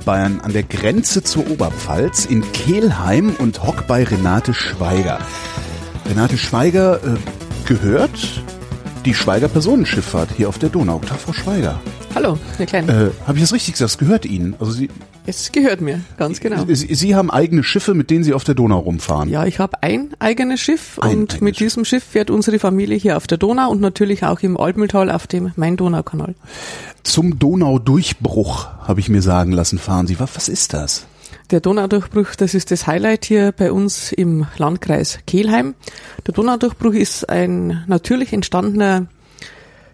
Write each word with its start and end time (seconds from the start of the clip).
Niederbayern 0.00 0.40
an 0.40 0.52
der 0.52 0.62
Grenze 0.62 1.22
zur 1.22 1.50
Oberpfalz 1.50 2.24
in 2.24 2.52
Kelheim 2.52 3.34
und 3.38 3.62
hock 3.62 3.86
bei 3.86 4.02
Renate 4.02 4.54
Schweiger. 4.54 5.18
Renate 6.08 6.38
Schweiger 6.38 6.96
äh, 7.04 7.16
gehört 7.66 8.42
die 9.04 9.14
Schweiger 9.14 9.48
Personenschifffahrt 9.48 10.30
hier 10.34 10.48
auf 10.48 10.58
der 10.58 10.70
Donau. 10.70 11.00
Tag, 11.00 11.18
Frau 11.18 11.32
Schweiger. 11.32 11.80
Hallo, 12.22 12.38
Herr 12.58 12.66
Klein. 12.66 12.86
Äh, 12.86 13.10
Habe 13.26 13.38
ich 13.38 13.44
das 13.44 13.54
richtig 13.54 13.72
gesagt? 13.72 13.92
Es 13.92 13.96
gehört 13.96 14.26
Ihnen. 14.26 14.54
Also 14.60 14.72
Sie, 14.72 14.90
es 15.24 15.52
gehört 15.52 15.80
mir, 15.80 16.02
ganz 16.18 16.40
genau. 16.40 16.66
Sie, 16.68 16.94
Sie, 16.94 17.14
haben 17.14 17.30
eigene 17.30 17.64
Schiffe, 17.64 17.94
mit 17.94 18.10
denen 18.10 18.24
Sie 18.24 18.34
auf 18.34 18.44
der 18.44 18.54
Donau 18.54 18.80
rumfahren. 18.80 19.30
Ja, 19.30 19.46
ich 19.46 19.58
habe 19.58 19.82
ein 19.82 20.10
eigenes 20.18 20.60
Schiff 20.60 20.98
ein 21.00 21.20
und 21.20 21.40
mit 21.40 21.56
Schiff. 21.56 21.68
diesem 21.68 21.86
Schiff 21.86 22.04
fährt 22.04 22.28
unsere 22.28 22.58
Familie 22.58 22.98
hier 22.98 23.16
auf 23.16 23.26
der 23.26 23.38
Donau 23.38 23.70
und 23.70 23.80
natürlich 23.80 24.22
auch 24.22 24.40
im 24.40 24.58
Albmühltal 24.58 25.10
auf 25.10 25.26
dem 25.28 25.52
Main-Donau-Kanal. 25.56 26.34
Zum 27.04 27.38
Donaudurchbruch, 27.38 28.66
habe 28.86 29.00
ich 29.00 29.08
mir 29.08 29.22
sagen 29.22 29.52
lassen, 29.52 29.78
fahren 29.78 30.06
Sie. 30.06 30.20
Was, 30.20 30.36
was 30.36 30.50
ist 30.50 30.74
das? 30.74 31.06
Der 31.50 31.60
Donaudurchbruch, 31.60 32.34
das 32.36 32.52
ist 32.52 32.70
das 32.70 32.86
Highlight 32.86 33.24
hier 33.24 33.52
bei 33.52 33.72
uns 33.72 34.12
im 34.12 34.46
Landkreis 34.58 35.20
Kelheim. 35.26 35.74
Der 36.26 36.34
Donaudurchbruch 36.34 36.92
ist 36.92 37.30
ein 37.30 37.82
natürlich 37.86 38.34
entstandener 38.34 39.06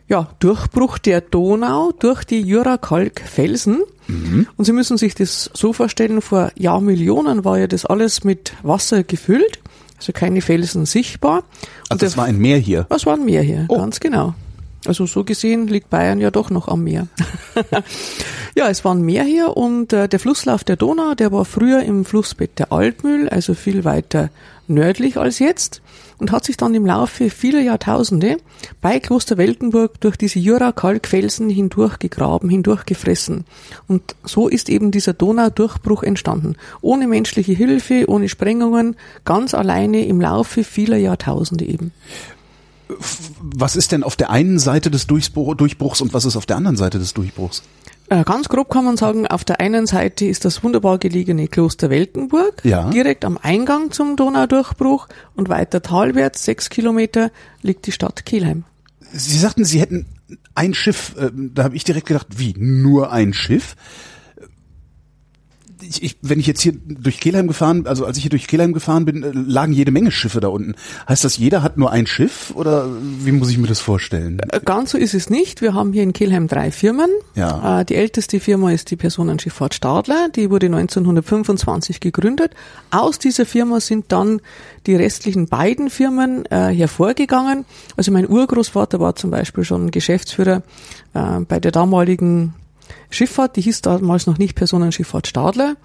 ja, 0.09 0.29
Durchbruch 0.39 0.99
der 0.99 1.21
Donau 1.21 1.93
durch 1.99 2.25
die 2.25 2.41
Jurakalk-Felsen. 2.41 3.83
Mhm. 4.07 4.47
Und 4.57 4.65
Sie 4.65 4.73
müssen 4.73 4.99
sich 4.99 5.15
das 5.15 5.51
so 5.53 5.73
vorstellen, 5.73 6.23
vor 6.23 6.53
Jahrmillionen 6.57 7.45
war 7.45 7.59
ja 7.59 7.67
das 7.67 7.85
alles 7.85 8.23
mit 8.23 8.53
Wasser 8.63 9.03
gefüllt, 9.03 9.59
also 9.99 10.13
keine 10.13 10.41
Felsen 10.43 10.87
sichtbar. 10.87 11.43
Also 11.89 12.07
das 12.07 12.17
war 12.17 12.27
ein 12.27 12.39
Meer 12.39 12.59
hier? 12.59 12.87
Das 12.89 13.07
war 13.07 13.15
ein 13.15 13.25
Meer 13.25 13.43
hier, 13.43 13.67
oh. 13.69 13.79
ganz 13.79 13.99
genau. 13.99 14.35
Also 14.87 15.07
so 15.07 15.25
gesehen 15.25 15.67
liegt 15.67 15.91
Bayern 15.91 16.21
ja 16.21 16.31
doch 16.31 16.51
noch 16.51 16.69
am 16.69 16.85
Meer. 16.85 17.09
ja, 18.57 18.69
es 18.69 18.85
war 18.85 18.95
ein 18.95 19.03
Meer 19.03 19.25
hier 19.25 19.57
und 19.57 19.93
äh, 19.93 20.09
der 20.09 20.21
Flusslauf 20.21 20.63
der 20.63 20.77
Donau, 20.77 21.15
der 21.15 21.33
war 21.33 21.45
früher 21.45 21.83
im 21.83 22.05
Flussbett 22.05 22.61
der 22.61 22.73
Altmühl, 22.73 23.29
also 23.29 23.55
viel 23.55 23.85
weiter 23.85 24.31
nördlich 24.69 25.17
als 25.17 25.41
jetzt 25.41 25.83
und 26.19 26.33
hat 26.33 26.45
sich 26.45 26.57
dann 26.57 26.75
im 26.75 26.87
Laufe 26.87 27.31
vieler 27.31 27.61
Jahrtausende 27.61 28.39
bei 28.81 29.01
Kloster 29.01 29.37
Weltenburg 29.37 30.01
durch 30.01 30.17
diese 30.17 30.39
Jura-Kalkfelsen 30.39 31.49
hindurchgegraben, 31.49 32.49
hindurchgefressen. 32.49 33.45
Und 33.89 34.17
so 34.25 34.49
ist 34.49 34.69
eben 34.69 34.91
dieser 34.91 35.13
Donaudurchbruch 35.13 36.03
entstanden. 36.03 36.57
Ohne 36.81 37.07
menschliche 37.07 37.53
Hilfe, 37.53 38.05
ohne 38.09 38.29
Sprengungen, 38.29 38.97
ganz 39.25 39.55
alleine 39.55 40.07
im 40.07 40.21
Laufe 40.21 40.65
vieler 40.65 40.97
Jahrtausende 40.97 41.65
eben 41.65 41.93
was 43.41 43.77
ist 43.77 43.93
denn 43.93 44.03
auf 44.03 44.17
der 44.17 44.31
einen 44.31 44.59
Seite 44.59 44.91
des 44.91 45.07
Durchbruchs 45.07 46.01
und 46.01 46.15
was 46.15 46.25
ist 46.25 46.37
auf 46.37 46.47
der 46.47 46.57
anderen 46.57 46.77
Seite 46.77 46.99
des 46.99 47.15
Durchbruchs? 47.15 47.63
Äh, 48.09 48.23
ganz 48.25 48.49
grob 48.49 48.71
kann 48.71 48.85
man 48.85 48.97
sagen, 48.97 49.27
auf 49.27 49.45
der 49.45 49.61
einen 49.61 49.87
Seite 49.87 50.27
ist 50.27 50.45
das 50.45 50.63
wunderbar 50.63 50.99
gelegene 50.99 51.49
Kloster 51.49 51.91
Weltenburg, 51.91 52.63
ja. 52.65 52.89
direkt 52.91 53.25
am 53.25 53.39
Eingang 53.41 53.91
zum 53.91 54.17
Donaudurchbruch 54.17 55.09
und 55.35 55.49
weiter 55.49 55.83
talwärts, 55.83 56.45
sechs 56.45 56.71
Kilometer, 56.71 57.31
liegt 57.63 57.87
die 57.87 57.93
Stadt 57.93 58.25
Kielheim. 58.25 58.65
Sie 59.13 59.39
sagten, 59.39 59.65
Sie 59.65 59.81
hätten 59.81 60.07
ein 60.55 60.75
Schiff, 60.75 61.15
äh, 61.19 61.31
da 61.35 61.65
habe 61.65 61.77
ich 61.77 61.85
direkt 61.85 62.07
gedacht, 62.07 62.27
wie, 62.37 62.55
nur 62.57 63.13
ein 63.13 63.33
Schiff? 63.33 63.77
Ich, 65.83 66.03
ich, 66.03 66.17
wenn 66.23 66.41
ich 66.41 66.47
jetzt 66.47 66.61
hier 66.61 66.73
durch 66.73 67.21
Kelheim 67.21 67.47
gefahren, 67.49 67.87
also 67.87 68.07
als 68.07 68.17
ich 68.17 68.23
hier 68.23 68.31
durch 68.31 68.47
Kelheim 68.47 68.73
gefahren 68.73 69.05
bin, 69.05 69.23
äh, 69.23 69.31
lagen 69.33 69.73
jede 69.73 69.91
Menge 69.91 70.11
Schiffe 70.11 70.41
da 70.41 70.49
unten. 70.49 70.75
Heißt 71.09 71.25
das, 71.25 71.37
jeder 71.37 71.63
hat 71.63 71.77
nur 71.77 71.91
ein 71.91 72.07
Schiff 72.07 72.53
oder 72.55 72.89
wie 73.01 73.33
muss 73.33 73.51
ich 73.51 73.59
mir 73.59 73.67
das 73.67 73.81
vorstellen? 73.81 74.41
Äh, 74.51 74.61
ganz 74.65 74.93
so 74.93 74.99
ist 74.99 75.15
es 75.15 75.29
nicht. 75.29 75.61
Wir 75.61 75.75
haben 75.75 75.93
hier 75.93 76.03
in 76.03 76.13
Kelheim 76.13 76.49
drei 76.49 76.71
Firmen. 76.71 77.11
Ja. 77.35 77.81
Äh, 77.81 77.85
die 77.85 77.95
älteste 77.95 78.41
Firma 78.41 78.73
ist 78.73 78.91
die 78.91 78.97
Personenschifffahrt 78.97 79.75
Stadler. 79.75 80.29
Die 80.35 80.51
wurde 80.51 80.67
1925 80.67 82.01
gegründet. 82.01 82.53
Aus 82.91 83.19
dieser 83.19 83.47
Firma 83.47 83.81
sind 83.81 84.13
dann 84.13 84.41
die 84.87 84.95
restlichen 84.95 85.49
beiden 85.49 85.91
Firmen 85.91 86.45
hervorgegangen. 86.49 87.65
Also 87.97 88.13
mein 88.13 88.29
Urgroßvater 88.29 89.01
war 89.01 89.17
zum 89.17 89.31
Beispiel 89.31 89.65
schon 89.65 89.91
Geschäftsführer 89.91 90.63
bei 91.13 91.61
der 91.61 91.73
damaligen 91.73 92.55
Schifffahrt, 93.11 93.57
die 93.57 93.63
hieß 93.63 93.83
damals 93.83 94.27
noch 94.27 94.39
nicht 94.39 94.55
Personenschifffahrt 94.55 95.27
Stadler. 95.27 95.77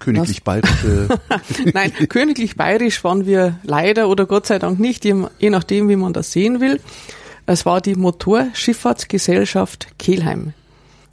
Königlich 0.00 0.42
Bayerische. 0.42 1.08
Nein, 1.72 1.92
Königlich 2.08 2.56
Bayerisch 2.56 3.02
waren 3.04 3.26
wir 3.26 3.58
leider 3.62 4.08
oder 4.08 4.26
Gott 4.26 4.46
sei 4.46 4.58
Dank 4.58 4.78
nicht, 4.78 5.04
je 5.04 5.50
nachdem, 5.50 5.88
wie 5.88 5.96
man 5.96 6.12
das 6.12 6.32
sehen 6.32 6.60
will. 6.60 6.80
Es 7.46 7.66
war 7.66 7.80
die 7.80 7.94
Motorschifffahrtsgesellschaft 7.94 9.98
Kelheim. 9.98 10.54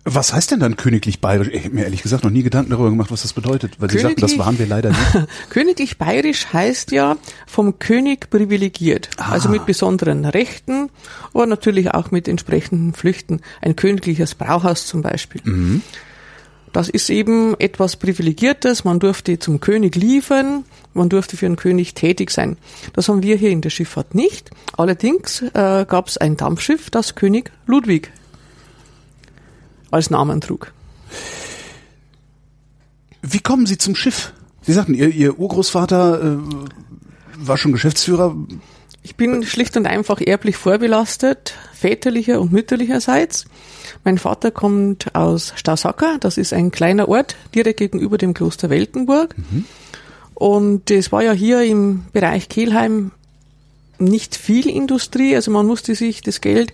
Was 0.04 0.34
heißt 0.34 0.52
denn 0.52 0.60
dann 0.60 0.78
königlich 0.78 1.22
bayerisch? 1.22 1.50
Ich 1.54 1.66
habe 1.66 1.76
mir 1.76 1.84
ehrlich 1.84 2.02
gesagt 2.02 2.24
noch 2.24 2.32
nie 2.32 2.42
Gedanken 2.42 2.72
darüber 2.72 2.90
gemacht, 2.90 3.12
was 3.12 3.22
das 3.22 3.34
bedeutet, 3.34 3.80
weil 3.80 3.92
Sie 3.92 4.00
sagten, 4.00 4.22
das 4.22 4.38
waren 4.40 4.58
wir 4.58 4.66
leider 4.66 4.90
nicht. 4.90 5.28
königlich 5.50 6.00
bayerisch 6.00 6.48
heißt 6.52 6.92
ja 6.92 7.18
vom 7.46 7.78
König 7.78 8.32
privilegiert, 8.32 9.10
ah. 9.18 9.32
also 9.34 9.50
mit 9.50 9.68
besonderen 9.68 10.26
Rechten, 10.26 10.90
aber 11.34 11.46
natürlich 11.46 11.92
auch 11.92 12.10
mit 12.10 12.28
entsprechenden 12.28 12.94
Flüchten. 12.94 13.42
Ein 13.62 13.76
königliches 13.76 14.34
Brauhaus 14.34 14.88
zum 14.88 15.04
Beispiel. 15.04 15.42
Mhm. 15.44 15.82
Das 16.74 16.90
ist 16.90 17.10
eben 17.10 17.60
etwas 17.60 17.98
Privilegiertes. 17.98 18.84
Man 18.84 19.00
durfte 19.00 19.38
zum 19.40 19.60
König 19.60 19.96
liefern, 19.96 20.64
man 20.94 21.10
durfte 21.10 21.38
für 21.38 21.46
einen 21.46 21.58
König 21.58 21.94
tätig 21.94 22.32
sein. 22.32 22.58
Das 22.94 23.08
haben 23.08 23.24
wir 23.24 23.36
hier 23.36 23.50
in 23.50 23.62
der 23.62 23.70
Schifffahrt 23.70 24.16
nicht. 24.16 24.50
Allerdings 24.78 25.42
äh, 25.42 25.86
gab 25.86 26.08
es 26.08 26.18
ein 26.18 26.38
Dampfschiff, 26.38 26.90
das 26.90 27.16
König 27.16 27.52
Ludwig 27.68 28.12
als 29.92 30.10
Namen 30.10 30.42
trug. 30.42 30.74
Wie 33.22 33.40
kommen 33.40 33.66
Sie 33.66 33.78
zum 33.78 33.96
Schiff? 33.96 34.34
Sie 34.62 34.74
sagten, 34.74 34.94
Ihr, 34.94 35.10
Ihr 35.10 35.38
Urgroßvater 35.38 36.22
äh, 36.22 36.38
war 37.38 37.58
schon 37.58 37.72
Geschäftsführer. 37.72 38.36
Ich 39.04 39.16
bin 39.16 39.44
schlicht 39.44 39.78
und 39.78 39.88
einfach 39.88 40.22
erblich 40.22 40.58
vorbelastet, 40.58 41.54
väterlicher 41.74 42.40
und 42.40 42.52
mütterlicherseits. 42.52 43.46
Mein 44.04 44.18
Vater 44.18 44.52
kommt 44.52 45.16
aus 45.16 45.54
Stausacker, 45.56 46.18
das 46.20 46.38
ist 46.38 46.54
ein 46.54 46.72
kleiner 46.72 47.10
Ort 47.10 47.36
direkt 47.54 47.80
gegenüber 47.80 48.18
dem 48.18 48.34
Kloster 48.34 48.70
Weltenburg. 48.70 49.36
Mhm. 49.38 49.66
Und 50.36 50.90
es 50.90 51.12
war 51.12 51.24
ja 51.24 51.34
hier 51.34 51.62
im 51.64 52.06
Bereich 52.14 52.50
Kelheim 52.50 53.12
nicht 53.98 54.36
viel 54.36 54.68
Industrie, 54.68 55.36
also 55.36 55.52
man 55.52 55.68
musste 55.68 55.96
sich 55.96 56.22
das 56.22 56.42
Geld 56.42 56.74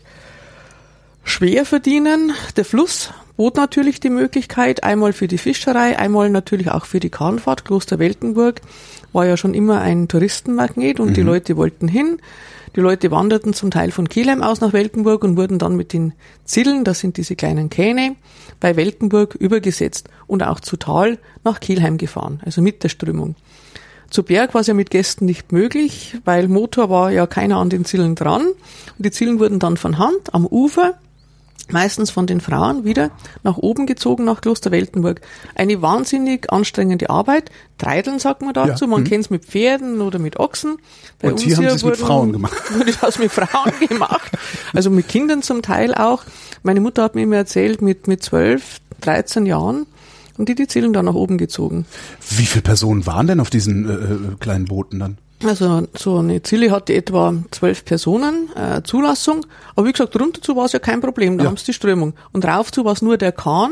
schwer 1.28 1.66
verdienen. 1.66 2.34
Der 2.56 2.66
Fluss 2.66 3.12
bot 3.36 3.56
natürlich 3.56 4.00
die 4.00 4.10
Möglichkeit, 4.10 4.84
einmal 4.84 5.14
für 5.14 5.28
die 5.28 5.38
Fischerei, 5.38 5.98
einmal 6.00 6.30
natürlich 6.30 6.72
auch 6.72 6.86
für 6.86 7.00
die 7.00 7.10
Kahnfahrt. 7.10 7.66
Kloster 7.66 8.00
Weltenburg 8.00 8.62
war 9.14 9.26
ja 9.26 9.38
schon 9.38 9.54
immer 9.54 9.82
ein 9.82 10.08
Touristenmagnet 10.08 11.00
und 11.00 11.10
mhm. 11.10 11.14
die 11.14 11.22
Leute 11.22 11.58
wollten 11.58 11.88
hin. 11.88 12.20
Die 12.76 12.82
Leute 12.82 13.12
wanderten 13.12 13.54
zum 13.54 13.72
Teil 13.72 13.92
von 13.92 14.08
Kielheim 14.08 14.44
aus 14.44 14.62
nach 14.62 14.74
Weltenburg 14.74 15.24
und 15.24 15.38
wurden 15.38 15.58
dann 15.58 15.76
mit 15.76 15.94
den 15.94 16.14
Zillen, 16.46 16.84
das 16.84 17.00
sind 17.00 17.18
diese 17.18 17.36
kleinen 17.36 17.70
Kähne, 17.70 18.16
bei 18.60 18.76
Weltenburg 18.76 19.36
übergesetzt 19.36 20.10
und 20.28 20.44
auch 20.44 20.60
zu 20.60 20.78
Tal 20.78 21.18
nach 21.44 21.60
Kielheim 21.60 21.98
gefahren, 21.98 22.42
also 22.46 22.62
mit 22.62 22.84
der 22.84 22.90
Strömung. 22.90 23.36
Zu 24.10 24.24
Berg 24.24 24.54
war 24.54 24.62
es 24.62 24.68
ja 24.68 24.74
mit 24.74 24.90
Gästen 24.90 25.26
nicht 25.26 25.52
möglich, 25.52 26.18
weil 26.24 26.48
Motor 26.48 26.90
war 26.90 27.12
ja 27.12 27.28
keiner 27.28 27.58
an 27.58 27.70
den 27.70 27.84
Zillen 27.84 28.16
dran. 28.16 28.42
Und 28.44 29.06
die 29.06 29.12
Zillen 29.12 29.40
wurden 29.40 29.60
dann 29.60 29.76
von 29.76 29.98
Hand 29.98 30.34
am 30.34 30.46
Ufer 30.46 30.94
meistens 31.72 32.12
von 32.12 32.28
den 32.28 32.42
Frauen 32.42 32.84
wieder 32.84 33.12
nach 33.44 33.58
oben 33.58 33.86
gezogen 33.86 34.26
nach 34.26 34.42
Kloster 34.42 34.72
Weltenburg. 34.72 35.22
Eine 35.56 35.82
wahnsinnig 35.82 36.52
anstrengende 36.52 37.10
Arbeit. 37.10 37.52
Treideln 37.78 38.20
sagt 38.20 38.42
man 38.42 38.54
dazu. 38.54 38.86
Ja. 38.86 38.90
Man 38.90 39.02
mhm. 39.02 39.06
kennt 39.06 39.26
es 39.26 39.30
mit 39.30 39.46
Pferden 39.46 40.02
oder 40.02 40.20
mit 40.20 40.40
Ochsen. 40.40 40.78
Bei 41.20 41.28
Und 41.30 41.34
uns 41.36 41.44
hier 41.44 41.58
haben 41.58 41.66
es 41.66 41.84
mit 41.84 41.98
Frauen 41.98 42.32
gemacht. 42.32 42.58
Wurde 42.78 42.94
das 43.00 43.20
mit 43.20 43.32
Frauen 43.32 43.74
gemacht. 43.88 44.32
Also 44.74 44.90
mit 44.90 45.08
Kindern 45.08 45.42
zum 45.42 45.62
Teil 45.62 45.94
auch. 45.94 46.24
Meine 46.64 46.82
Mutter 46.82 47.04
hat 47.04 47.16
mir 47.16 47.24
immer 47.24 47.38
erzählt, 47.38 47.82
mit, 47.82 48.08
mit 48.08 48.24
12, 48.24 48.80
13 49.02 49.46
Jahren 49.46 49.86
und 50.38 50.50
die 50.50 50.56
die 50.56 50.68
Zielen 50.68 50.94
dann 50.94 51.06
nach 51.06 51.14
oben 51.14 51.38
gezogen. 51.38 51.86
Wie 52.30 52.46
viele 52.46 52.62
Personen 52.62 53.06
waren 53.06 53.28
denn 53.28 53.40
auf 53.40 53.50
diesen 53.50 53.90
äh, 53.90 53.94
äh 53.94 54.36
kleinen 54.40 54.66
Booten 54.66 55.00
dann? 55.00 55.18
Also 55.44 55.88
so 55.96 56.18
eine 56.18 56.42
Zille 56.42 56.72
hatte 56.72 56.94
etwa 56.94 57.34
zwölf 57.52 57.86
Personen 57.86 58.50
äh, 58.56 58.82
Zulassung, 58.84 59.46
aber 59.76 59.88
wie 59.88 59.92
gesagt, 59.92 60.20
runter 60.20 60.42
zu 60.42 60.56
war 60.56 60.66
es 60.66 60.72
ja 60.72 60.80
kein 60.80 61.00
Problem, 61.00 61.38
da 61.38 61.44
ja. 61.44 61.50
haben 61.50 61.58
sie 61.58 61.66
die 61.66 61.74
Strömung. 61.74 62.14
Und 62.32 62.44
rauf 62.46 62.72
zu 62.72 62.86
war 62.86 62.94
es 62.94 63.04
nur 63.04 63.18
der 63.18 63.32
Kahn 63.32 63.72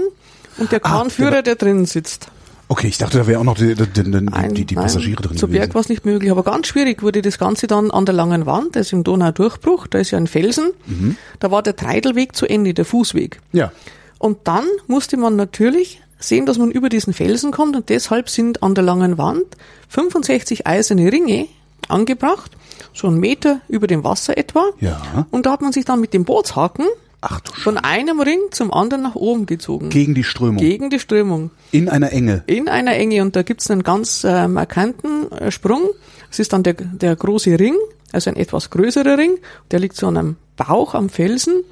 und 0.58 0.72
der 0.72 0.86
ah, 0.86 0.90
Kahnführer, 0.90 1.32
genau. 1.32 1.42
der 1.42 1.56
drinnen 1.56 1.86
sitzt. 1.86 2.30
Okay, 2.68 2.88
ich 2.88 2.98
dachte, 2.98 3.20
da 3.20 3.28
wäre 3.28 3.40
auch 3.40 3.44
noch 3.44 3.58
die, 3.58 3.76
die, 3.76 3.88
die, 3.88 4.66
die 4.66 4.76
Passagiere 4.76 5.22
nein, 5.22 5.30
drin. 5.30 5.38
Zu 5.38 5.48
Berg 5.48 5.74
war 5.76 5.82
es 5.82 5.90
nicht 5.90 6.06
möglich, 6.06 6.32
aber 6.32 6.44
ganz 6.44 6.68
schwierig 6.68 7.04
wurde 7.04 7.22
das 7.22 7.38
Ganze 7.38 7.68
dann 7.68 7.92
an 7.92 8.06
der 8.06 8.16
langen 8.16 8.46
Wand, 8.46 8.76
das 8.76 8.88
ist 8.88 8.94
im 8.94 9.04
Donaudurchbruch, 9.04 9.88
da 9.88 10.00
ist 10.00 10.12
ja 10.12 10.18
ein 10.18 10.28
Felsen, 10.28 10.72
mhm. 10.88 11.16
da 11.40 11.52
war 11.52 11.62
der 11.62 11.76
Treidelweg 11.76 12.36
zu 12.36 12.48
Ende, 12.48 12.74
der 12.74 12.86
Fußweg. 12.86 13.40
Ja. 13.52 13.72
Und 14.18 14.40
dann 14.46 14.66
musste 14.88 15.18
man 15.18 15.36
natürlich 15.36 16.02
sehen, 16.18 16.46
dass 16.46 16.58
man 16.58 16.72
über 16.72 16.90
diesen 16.90 17.14
Felsen 17.14 17.52
kommt 17.52 17.76
und 17.76 17.90
deshalb 17.90 18.30
sind 18.30 18.64
an 18.64 18.74
der 18.74 18.84
langen 18.84 19.18
Wand 19.18 19.46
65 19.90 20.66
eiserne 20.66 21.12
Ringe 21.12 21.48
angebracht, 21.90 22.52
so 22.94 23.08
einen 23.08 23.20
Meter 23.20 23.62
über 23.68 23.88
dem 23.88 24.04
Wasser 24.04 24.38
etwa. 24.38 24.72
Ja. 24.80 25.28
Und 25.32 25.46
da 25.46 25.52
hat 25.52 25.62
man 25.62 25.72
sich 25.72 25.86
dann 25.86 26.02
mit 26.02 26.14
dem 26.14 26.26
Bootshaken 26.26 26.86
Ach 27.28 27.40
du 27.40 27.52
Von 27.54 27.80
einem 27.80 28.20
Ring 28.20 28.40
zum 28.52 28.72
anderen 28.72 29.02
nach 29.02 29.16
oben 29.16 29.48
gezogen. 29.48 29.90
Gegen 29.90 30.14
die 30.14 30.24
Strömung. 30.24 30.58
Gegen 30.58 30.92
die 30.92 31.00
Strömung. 31.00 31.50
In 31.72 31.90
einer 31.90 32.12
Enge. 32.12 32.44
In 32.46 32.70
einer 32.70 32.94
Enge. 32.94 33.24
Und 33.24 33.36
da 33.36 33.42
gibt's 33.42 33.72
einen 33.72 33.82
ganz 33.82 34.24
äh, 34.24 34.48
markanten 34.48 35.32
äh, 35.32 35.50
Sprung. 35.50 35.90
Es 36.30 36.38
ist 36.38 36.54
dann 36.54 36.62
der, 36.62 36.74
der 36.74 37.16
große 37.16 37.58
Ring, 37.58 37.76
also 38.12 38.30
ein 38.30 38.36
etwas 38.36 38.70
größerer 38.70 39.18
Ring. 39.18 39.40
Der 39.72 39.80
liegt 39.80 39.96
so 39.96 40.08
an 40.08 40.18
einem 40.18 40.36
Bauch 40.56 40.94
am 40.94 41.10
Felsen. 41.10 41.64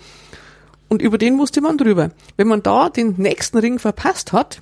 Und 0.89 1.04
über 1.04 1.19
den 1.19 1.36
musste 1.36 1.62
man 1.62 1.77
drüber. 1.77 2.10
Wenn 2.36 2.48
man 2.48 2.63
da 2.63 2.89
den 2.89 3.13
nächsten 3.18 3.60
Ring 3.60 3.77
verpasst 3.77 4.33
hat, 4.33 4.60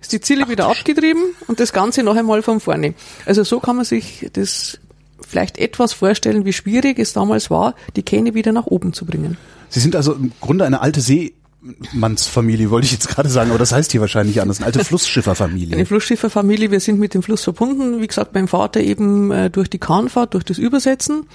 ist 0.00 0.12
die 0.12 0.20
Ziele 0.20 0.48
wieder 0.48 0.68
abgetrieben 0.68 1.22
und 1.46 1.60
das 1.60 1.72
Ganze 1.72 2.02
noch 2.02 2.16
einmal 2.16 2.42
von 2.42 2.60
vorne. 2.60 2.94
Also 3.26 3.44
so 3.44 3.60
kann 3.60 3.76
man 3.76 3.84
sich 3.84 4.28
das 4.32 4.78
vielleicht 5.26 5.58
etwas 5.58 5.92
vorstellen, 5.92 6.44
wie 6.44 6.52
schwierig 6.52 6.98
es 6.98 7.12
damals 7.12 7.50
war, 7.50 7.74
die 7.96 8.02
Kähne 8.02 8.34
wieder 8.34 8.52
nach 8.52 8.66
oben 8.66 8.92
zu 8.92 9.04
bringen. 9.04 9.36
Sie 9.68 9.80
sind 9.80 9.96
also 9.96 10.14
im 10.14 10.32
Grunde 10.40 10.64
eine 10.64 10.80
alte 10.80 11.00
Seemannsfamilie, 11.00 12.70
wollte 12.70 12.86
ich 12.86 12.92
jetzt 12.92 13.08
gerade 13.08 13.28
sagen, 13.28 13.50
aber 13.50 13.58
das 13.58 13.72
heißt 13.72 13.92
hier 13.92 14.00
wahrscheinlich 14.00 14.40
anders, 14.40 14.58
eine 14.58 14.66
alte 14.66 14.84
Flussschifferfamilie. 14.84 15.74
Eine 15.74 15.84
Flussschifferfamilie, 15.84 16.70
wir 16.70 16.80
sind 16.80 16.98
mit 16.98 17.14
dem 17.14 17.22
Fluss 17.22 17.44
verbunden, 17.44 18.00
wie 18.00 18.06
gesagt, 18.06 18.34
mein 18.34 18.48
Vater 18.48 18.80
eben 18.80 19.30
äh, 19.30 19.50
durch 19.50 19.68
die 19.68 19.78
Kahnfahrt, 19.78 20.34
durch 20.34 20.44
das 20.44 20.58
Übersetzen 20.58 21.26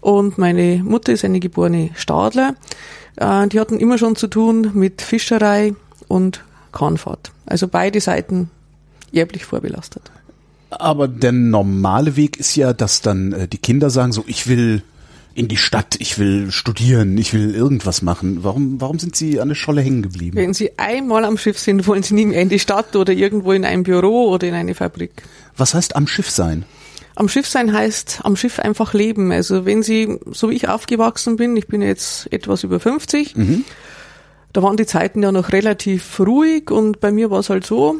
und 0.00 0.38
meine 0.38 0.82
Mutter 0.82 1.12
ist 1.12 1.24
eine 1.24 1.40
geborene 1.40 1.90
Stadler. 1.94 2.54
Äh, 3.16 3.46
die 3.48 3.60
hatten 3.60 3.78
immer 3.78 3.98
schon 3.98 4.16
zu 4.16 4.26
tun 4.26 4.70
mit 4.74 5.02
Fischerei 5.02 5.74
und 6.08 6.42
Kahnfahrt. 6.72 7.32
Also 7.46 7.68
beide 7.68 8.00
Seiten 8.00 8.50
erblich 9.12 9.44
vorbelastet. 9.44 10.10
Aber 10.70 11.08
der 11.08 11.32
normale 11.32 12.16
Weg 12.16 12.38
ist 12.38 12.54
ja, 12.54 12.72
dass 12.72 13.02
dann 13.02 13.32
äh, 13.32 13.48
die 13.48 13.58
Kinder 13.58 13.90
sagen, 13.90 14.12
so 14.12 14.24
ich 14.26 14.46
will 14.46 14.82
in 15.34 15.48
die 15.48 15.56
Stadt, 15.56 15.96
ich 15.98 16.18
will 16.18 16.50
studieren, 16.50 17.16
ich 17.16 17.32
will 17.32 17.54
irgendwas 17.54 18.02
machen. 18.02 18.42
Warum, 18.42 18.80
warum 18.80 18.98
sind 18.98 19.16
Sie 19.16 19.40
an 19.40 19.48
der 19.48 19.54
Scholle 19.54 19.80
hängen 19.80 20.02
geblieben? 20.02 20.36
Wenn 20.36 20.54
Sie 20.54 20.78
einmal 20.78 21.24
am 21.24 21.38
Schiff 21.38 21.58
sind, 21.58 21.86
wollen 21.86 22.02
Sie 22.02 22.14
nie 22.14 22.26
mehr 22.26 22.42
in 22.42 22.48
die 22.48 22.58
Stadt 22.58 22.96
oder 22.96 23.12
irgendwo 23.12 23.52
in 23.52 23.64
ein 23.64 23.82
Büro 23.82 24.28
oder 24.30 24.46
in 24.48 24.54
eine 24.54 24.74
Fabrik. 24.74 25.22
Was 25.56 25.74
heißt 25.74 25.96
am 25.96 26.06
Schiff 26.06 26.30
sein? 26.30 26.64
Am 27.14 27.28
Schiff 27.28 27.46
sein 27.46 27.72
heißt 27.72 28.20
am 28.24 28.36
Schiff 28.36 28.58
einfach 28.58 28.92
leben. 28.92 29.32
Also 29.32 29.64
wenn 29.66 29.82
Sie, 29.82 30.18
so 30.30 30.50
wie 30.50 30.54
ich 30.54 30.68
aufgewachsen 30.68 31.36
bin, 31.36 31.56
ich 31.56 31.66
bin 31.66 31.82
jetzt 31.82 32.32
etwas 32.32 32.64
über 32.64 32.80
50, 32.80 33.36
mhm. 33.36 33.64
Da 34.52 34.62
waren 34.62 34.76
die 34.76 34.86
Zeiten 34.86 35.22
ja 35.22 35.32
noch 35.32 35.52
relativ 35.52 36.18
ruhig 36.20 36.70
und 36.70 37.00
bei 37.00 37.12
mir 37.12 37.30
war 37.30 37.40
es 37.40 37.50
halt 37.50 37.66
so, 37.66 37.96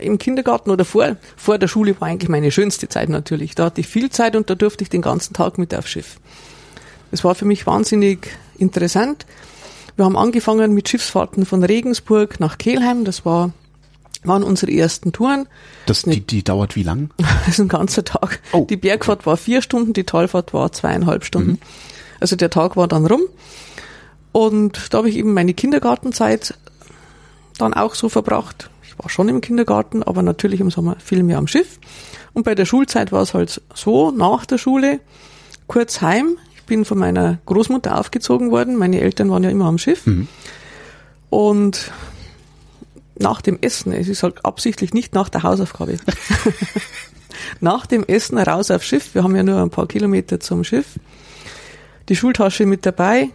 im 0.00 0.18
Kindergarten 0.18 0.70
oder 0.70 0.84
vor, 0.84 1.16
vor 1.36 1.58
der 1.58 1.68
Schule 1.68 2.00
war 2.00 2.08
eigentlich 2.08 2.28
meine 2.28 2.50
schönste 2.50 2.88
Zeit 2.88 3.08
natürlich. 3.08 3.54
Da 3.54 3.66
hatte 3.66 3.80
ich 3.80 3.86
viel 3.86 4.10
Zeit 4.10 4.36
und 4.36 4.50
da 4.50 4.54
durfte 4.54 4.82
ich 4.82 4.90
den 4.90 5.02
ganzen 5.02 5.34
Tag 5.34 5.58
mit 5.58 5.74
aufs 5.74 5.90
Schiff. 5.90 6.18
Es 7.10 7.24
war 7.24 7.34
für 7.34 7.44
mich 7.44 7.66
wahnsinnig 7.66 8.28
interessant. 8.58 9.26
Wir 9.96 10.04
haben 10.04 10.16
angefangen 10.16 10.72
mit 10.72 10.88
Schiffsfahrten 10.88 11.46
von 11.46 11.62
Regensburg 11.62 12.40
nach 12.40 12.58
Kelheim. 12.58 13.04
Das 13.04 13.24
war, 13.24 13.52
waren 14.24 14.42
unsere 14.42 14.72
ersten 14.72 15.12
Touren. 15.12 15.46
Das, 15.86 16.02
die, 16.02 16.20
die 16.20 16.42
dauert 16.42 16.74
wie 16.74 16.82
lang? 16.82 17.10
Das 17.18 17.48
ist 17.48 17.60
ein 17.60 17.68
ganzer 17.68 18.04
Tag. 18.04 18.40
Oh. 18.52 18.66
Die 18.68 18.76
Bergfahrt 18.76 19.26
war 19.26 19.36
vier 19.36 19.62
Stunden, 19.62 19.92
die 19.92 20.04
Talfahrt 20.04 20.54
war 20.54 20.72
zweieinhalb 20.72 21.24
Stunden. 21.24 21.52
Mhm. 21.52 21.58
Also 22.20 22.36
der 22.36 22.50
Tag 22.50 22.76
war 22.76 22.88
dann 22.88 23.06
rum. 23.06 23.20
Und 24.34 24.92
da 24.92 24.98
habe 24.98 25.08
ich 25.08 25.16
eben 25.16 25.32
meine 25.32 25.54
Kindergartenzeit 25.54 26.54
dann 27.56 27.72
auch 27.72 27.94
so 27.94 28.10
verbracht 28.10 28.68
war 28.98 29.10
schon 29.10 29.28
im 29.28 29.40
Kindergarten, 29.40 30.02
aber 30.02 30.22
natürlich 30.22 30.60
im 30.60 30.70
Sommer 30.70 30.96
viel 30.98 31.22
mehr 31.22 31.38
am 31.38 31.46
Schiff. 31.46 31.78
Und 32.32 32.44
bei 32.44 32.54
der 32.54 32.64
Schulzeit 32.64 33.12
war 33.12 33.22
es 33.22 33.34
halt 33.34 33.60
so, 33.74 34.10
nach 34.10 34.46
der 34.46 34.58
Schule, 34.58 35.00
kurz 35.66 36.00
heim. 36.00 36.36
Ich 36.56 36.64
bin 36.64 36.84
von 36.84 36.98
meiner 36.98 37.38
Großmutter 37.46 37.98
aufgezogen 37.98 38.50
worden. 38.50 38.76
Meine 38.76 39.00
Eltern 39.00 39.30
waren 39.30 39.44
ja 39.44 39.50
immer 39.50 39.66
am 39.66 39.78
Schiff. 39.78 40.06
Mhm. 40.06 40.28
Und 41.30 41.92
nach 43.16 43.40
dem 43.42 43.58
Essen, 43.60 43.92
es 43.92 44.08
ist 44.08 44.22
halt 44.22 44.44
absichtlich 44.44 44.94
nicht 44.94 45.14
nach 45.14 45.28
der 45.28 45.42
Hausaufgabe. 45.42 45.98
nach 47.60 47.86
dem 47.86 48.04
Essen 48.04 48.38
raus 48.38 48.70
aufs 48.70 48.86
Schiff. 48.86 49.14
Wir 49.14 49.22
haben 49.22 49.36
ja 49.36 49.42
nur 49.42 49.60
ein 49.60 49.70
paar 49.70 49.86
Kilometer 49.86 50.40
zum 50.40 50.64
Schiff. 50.64 50.98
Die 52.08 52.16
Schultasche 52.16 52.66
mit 52.66 52.84
dabei, 52.84 53.30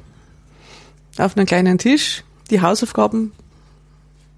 auf 1.19 1.35
einem 1.35 1.45
kleinen 1.45 1.77
Tisch, 1.77 2.23
die 2.49 2.61
Hausaufgaben 2.61 3.31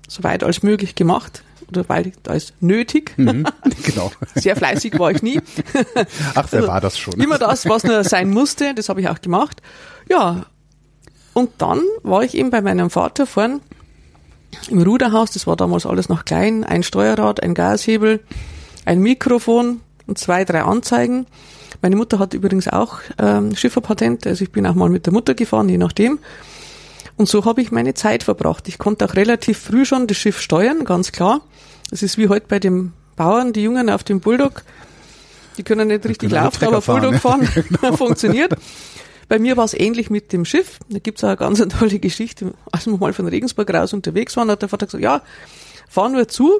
so 0.07 0.23
weit 0.23 0.43
als 0.43 0.63
möglich 0.63 0.95
gemacht 0.95 1.43
oder 1.69 1.87
weit 1.87 2.13
als 2.27 2.53
nötig. 2.59 3.13
Mhm, 3.17 3.45
genau. 3.83 4.11
Sehr 4.35 4.55
fleißig 4.55 4.99
war 4.99 5.11
ich 5.11 5.21
nie. 5.23 5.39
Ach, 6.35 6.47
wer 6.51 6.59
also, 6.59 6.67
war 6.67 6.81
das 6.81 6.97
schon? 6.97 7.13
Immer 7.19 7.37
das, 7.37 7.67
was 7.67 7.83
nur 7.83 8.03
sein 8.03 8.29
musste, 8.29 8.73
das 8.73 8.89
habe 8.89 9.01
ich 9.01 9.09
auch 9.09 9.21
gemacht. 9.21 9.61
Ja, 10.09 10.45
und 11.33 11.49
dann 11.59 11.81
war 12.03 12.23
ich 12.23 12.35
eben 12.35 12.49
bei 12.49 12.61
meinem 12.61 12.89
Vater 12.89 13.25
vorn 13.25 13.61
im 14.69 14.81
Ruderhaus, 14.81 15.31
das 15.31 15.47
war 15.47 15.55
damals 15.55 15.85
alles 15.85 16.09
noch 16.09 16.25
klein, 16.25 16.65
ein 16.65 16.83
Steuerrad, 16.83 17.41
ein 17.41 17.53
Gashebel, 17.53 18.19
ein 18.83 18.99
Mikrofon 18.99 19.79
und 20.07 20.17
zwei, 20.17 20.43
drei 20.43 20.63
Anzeigen. 20.63 21.25
Meine 21.81 21.95
Mutter 21.95 22.19
hat 22.19 22.33
übrigens 22.33 22.67
auch 22.67 22.99
ähm, 23.17 23.55
Schifferpatent, 23.55 24.27
also 24.27 24.43
ich 24.43 24.51
bin 24.51 24.67
auch 24.67 24.75
mal 24.75 24.89
mit 24.89 25.05
der 25.05 25.13
Mutter 25.13 25.33
gefahren, 25.33 25.69
je 25.69 25.77
nachdem. 25.77 26.19
Und 27.21 27.27
so 27.27 27.45
habe 27.45 27.61
ich 27.61 27.71
meine 27.71 27.93
Zeit 27.93 28.23
verbracht. 28.23 28.67
Ich 28.67 28.79
konnte 28.79 29.05
auch 29.05 29.13
relativ 29.13 29.59
früh 29.59 29.85
schon 29.85 30.07
das 30.07 30.17
Schiff 30.17 30.41
steuern, 30.41 30.85
ganz 30.85 31.11
klar. 31.11 31.41
Es 31.91 32.01
ist 32.01 32.17
wie 32.17 32.29
heute 32.29 32.47
bei 32.47 32.57
den 32.57 32.93
Bauern, 33.15 33.53
die 33.53 33.61
Jungen 33.61 33.91
auf 33.91 34.03
dem 34.03 34.21
Bulldog, 34.21 34.63
die 35.55 35.61
können 35.61 35.89
nicht 35.89 36.03
richtig 36.03 36.31
laufen, 36.31 36.65
aber 36.65 36.81
fahren, 36.81 37.01
Bulldog 37.01 37.21
fahren 37.21 37.41
ja, 37.43 37.61
genau. 37.79 37.95
funktioniert. 37.95 38.55
Bei 39.29 39.37
mir 39.37 39.55
war 39.55 39.65
es 39.65 39.75
ähnlich 39.75 40.09
mit 40.09 40.33
dem 40.33 40.45
Schiff. 40.45 40.79
Da 40.89 40.97
gibt's 40.97 41.23
auch 41.23 41.27
eine 41.27 41.37
ganz 41.37 41.59
tolle 41.79 41.99
Geschichte. 41.99 42.55
Als 42.71 42.87
wir 42.87 42.97
mal 42.97 43.13
von 43.13 43.27
Regensburg 43.27 43.71
raus 43.71 43.93
unterwegs 43.93 44.35
waren, 44.35 44.49
hat 44.49 44.63
der 44.63 44.69
Vater 44.69 44.87
gesagt, 44.87 45.03
ja, 45.03 45.21
fahr 45.87 46.09
nur 46.09 46.27
zu. 46.27 46.59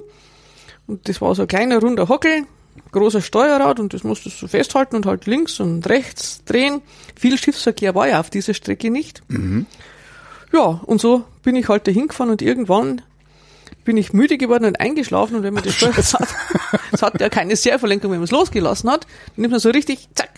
Und 0.86 1.10
das 1.10 1.22
war 1.22 1.34
so 1.34 1.42
ein 1.42 1.48
kleiner 1.48 1.80
runder 1.80 2.08
Hockel, 2.08 2.44
großer 2.92 3.22
Steuerrad 3.22 3.80
und 3.80 3.96
das 3.96 4.04
musstest 4.04 4.40
du 4.40 4.48
festhalten 4.48 4.96
und 4.96 5.08
halt 5.08 5.26
links 5.26 5.60
und 5.60 5.90
rechts 5.90 6.44
drehen. 6.46 6.84
Viel 7.20 7.40
Schiffsverkehr 7.40 7.96
war 7.96 8.08
ja 8.08 8.20
auf 8.20 8.30
dieser 8.30 8.54
Strecke 8.54 8.92
nicht. 8.92 9.24
Mhm. 9.28 9.66
Ja, 10.54 10.82
und 10.86 11.00
so 11.00 11.24
bin 11.44 11.56
ich 11.56 11.70
halt 11.70 11.88
dahin 11.88 12.08
gefahren 12.08 12.30
und 12.30 12.42
irgendwann 12.42 13.02
bin 13.84 13.98
ich 13.98 14.14
müde 14.14 14.38
geworden 14.38 14.66
und 14.66 14.80
eingeschlafen 14.80 15.36
und 15.36 15.44
wenn 15.44 15.54
man 15.54 15.64
das 15.64 15.74
steuert 15.74 15.98
hat, 16.14 16.28
es 16.92 17.02
hat 17.02 17.20
ja 17.20 17.30
keine 17.30 17.56
Serverlenkung, 17.56 18.12
wenn 18.12 18.20
man 18.20 18.26
es 18.26 18.32
losgelassen 18.32 18.90
hat, 18.90 19.06
dann 19.36 19.42
nimmt 19.42 19.52
man 19.52 19.60
so 19.60 19.70
richtig, 19.70 20.08
zack, 20.14 20.30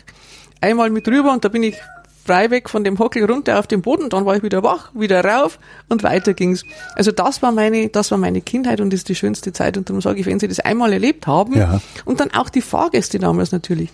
einmal 0.61 0.89
mit 0.89 1.07
rüber 1.07 1.33
und 1.33 1.43
da 1.43 1.49
bin 1.49 1.63
ich 1.63 1.75
frei 2.25 2.49
weg 2.49 2.69
von 2.69 2.83
dem 2.83 2.99
Hockel 2.99 3.25
runter 3.25 3.59
auf 3.59 3.67
den 3.67 3.81
Boden, 3.81 4.09
dann 4.09 4.25
war 4.25 4.35
ich 4.37 4.43
wieder 4.43 4.63
wach, 4.63 4.91
wieder 4.93 5.23
rauf 5.25 5.59
und 5.89 6.03
weiter 6.03 6.33
ging's. 6.33 6.63
Also 6.95 7.11
das 7.11 7.41
war 7.41 7.51
meine, 7.51 7.89
das 7.89 8.11
war 8.11 8.17
meine 8.17 8.41
Kindheit 8.41 8.79
und 8.79 8.93
das 8.93 9.01
ist 9.01 9.09
die 9.09 9.15
schönste 9.15 9.51
Zeit 9.51 9.77
und 9.77 9.89
darum 9.89 10.01
sage 10.01 10.19
ich, 10.21 10.25
wenn 10.25 10.39
Sie 10.39 10.47
das 10.47 10.61
einmal 10.61 10.93
erlebt 10.93 11.27
haben 11.27 11.57
ja. 11.57 11.81
und 12.05 12.19
dann 12.19 12.31
auch 12.31 12.49
die 12.49 12.61
Fahrgäste 12.61 13.19
damals 13.19 13.51
natürlich. 13.51 13.89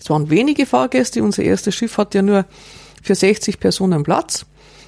Es 0.00 0.08
waren 0.08 0.30
wenige 0.30 0.66
Fahrgäste, 0.66 1.22
unser 1.22 1.42
erstes 1.42 1.74
Schiff 1.74 1.98
hat 1.98 2.14
ja 2.14 2.22
nur 2.22 2.46
für 3.02 3.14
60 3.14 3.60
Personen 3.60 4.02
Platz. 4.02 4.46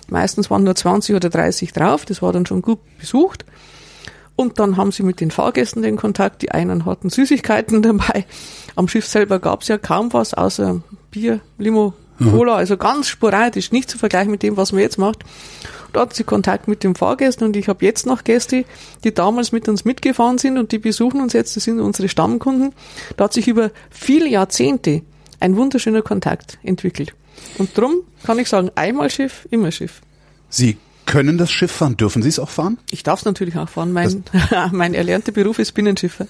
Meistens 0.08 0.50
waren 0.50 0.64
nur 0.64 0.74
20 0.74 1.16
oder 1.16 1.30
30 1.30 1.72
drauf, 1.72 2.04
das 2.04 2.22
war 2.22 2.32
dann 2.32 2.46
schon 2.46 2.62
gut 2.62 2.78
besucht. 2.98 3.44
Und 4.36 4.58
dann 4.58 4.76
haben 4.76 4.92
sie 4.92 5.02
mit 5.02 5.20
den 5.20 5.30
Fahrgästen 5.30 5.82
den 5.82 5.96
Kontakt. 5.96 6.42
Die 6.42 6.52
einen 6.52 6.84
hatten 6.84 7.08
Süßigkeiten 7.08 7.82
dabei. 7.82 8.26
Am 8.76 8.86
Schiff 8.86 9.06
selber 9.06 9.38
gab 9.38 9.62
es 9.62 9.68
ja 9.68 9.78
kaum 9.78 10.12
was, 10.12 10.34
außer 10.34 10.82
Bier, 11.10 11.40
Limo, 11.56 11.94
Cola, 12.18 12.52
mhm. 12.52 12.58
also 12.58 12.76
ganz 12.76 13.08
sporadisch, 13.08 13.72
nicht 13.72 13.90
zu 13.90 13.98
vergleichen 13.98 14.30
mit 14.30 14.42
dem, 14.42 14.56
was 14.56 14.72
man 14.72 14.82
jetzt 14.82 14.98
macht. 14.98 15.24
Da 15.92 16.00
hatten 16.00 16.14
sie 16.14 16.24
Kontakt 16.24 16.68
mit 16.68 16.82
den 16.82 16.94
Fahrgästen 16.94 17.46
und 17.46 17.56
ich 17.56 17.68
habe 17.68 17.84
jetzt 17.84 18.06
noch 18.06 18.24
Gäste, 18.24 18.64
die 19.04 19.14
damals 19.14 19.52
mit 19.52 19.68
uns 19.68 19.84
mitgefahren 19.84 20.38
sind 20.38 20.58
und 20.58 20.72
die 20.72 20.78
besuchen 20.78 21.20
uns 21.20 21.32
jetzt, 21.32 21.56
das 21.56 21.64
sind 21.64 21.80
unsere 21.80 22.08
Stammkunden. 22.08 22.72
Da 23.16 23.24
hat 23.24 23.32
sich 23.32 23.48
über 23.48 23.70
viele 23.90 24.28
Jahrzehnte 24.28 25.02
ein 25.40 25.56
wunderschöner 25.56 26.02
Kontakt 26.02 26.58
entwickelt. 26.62 27.14
Und 27.58 27.76
drum 27.76 27.96
kann 28.22 28.38
ich 28.38 28.48
sagen, 28.48 28.70
einmal 28.74 29.10
Schiff, 29.10 29.46
immer 29.50 29.70
Schiff. 29.70 30.00
Sie 30.48 30.78
können 31.06 31.38
das 31.38 31.50
Schiff 31.50 31.72
fahren? 31.72 31.96
Dürfen 31.96 32.22
Sie 32.22 32.28
es 32.28 32.38
auch 32.38 32.50
fahren? 32.50 32.78
Ich 32.90 33.02
darf 33.02 33.20
es 33.20 33.24
natürlich 33.24 33.56
auch 33.56 33.68
fahren. 33.68 33.92
Mein, 33.92 34.24
mein 34.72 34.94
erlernter 34.94 35.32
Beruf 35.32 35.58
ist 35.58 35.72
Binnenschiffer. 35.72 36.26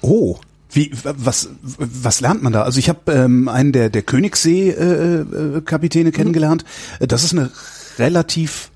Oh, 0.00 0.38
wie, 0.70 0.90
was, 1.02 1.50
was 1.62 2.20
lernt 2.20 2.42
man 2.42 2.52
da? 2.52 2.62
Also 2.62 2.78
ich 2.78 2.88
habe 2.88 3.12
ähm, 3.12 3.48
einen 3.48 3.72
der, 3.72 3.90
der 3.90 4.02
Königssee-Kapitäne 4.02 6.08
äh, 6.08 6.10
äh, 6.10 6.12
kennengelernt. 6.12 6.64
Das 7.00 7.24
ist 7.24 7.32
eine 7.32 7.50
relativ 7.98 8.70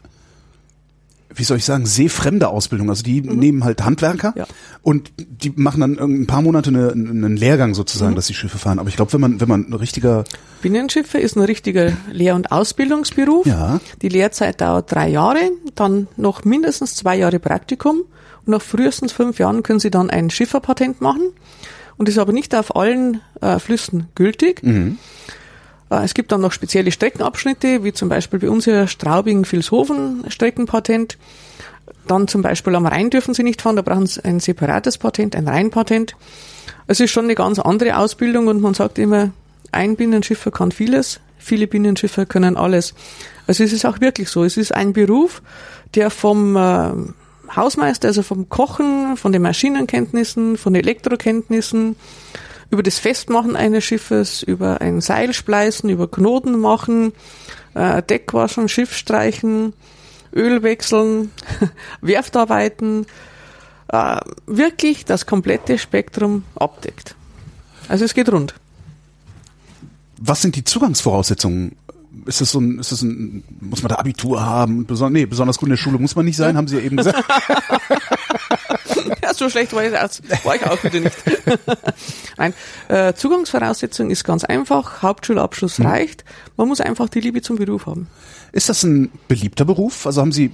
wie 1.34 1.44
soll 1.44 1.58
ich 1.58 1.64
sagen, 1.64 1.86
seefremde 1.86 2.48
Ausbildung. 2.48 2.90
Also 2.90 3.02
die 3.02 3.22
mhm. 3.22 3.38
nehmen 3.38 3.64
halt 3.64 3.84
Handwerker 3.84 4.34
ja. 4.36 4.46
und 4.82 5.12
die 5.16 5.52
machen 5.54 5.80
dann 5.80 5.98
ein 5.98 6.26
paar 6.26 6.42
Monate 6.42 6.70
eine, 6.70 6.90
einen 6.92 7.36
Lehrgang 7.36 7.74
sozusagen, 7.74 8.12
mhm. 8.12 8.16
dass 8.16 8.26
sie 8.26 8.34
Schiffe 8.34 8.58
fahren. 8.58 8.78
Aber 8.78 8.88
ich 8.88 8.96
glaube, 8.96 9.12
wenn 9.12 9.20
man, 9.20 9.40
wenn 9.40 9.48
man 9.48 9.66
ein 9.68 9.74
richtiger 9.74 10.24
Binnenschiffe 10.62 11.18
ist 11.18 11.36
ein 11.36 11.42
richtiger 11.42 11.92
Lehr- 12.12 12.34
und 12.34 12.52
Ausbildungsberuf. 12.52 13.46
Ja. 13.46 13.80
Die 14.02 14.08
Lehrzeit 14.08 14.60
dauert 14.60 14.92
drei 14.92 15.08
Jahre, 15.08 15.50
dann 15.74 16.08
noch 16.16 16.44
mindestens 16.44 16.94
zwei 16.96 17.16
Jahre 17.16 17.38
Praktikum 17.38 18.02
und 18.44 18.48
nach 18.52 18.62
frühestens 18.62 19.12
fünf 19.12 19.38
Jahren 19.38 19.62
können 19.62 19.80
sie 19.80 19.90
dann 19.90 20.10
ein 20.10 20.30
Schifferpatent 20.30 21.00
machen 21.00 21.32
und 21.96 22.08
ist 22.08 22.18
aber 22.18 22.32
nicht 22.32 22.54
auf 22.54 22.76
allen 22.76 23.20
äh, 23.40 23.58
Flüssen 23.58 24.08
gültig. 24.14 24.62
Mhm. 24.62 24.98
Äh, 25.90 26.04
Es 26.04 26.14
gibt 26.14 26.32
dann 26.32 26.40
noch 26.40 26.52
spezielle 26.52 26.92
Streckenabschnitte, 26.92 27.84
wie 27.84 27.92
zum 27.92 28.08
Beispiel 28.08 28.38
bei 28.38 28.50
uns 28.50 28.64
hier 28.64 28.86
Straubing-Vilshofen 28.86 30.24
Streckenpatent. 30.28 31.18
Dann 32.06 32.28
zum 32.28 32.42
Beispiel 32.42 32.74
am 32.74 32.86
Rhein 32.86 33.10
dürfen 33.10 33.34
sie 33.34 33.42
nicht 33.42 33.62
fahren, 33.62 33.76
da 33.76 33.82
brauchen 33.82 34.06
sie 34.06 34.24
ein 34.24 34.40
separates 34.40 34.98
Patent, 34.98 35.36
ein 35.36 35.46
Rheinpatent. 35.46 36.16
Es 36.86 37.00
ist 37.00 37.10
schon 37.10 37.24
eine 37.24 37.34
ganz 37.34 37.58
andere 37.58 37.98
Ausbildung 37.98 38.48
und 38.48 38.60
man 38.60 38.74
sagt 38.74 38.98
immer, 38.98 39.30
ein 39.70 39.96
Binnenschiffer 39.96 40.50
kann 40.50 40.72
vieles, 40.72 41.20
viele 41.38 41.66
Binnenschiffer 41.66 42.26
können 42.26 42.56
alles. 42.56 42.94
Also 43.46 43.62
es 43.64 43.72
ist 43.72 43.84
auch 43.84 44.00
wirklich 44.00 44.28
so. 44.28 44.44
Es 44.44 44.56
ist 44.56 44.74
ein 44.74 44.92
Beruf, 44.92 45.42
der 45.94 46.10
vom 46.10 46.56
äh, 46.56 46.92
Hausmeister, 47.54 48.08
also 48.08 48.22
vom 48.22 48.48
Kochen, 48.48 49.16
von 49.16 49.32
den 49.32 49.42
Maschinenkenntnissen, 49.42 50.56
von 50.56 50.74
Elektrokenntnissen, 50.74 51.96
über 52.70 52.82
das 52.82 52.98
Festmachen 52.98 53.56
eines 53.56 53.84
Schiffes, 53.84 54.42
über 54.42 54.80
ein 54.80 55.00
Seil 55.00 55.32
spleißen, 55.32 55.90
über 55.90 56.08
Knoten 56.08 56.58
machen, 56.58 57.12
äh, 57.74 58.02
Deck 58.02 58.32
waschen, 58.32 58.68
Schiff 58.68 58.96
streichen, 58.96 59.72
Öl 60.34 60.62
wechseln, 60.62 61.32
Werftarbeiten, 62.00 63.06
äh, 63.88 64.16
wirklich 64.46 65.04
das 65.04 65.26
komplette 65.26 65.78
Spektrum 65.78 66.44
abdeckt. 66.54 67.16
Also 67.88 68.04
es 68.04 68.14
geht 68.14 68.30
rund. 68.30 68.54
Was 70.18 70.42
sind 70.42 70.54
die 70.54 70.64
Zugangsvoraussetzungen? 70.64 71.76
Ist 72.26 72.40
das 72.40 72.50
so 72.50 72.60
ein, 72.60 72.78
ist 72.78 72.92
das 72.92 73.02
ein, 73.02 73.42
muss 73.60 73.82
man 73.82 73.88
da 73.88 73.96
Abitur 73.96 74.44
haben? 74.44 74.84
Beson 74.84 75.12
nee, 75.12 75.26
besonders 75.26 75.58
gut 75.58 75.68
in 75.68 75.70
der 75.70 75.76
Schule 75.76 75.98
muss 75.98 76.14
man 76.14 76.24
nicht 76.24 76.36
sein, 76.36 76.56
haben 76.56 76.68
Sie 76.68 76.76
ja 76.76 76.82
eben 76.82 76.96
gesagt. 76.96 77.24
Ja, 79.22 79.34
so 79.34 79.48
schlecht 79.50 79.72
war 79.72 79.84
ich, 79.84 79.92
war 79.92 80.54
ich 80.56 80.64
auch 80.66 80.82
wieder 80.84 81.00
nicht. 81.00 81.16
Nein, 82.36 82.54
äh, 82.88 83.12
Zugangsvoraussetzung 83.14 84.10
ist 84.10 84.24
ganz 84.24 84.44
einfach. 84.44 85.02
Hauptschulabschluss 85.02 85.78
Hm. 85.78 85.86
reicht. 85.86 86.24
Man 86.56 86.68
muss 86.68 86.80
einfach 86.80 87.08
die 87.08 87.20
Liebe 87.20 87.42
zum 87.42 87.56
Beruf 87.56 87.86
haben. 87.86 88.08
Ist 88.52 88.68
das 88.68 88.82
ein 88.82 89.10
beliebter 89.28 89.64
Beruf? 89.64 90.06
Also 90.06 90.20
haben 90.20 90.32
Sie 90.32 90.50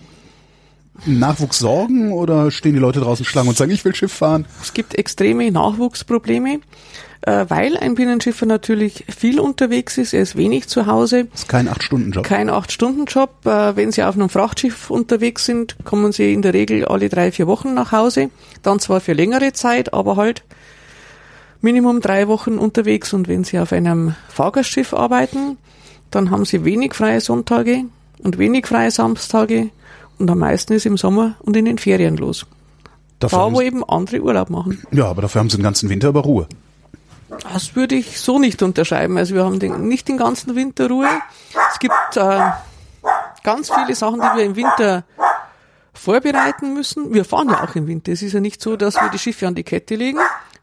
Nachwuchssorgen 1.04 2.12
oder 2.12 2.50
stehen 2.50 2.74
die 2.74 2.80
Leute 2.80 3.00
draußen 3.00 3.24
Schlangen 3.24 3.48
und 3.48 3.56
sagen, 3.56 3.70
ich 3.70 3.84
will 3.84 3.94
Schiff 3.94 4.12
fahren? 4.12 4.46
Es 4.62 4.72
gibt 4.72 4.94
extreme 4.94 5.50
Nachwuchsprobleme, 5.50 6.60
äh, 7.22 7.44
weil 7.48 7.76
ein 7.76 7.94
Binnenschiffer 7.94 8.46
natürlich 8.46 9.04
viel 9.14 9.40
unterwegs 9.40 9.98
ist. 9.98 10.14
Er 10.14 10.22
ist 10.22 10.36
wenig 10.36 10.68
zu 10.68 10.86
Hause. 10.86 11.26
Das 11.26 11.42
ist 11.42 11.48
kein 11.48 11.68
Acht-Stunden-Job. 11.68 12.24
Kein 12.24 12.48
Acht-Stunden-Job. 12.48 13.46
Äh, 13.46 13.76
wenn 13.76 13.92
Sie 13.92 14.02
auf 14.02 14.14
einem 14.14 14.28
Frachtschiff 14.28 14.90
unterwegs 14.90 15.44
sind, 15.44 15.76
kommen 15.84 16.12
Sie 16.12 16.32
in 16.32 16.42
der 16.42 16.54
Regel 16.54 16.84
alle 16.84 17.08
drei, 17.08 17.32
vier 17.32 17.46
Wochen 17.46 17.74
nach 17.74 17.92
Hause. 17.92 18.30
Dann 18.62 18.78
zwar 18.78 19.00
für 19.00 19.12
längere 19.12 19.52
Zeit, 19.52 19.92
aber 19.92 20.16
halt 20.16 20.42
Minimum 21.60 22.00
drei 22.00 22.28
Wochen 22.28 22.58
unterwegs. 22.58 23.12
Und 23.12 23.28
wenn 23.28 23.44
Sie 23.44 23.58
auf 23.58 23.72
einem 23.72 24.14
Fahrgastschiff 24.28 24.94
arbeiten, 24.94 25.58
dann 26.10 26.30
haben 26.30 26.44
Sie 26.44 26.64
wenig 26.64 26.94
freie 26.94 27.20
Sonntage 27.20 27.84
und 28.22 28.38
wenig 28.38 28.66
freie 28.66 28.90
Samstage. 28.90 29.70
Und 30.18 30.30
am 30.30 30.38
meisten 30.38 30.72
ist 30.72 30.86
im 30.86 30.96
Sommer 30.96 31.34
und 31.40 31.56
in 31.56 31.64
den 31.64 31.78
Ferien 31.78 32.16
los. 32.16 32.46
Dafür 33.18 33.38
Da, 33.38 33.52
wo 33.52 33.60
eben 33.60 33.84
andere 33.84 34.20
Urlaub 34.20 34.50
machen. 34.50 34.82
ja, 34.92 35.06
aber 35.06 35.22
dafür 35.22 35.40
haben 35.40 35.50
Sie 35.50 35.56
den 35.56 35.62
ganzen 35.62 35.88
Winter 35.88 36.08
über 36.08 36.20
Ruhe. 36.20 36.46
Das 37.52 37.74
würde 37.74 37.94
ich 37.96 38.20
so 38.20 38.38
nicht 38.38 38.62
unterschreiben. 38.62 39.18
Also 39.18 39.34
wir 39.34 39.44
haben 39.44 39.58
den, 39.58 39.88
nicht 39.88 40.08
den 40.08 40.16
ganzen 40.16 40.54
Winter 40.54 40.88
Ruhe. 40.88 41.08
Es 41.72 41.78
gibt 41.78 41.92
äh, 42.16 42.40
ganz 43.42 43.70
viele 43.72 43.94
Sachen, 43.94 44.20
die 44.20 44.36
wir 44.38 44.44
im 44.44 44.56
Winter 44.56 45.04
vorbereiten 45.92 46.74
müssen. 46.74 47.12
Wir 47.12 47.24
fahren 47.24 47.48
ja 47.48 47.64
auch 47.64 47.74
im 47.74 47.86
Winter. 47.86 48.12
Es 48.12 48.22
ist 48.22 48.32
ja 48.32 48.40
nicht 48.40 48.62
so, 48.62 48.76
dass 48.76 48.94
wir 48.96 49.08
die 49.08 49.18
Schiffe 49.18 49.46
an 49.46 49.54
die 49.54 49.64
Kette 49.64 49.96
legen. 49.96 50.18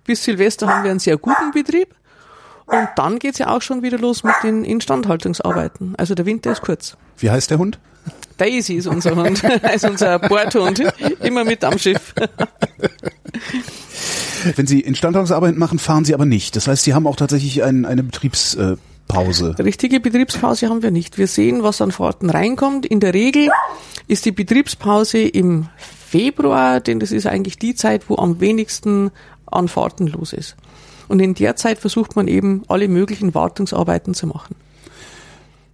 Bis 0.05 0.23
Silvester 0.23 0.67
haben 0.67 0.83
wir 0.83 0.91
einen 0.91 0.99
sehr 0.99 1.17
guten 1.17 1.51
Betrieb. 1.51 1.93
Und 2.65 2.87
dann 2.95 3.19
geht's 3.19 3.39
ja 3.39 3.49
auch 3.49 3.61
schon 3.61 3.81
wieder 3.83 3.97
los 3.97 4.23
mit 4.23 4.35
den 4.43 4.63
Instandhaltungsarbeiten. 4.63 5.95
Also 5.97 6.15
der 6.15 6.25
Winter 6.25 6.51
ist 6.51 6.61
kurz. 6.61 6.95
Wie 7.17 7.29
heißt 7.29 7.51
der 7.51 7.57
Hund? 7.57 7.77
Daisy 8.37 8.75
ist 8.75 8.87
unser 8.87 9.15
Hund, 9.15 9.43
ist 9.73 9.85
unser 9.85 10.19
Bordhund, 10.19 10.81
immer 11.21 11.43
mit 11.43 11.63
am 11.63 11.77
Schiff. 11.77 12.13
Wenn 14.55 14.67
Sie 14.67 14.81
Instandhaltungsarbeiten 14.81 15.57
machen, 15.57 15.79
fahren 15.79 16.05
Sie 16.05 16.13
aber 16.13 16.25
nicht. 16.25 16.55
Das 16.55 16.67
heißt, 16.67 16.83
Sie 16.83 16.93
haben 16.93 17.07
auch 17.07 17.15
tatsächlich 17.15 17.63
ein, 17.63 17.85
eine 17.85 18.03
Betriebspause. 18.03 19.55
Richtige 19.59 19.99
Betriebspause 19.99 20.69
haben 20.69 20.83
wir 20.83 20.91
nicht. 20.91 21.17
Wir 21.17 21.27
sehen, 21.27 21.63
was 21.63 21.81
an 21.81 21.91
Fahrten 21.91 22.29
reinkommt. 22.29 22.85
In 22.85 22.99
der 22.99 23.13
Regel 23.13 23.49
ist 24.07 24.25
die 24.25 24.31
Betriebspause 24.31 25.19
im 25.19 25.67
Februar, 25.77 26.79
denn 26.79 26.99
das 26.99 27.11
ist 27.11 27.25
eigentlich 27.25 27.57
die 27.57 27.75
Zeit, 27.75 28.09
wo 28.09 28.17
am 28.17 28.39
wenigsten 28.39 29.11
an 29.45 29.67
Fahrten 29.67 30.07
los 30.07 30.33
ist. 30.33 30.55
Und 31.07 31.19
in 31.21 31.33
der 31.33 31.55
Zeit 31.55 31.79
versucht 31.79 32.15
man 32.15 32.27
eben 32.27 32.63
alle 32.67 32.87
möglichen 32.87 33.33
Wartungsarbeiten 33.33 34.13
zu 34.13 34.27
machen. 34.27 34.55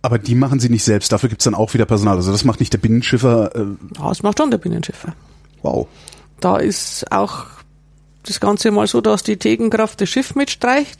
Aber 0.01 0.17
die 0.17 0.35
machen 0.35 0.59
Sie 0.59 0.69
nicht 0.69 0.83
selbst. 0.83 1.11
Dafür 1.11 1.29
gibt's 1.29 1.43
dann 1.43 1.55
auch 1.55 1.73
wieder 1.73 1.85
Personal. 1.85 2.15
Also 2.15 2.31
das 2.31 2.45
macht 2.45 2.59
nicht 2.61 2.71
der 2.71 2.77
Binnenschiffer. 2.77 3.53
Äh, 3.55 3.65
Ja, 3.97 4.09
das 4.09 4.23
macht 4.23 4.37
schon 4.39 4.51
der 4.51 4.57
Binnenschiffer. 4.57 5.13
wow. 5.61 5.87
Da 6.39 6.55
ist 6.57 7.11
auch 7.11 7.47
das 8.23 8.39
Ganze 8.39 8.71
mal 8.71 8.87
so, 8.87 9.01
dass 9.01 9.23
die 9.23 9.35
Tegenkraft 9.35 9.99
das 9.99 10.07
Schiff 10.09 10.35
mitstreicht, 10.35 10.99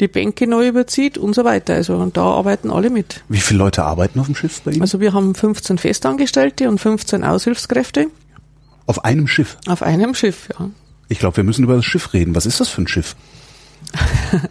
die 0.00 0.08
Bänke 0.08 0.48
neu 0.48 0.66
überzieht 0.66 1.18
und 1.18 1.34
so 1.36 1.44
weiter. 1.44 1.74
Also 1.74 1.94
und 1.96 2.16
da 2.16 2.22
arbeiten 2.24 2.70
alle 2.70 2.90
mit. 2.90 3.22
Wie 3.28 3.38
viele 3.38 3.58
Leute 3.58 3.84
arbeiten 3.84 4.18
auf 4.18 4.26
dem 4.26 4.34
Schiff 4.34 4.60
bei 4.62 4.72
Ihnen? 4.72 4.80
Also 4.82 4.98
wir 4.98 5.12
haben 5.12 5.36
15 5.36 5.78
Festangestellte 5.78 6.68
und 6.68 6.80
15 6.80 7.22
Aushilfskräfte 7.22 8.08
auf 8.86 9.04
einem 9.04 9.28
Schiff. 9.28 9.56
auf 9.68 9.82
einem 9.82 10.14
Schiff, 10.16 10.48
ja. 10.58 10.68
Ich 11.08 11.20
glaube, 11.20 11.36
wir 11.36 11.44
müssen 11.44 11.62
über 11.62 11.76
das 11.76 11.84
Schiff 11.84 12.12
reden. 12.12 12.34
Was 12.34 12.46
ist 12.46 12.58
das 12.58 12.68
für 12.68 12.82
ein 12.82 12.88
Schiff? 12.88 13.14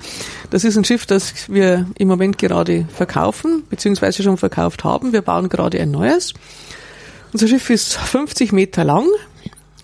Das 0.52 0.66
ist 0.66 0.76
ein 0.76 0.84
Schiff, 0.84 1.06
das 1.06 1.50
wir 1.50 1.88
im 1.98 2.10
Moment 2.10 2.38
gerade 2.38 2.86
verkaufen, 2.94 3.64
beziehungsweise 3.70 4.22
schon 4.22 4.36
verkauft 4.36 4.84
haben. 4.84 5.14
Wir 5.14 5.22
bauen 5.22 5.48
gerade 5.48 5.80
ein 5.80 5.92
neues. 5.92 6.34
Unser 7.32 7.48
Schiff 7.48 7.70
ist 7.70 7.94
50 7.94 8.52
Meter 8.52 8.84
lang, 8.84 9.06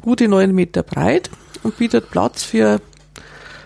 gute 0.01 0.27
9 0.27 0.53
Meter 0.53 0.83
breit 0.83 1.29
und 1.63 1.77
bietet 1.77 2.11
Platz 2.11 2.43
für 2.43 2.81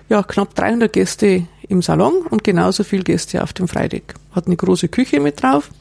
ja, 0.09 0.21
knapp 0.21 0.53
300 0.53 0.93
Gäste 0.93 1.47
im 1.67 1.81
Salon 1.81 2.13
und 2.29 2.43
genauso 2.43 2.83
viel 2.83 3.01
Gäste 3.01 3.41
auf 3.41 3.53
dem 3.53 3.67
Freideck. 3.67 4.13
Hat 4.33 4.45
eine 4.45 4.55
große 4.55 4.87
Küche 4.87 5.19
mit 5.19 5.41
drauf. 5.41 5.71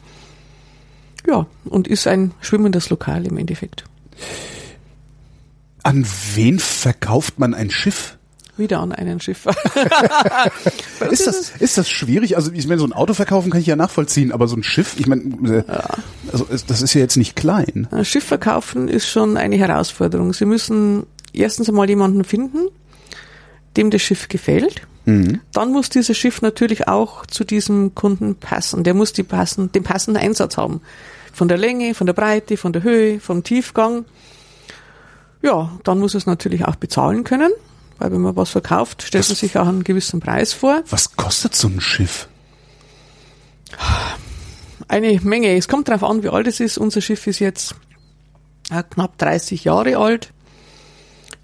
Ja, 1.27 1.47
und 1.67 1.87
ist 1.87 2.07
ein 2.07 2.33
schwimmendes 2.41 2.89
Lokal 2.89 3.27
im 3.27 3.37
Endeffekt. 3.37 3.85
An 5.83 6.07
wen 6.35 6.59
verkauft 6.59 7.39
man 7.39 7.53
ein 7.53 7.71
Schiff? 7.71 8.17
Wieder 8.61 8.79
an 8.79 8.93
einen 8.93 9.19
Schiffer. 9.19 9.53
Ist 11.11 11.27
das, 11.27 11.53
ist 11.59 11.79
das 11.79 11.89
schwierig? 11.89 12.37
Also 12.37 12.53
ich 12.53 12.69
meine, 12.69 12.79
so 12.79 12.87
ein 12.87 12.93
Auto 12.93 13.15
verkaufen 13.15 13.51
kann 13.51 13.61
ich 13.61 13.67
ja 13.67 13.75
nachvollziehen, 13.75 14.31
aber 14.31 14.47
so 14.47 14.55
ein 14.55 14.63
Schiff, 14.63 14.95
ich 14.99 15.07
meine, 15.07 15.65
äh, 15.67 15.73
also 16.31 16.47
das 16.67 16.83
ist 16.83 16.95
ja 16.95 17.01
jetzt 17.01 17.17
nicht 17.17 17.35
klein. 17.35 17.89
Ein 17.91 18.05
Schiff 18.05 18.25
verkaufen 18.25 18.87
ist 18.87 19.09
schon 19.09 19.37
eine 19.37 19.57
Herausforderung. 19.57 20.33
Sie 20.35 20.45
müssen 20.45 21.07
erstens 21.33 21.69
einmal 21.69 21.89
jemanden 21.89 22.23
finden, 22.23 22.69
dem 23.77 23.91
das 23.91 24.03
Schiff 24.03 24.29
gefällt. 24.29 24.83
Dann 25.53 25.73
muss 25.73 25.89
dieses 25.89 26.17
Schiff 26.17 26.43
natürlich 26.43 26.87
auch 26.87 27.27
zu 27.27 27.45
diesem 27.45 27.95
Kunden 27.95 28.37
passen. 28.37 28.85
Der 28.85 28.95
muss 28.95 29.13
die 29.13 29.23
passen, 29.23 29.73
den 29.73 29.83
passenden 29.83 30.23
Einsatz 30.23 30.57
haben. 30.57 30.83
Von 31.33 31.49
der 31.49 31.59
Länge, 31.59 31.95
von 31.95 32.07
der 32.07 32.15
Breite, 32.15 32.57
von 32.57 32.73
der 32.73 32.83
Höhe, 32.83 33.19
vom 33.19 33.43
Tiefgang. 33.43 34.05
Ja, 35.43 35.79
dann 35.85 35.99
muss 35.99 36.15
es 36.15 36.27
natürlich 36.27 36.65
auch 36.65 36.77
bezahlen 36.77 37.25
können, 37.25 37.51
weil 38.01 38.13
wenn 38.13 38.23
man 38.23 38.35
was 38.35 38.49
verkauft, 38.51 39.03
stellt 39.03 39.29
man 39.29 39.37
sich 39.37 39.57
auch 39.59 39.69
einen 39.69 39.85
gewissen 39.85 40.21
Preis 40.21 40.55
vor. 40.55 40.83
Was 40.89 41.17
kostet 41.17 41.55
so 41.55 41.69
ein 41.69 41.81
Schiff? 41.81 42.29
Eine 44.89 45.21
Menge. 45.21 45.55
Es 45.55 45.69
kommt 45.69 45.89
darauf 45.89 46.03
an, 46.03 46.23
wie 46.23 46.31
alt 46.31 46.47
es 46.47 46.61
ist. 46.61 46.79
Unser 46.79 47.03
Schiff 47.03 47.27
ist 47.27 47.39
jetzt 47.41 47.75
äh, 48.71 48.83
knapp 48.83 49.19
30 49.19 49.65
Jahre 49.65 49.99
alt. 49.99 50.33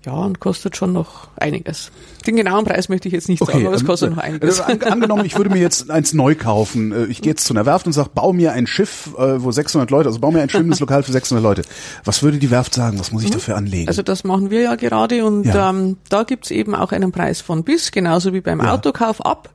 Ja, 0.06 0.12
und 0.12 0.38
kostet 0.38 0.76
schon 0.76 0.92
noch 0.92 1.26
einiges. 1.36 1.90
Den 2.28 2.36
genauen 2.36 2.64
Preis 2.64 2.88
möchte 2.88 3.08
ich 3.08 3.14
jetzt 3.14 3.28
nicht 3.28 3.44
sagen, 3.44 3.66
aber 3.66 3.74
es 3.74 3.80
ähm, 3.82 3.86
kostet 3.88 4.10
noch 4.12 4.18
einiges. 4.22 4.60
Also 4.60 4.72
an, 4.86 4.92
angenommen, 4.92 5.24
ich 5.24 5.36
würde 5.36 5.50
mir 5.50 5.58
jetzt 5.60 5.90
eins 5.90 6.14
neu 6.14 6.36
kaufen. 6.36 6.92
Äh, 6.92 7.04
Ich 7.06 7.22
gehe 7.22 7.32
jetzt 7.32 7.44
zu 7.44 7.52
einer 7.52 7.66
Werft 7.66 7.86
und 7.88 7.92
sage, 7.92 8.10
bau 8.14 8.32
mir 8.32 8.52
ein 8.52 8.68
Schiff, 8.68 9.10
äh, 9.18 9.42
wo 9.42 9.50
600 9.50 9.90
Leute, 9.90 10.08
also 10.08 10.20
bau 10.20 10.30
mir 10.30 10.42
ein 10.42 10.48
schwimmendes 10.48 10.78
Lokal 10.78 11.02
für 11.02 11.10
600 11.10 11.42
Leute. 11.42 11.62
Was 12.04 12.22
würde 12.22 12.38
die 12.38 12.52
Werft 12.52 12.72
sagen? 12.74 13.00
Was 13.00 13.10
muss 13.10 13.24
ich 13.24 13.30
dafür 13.32 13.56
anlegen? 13.56 13.88
Also 13.88 14.02
das 14.02 14.22
machen 14.22 14.50
wir 14.50 14.60
ja 14.62 14.76
gerade 14.76 15.24
und 15.24 15.42
Ja. 15.44 15.70
ähm, 15.70 15.96
da 16.08 16.22
gibt's 16.22 16.52
eben 16.52 16.76
auch 16.76 16.92
einen 16.92 17.10
Preis 17.10 17.40
von 17.40 17.64
bis, 17.64 17.90
genauso 17.90 18.32
wie 18.32 18.40
beim 18.40 18.60
Ja. 18.60 18.74
Autokauf 18.74 19.26
ab. 19.26 19.48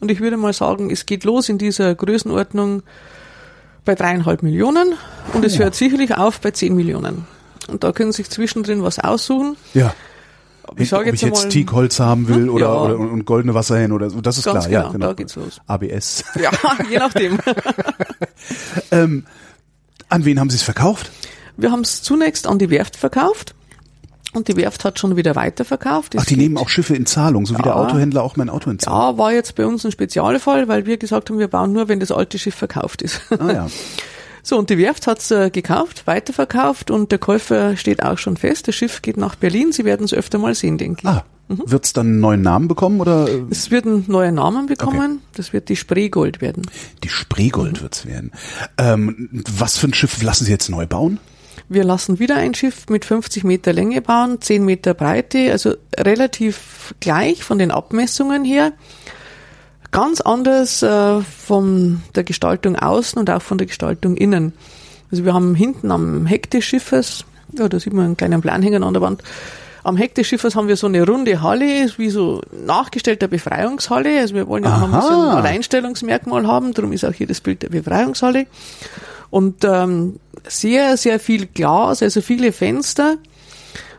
Und 0.00 0.10
ich 0.10 0.20
würde 0.20 0.38
mal 0.38 0.54
sagen, 0.54 0.90
es 0.90 1.04
geht 1.04 1.24
los 1.24 1.50
in 1.50 1.58
dieser 1.58 1.94
Größenordnung 1.94 2.82
bei 3.84 3.94
dreieinhalb 3.94 4.42
Millionen 4.42 4.94
und 5.34 5.44
es 5.44 5.56
Puh. 5.56 5.64
hört 5.64 5.74
sicherlich 5.74 6.16
auf 6.16 6.40
bei 6.40 6.50
zehn 6.52 6.74
Millionen. 6.74 7.26
Und 7.68 7.84
da 7.84 7.92
können 7.92 8.10
Sie 8.12 8.16
sich 8.22 8.30
zwischendrin 8.30 8.82
was 8.82 8.98
aussuchen. 8.98 9.56
ja. 9.74 9.94
Ich 10.76 10.90
sage 10.90 11.08
Ob 11.08 11.14
ich 11.14 11.22
jetzt 11.22 11.44
jetzt 11.44 11.50
Teakholz 11.50 11.98
haben 11.98 12.28
will 12.28 12.42
Hm? 12.42 12.50
oder, 12.50 12.66
Ja. 12.66 12.74
oder 12.82 12.98
und 12.98 13.24
goldene 13.24 13.54
Wasserhähne 13.54 13.94
oder 13.94 14.10
so, 14.10 14.20
das 14.20 14.36
ist 14.36 14.44
Ganz 14.44 14.66
klar. 14.66 14.70
Ja, 14.70 14.80
genau, 14.82 14.92
genau. 14.92 15.06
da 15.06 15.12
geht's 15.14 15.34
los. 15.34 15.62
ABS. 15.66 16.24
Ja, 16.38 16.50
je 16.90 16.98
nachdem. 16.98 17.38
ähm, 18.90 19.24
an 20.10 20.24
wen 20.26 20.38
haben 20.38 20.50
Sie 20.50 20.56
es 20.56 20.62
verkauft? 20.62 21.10
Wir 21.56 21.70
haben 21.72 21.80
es 21.80 22.02
zunächst 22.02 22.46
an 22.46 22.58
die 22.58 22.68
Werft 22.68 22.96
verkauft 22.96 23.54
Und 24.34 24.48
die 24.48 24.56
Werft 24.56 24.84
hat 24.84 24.98
schon 24.98 25.16
wieder 25.16 25.34
weiterverkauft. 25.36 26.14
Ach, 26.18 26.26
die 26.26 26.36
nehmen 26.36 26.58
auch 26.58 26.68
Schiffe 26.68 26.94
in 26.94 27.06
Zahlung, 27.06 27.46
so 27.46 27.56
wie 27.56 27.62
der 27.62 27.74
Autohändler 27.74 28.22
auch 28.22 28.36
mein 28.36 28.50
Auto 28.50 28.68
in 28.70 28.78
Zahlung. 28.78 29.00
Ja, 29.00 29.16
war 29.18 29.32
jetzt 29.32 29.54
bei 29.54 29.64
uns 29.64 29.86
ein 29.86 29.90
Spezialfall, 29.92 30.68
weil 30.68 30.84
wir 30.84 30.98
gesagt 30.98 31.30
haben, 31.30 31.38
wir 31.38 31.48
bauen 31.48 31.72
nur, 31.72 31.88
wenn 31.88 31.98
das 31.98 32.12
alte 32.12 32.38
Schiff 32.38 32.54
verkauft 32.54 33.00
ist. 33.00 33.22
Ah, 33.30 33.50
ja. 33.52 33.66
So, 34.48 34.56
und 34.56 34.70
die 34.70 34.78
Werft 34.78 35.06
hat's 35.06 35.30
äh, 35.30 35.50
gekauft, 35.50 36.06
weiterverkauft 36.06 36.90
und 36.90 37.12
der 37.12 37.18
Käufer 37.18 37.76
steht 37.76 38.02
auch 38.02 38.16
schon 38.16 38.38
fest. 38.38 38.66
Das 38.66 38.74
Schiff 38.74 39.02
geht 39.02 39.18
nach 39.18 39.34
Berlin. 39.34 39.72
Sie 39.72 39.84
werden 39.84 40.04
es 40.04 40.14
öfter 40.14 40.38
mal 40.38 40.54
sehen, 40.54 40.78
denke 40.78 41.02
ich. 41.02 41.06
Ah, 41.06 41.22
wird's 41.48 41.92
dann 41.92 42.06
einen 42.06 42.20
neuen 42.20 42.40
Namen 42.40 42.66
bekommen 42.66 42.98
oder? 42.98 43.28
Es 43.50 43.70
wird 43.70 43.84
einen 43.84 44.06
neuen 44.08 44.36
Namen 44.36 44.64
bekommen. 44.64 45.20
Das 45.34 45.52
wird 45.52 45.68
die 45.68 45.76
Spreegold 45.76 46.40
werden. 46.40 46.62
Die 47.04 47.10
Spreegold 47.10 47.82
wird's 47.82 48.06
werden. 48.06 48.32
Ähm, 48.78 49.28
was 49.54 49.76
für 49.76 49.88
ein 49.88 49.92
Schiff 49.92 50.22
lassen 50.22 50.46
Sie 50.46 50.50
jetzt 50.50 50.70
neu 50.70 50.86
bauen? 50.86 51.20
Wir 51.68 51.84
lassen 51.84 52.18
wieder 52.18 52.36
ein 52.36 52.54
Schiff 52.54 52.86
mit 52.88 53.04
50 53.04 53.44
Meter 53.44 53.74
Länge 53.74 54.00
bauen, 54.00 54.40
10 54.40 54.64
Meter 54.64 54.94
Breite, 54.94 55.52
also 55.52 55.74
relativ 55.94 56.94
gleich 57.00 57.44
von 57.44 57.58
den 57.58 57.70
Abmessungen 57.70 58.46
her. 58.46 58.72
Ganz 59.90 60.20
anders 60.20 60.82
äh, 60.82 61.20
von 61.20 62.02
der 62.14 62.24
Gestaltung 62.24 62.76
außen 62.76 63.18
und 63.18 63.30
auch 63.30 63.42
von 63.42 63.58
der 63.58 63.66
Gestaltung 63.66 64.16
innen. 64.16 64.52
Also 65.10 65.24
wir 65.24 65.32
haben 65.32 65.54
hinten 65.54 65.90
am 65.90 66.26
Heck 66.26 66.50
des 66.50 66.64
Schiffes, 66.64 67.24
ja, 67.56 67.68
da 67.68 67.80
sieht 67.80 67.94
man 67.94 68.04
einen 68.04 68.16
kleinen 68.16 68.42
Plan 68.42 68.62
hängen 68.62 68.82
an 68.82 68.92
der 68.92 69.00
Wand, 69.00 69.22
am 69.84 69.96
Heck 69.96 70.14
des 70.14 70.26
Schiffes 70.26 70.54
haben 70.54 70.68
wir 70.68 70.76
so 70.76 70.86
eine 70.86 71.06
runde 71.06 71.40
Halle, 71.40 71.90
wie 71.96 72.10
so 72.10 72.42
nachgestellter 72.52 73.26
Befreiungshalle. 73.26 74.20
Also 74.20 74.34
wir 74.34 74.46
wollen 74.46 74.64
ja 74.64 74.76
auch 74.76 74.82
ein 74.82 74.90
bisschen 74.90 75.14
ein 75.14 75.36
Alleinstellungsmerkmal 75.36 76.46
haben, 76.46 76.74
darum 76.74 76.92
ist 76.92 77.04
auch 77.04 77.12
hier 77.14 77.26
das 77.26 77.40
Bild 77.40 77.62
der 77.62 77.70
Befreiungshalle. 77.70 78.46
Und 79.30 79.64
ähm, 79.64 80.20
sehr, 80.46 80.96
sehr 80.98 81.18
viel 81.18 81.46
Glas, 81.46 82.02
also 82.02 82.20
viele 82.20 82.52
Fenster. 82.52 83.16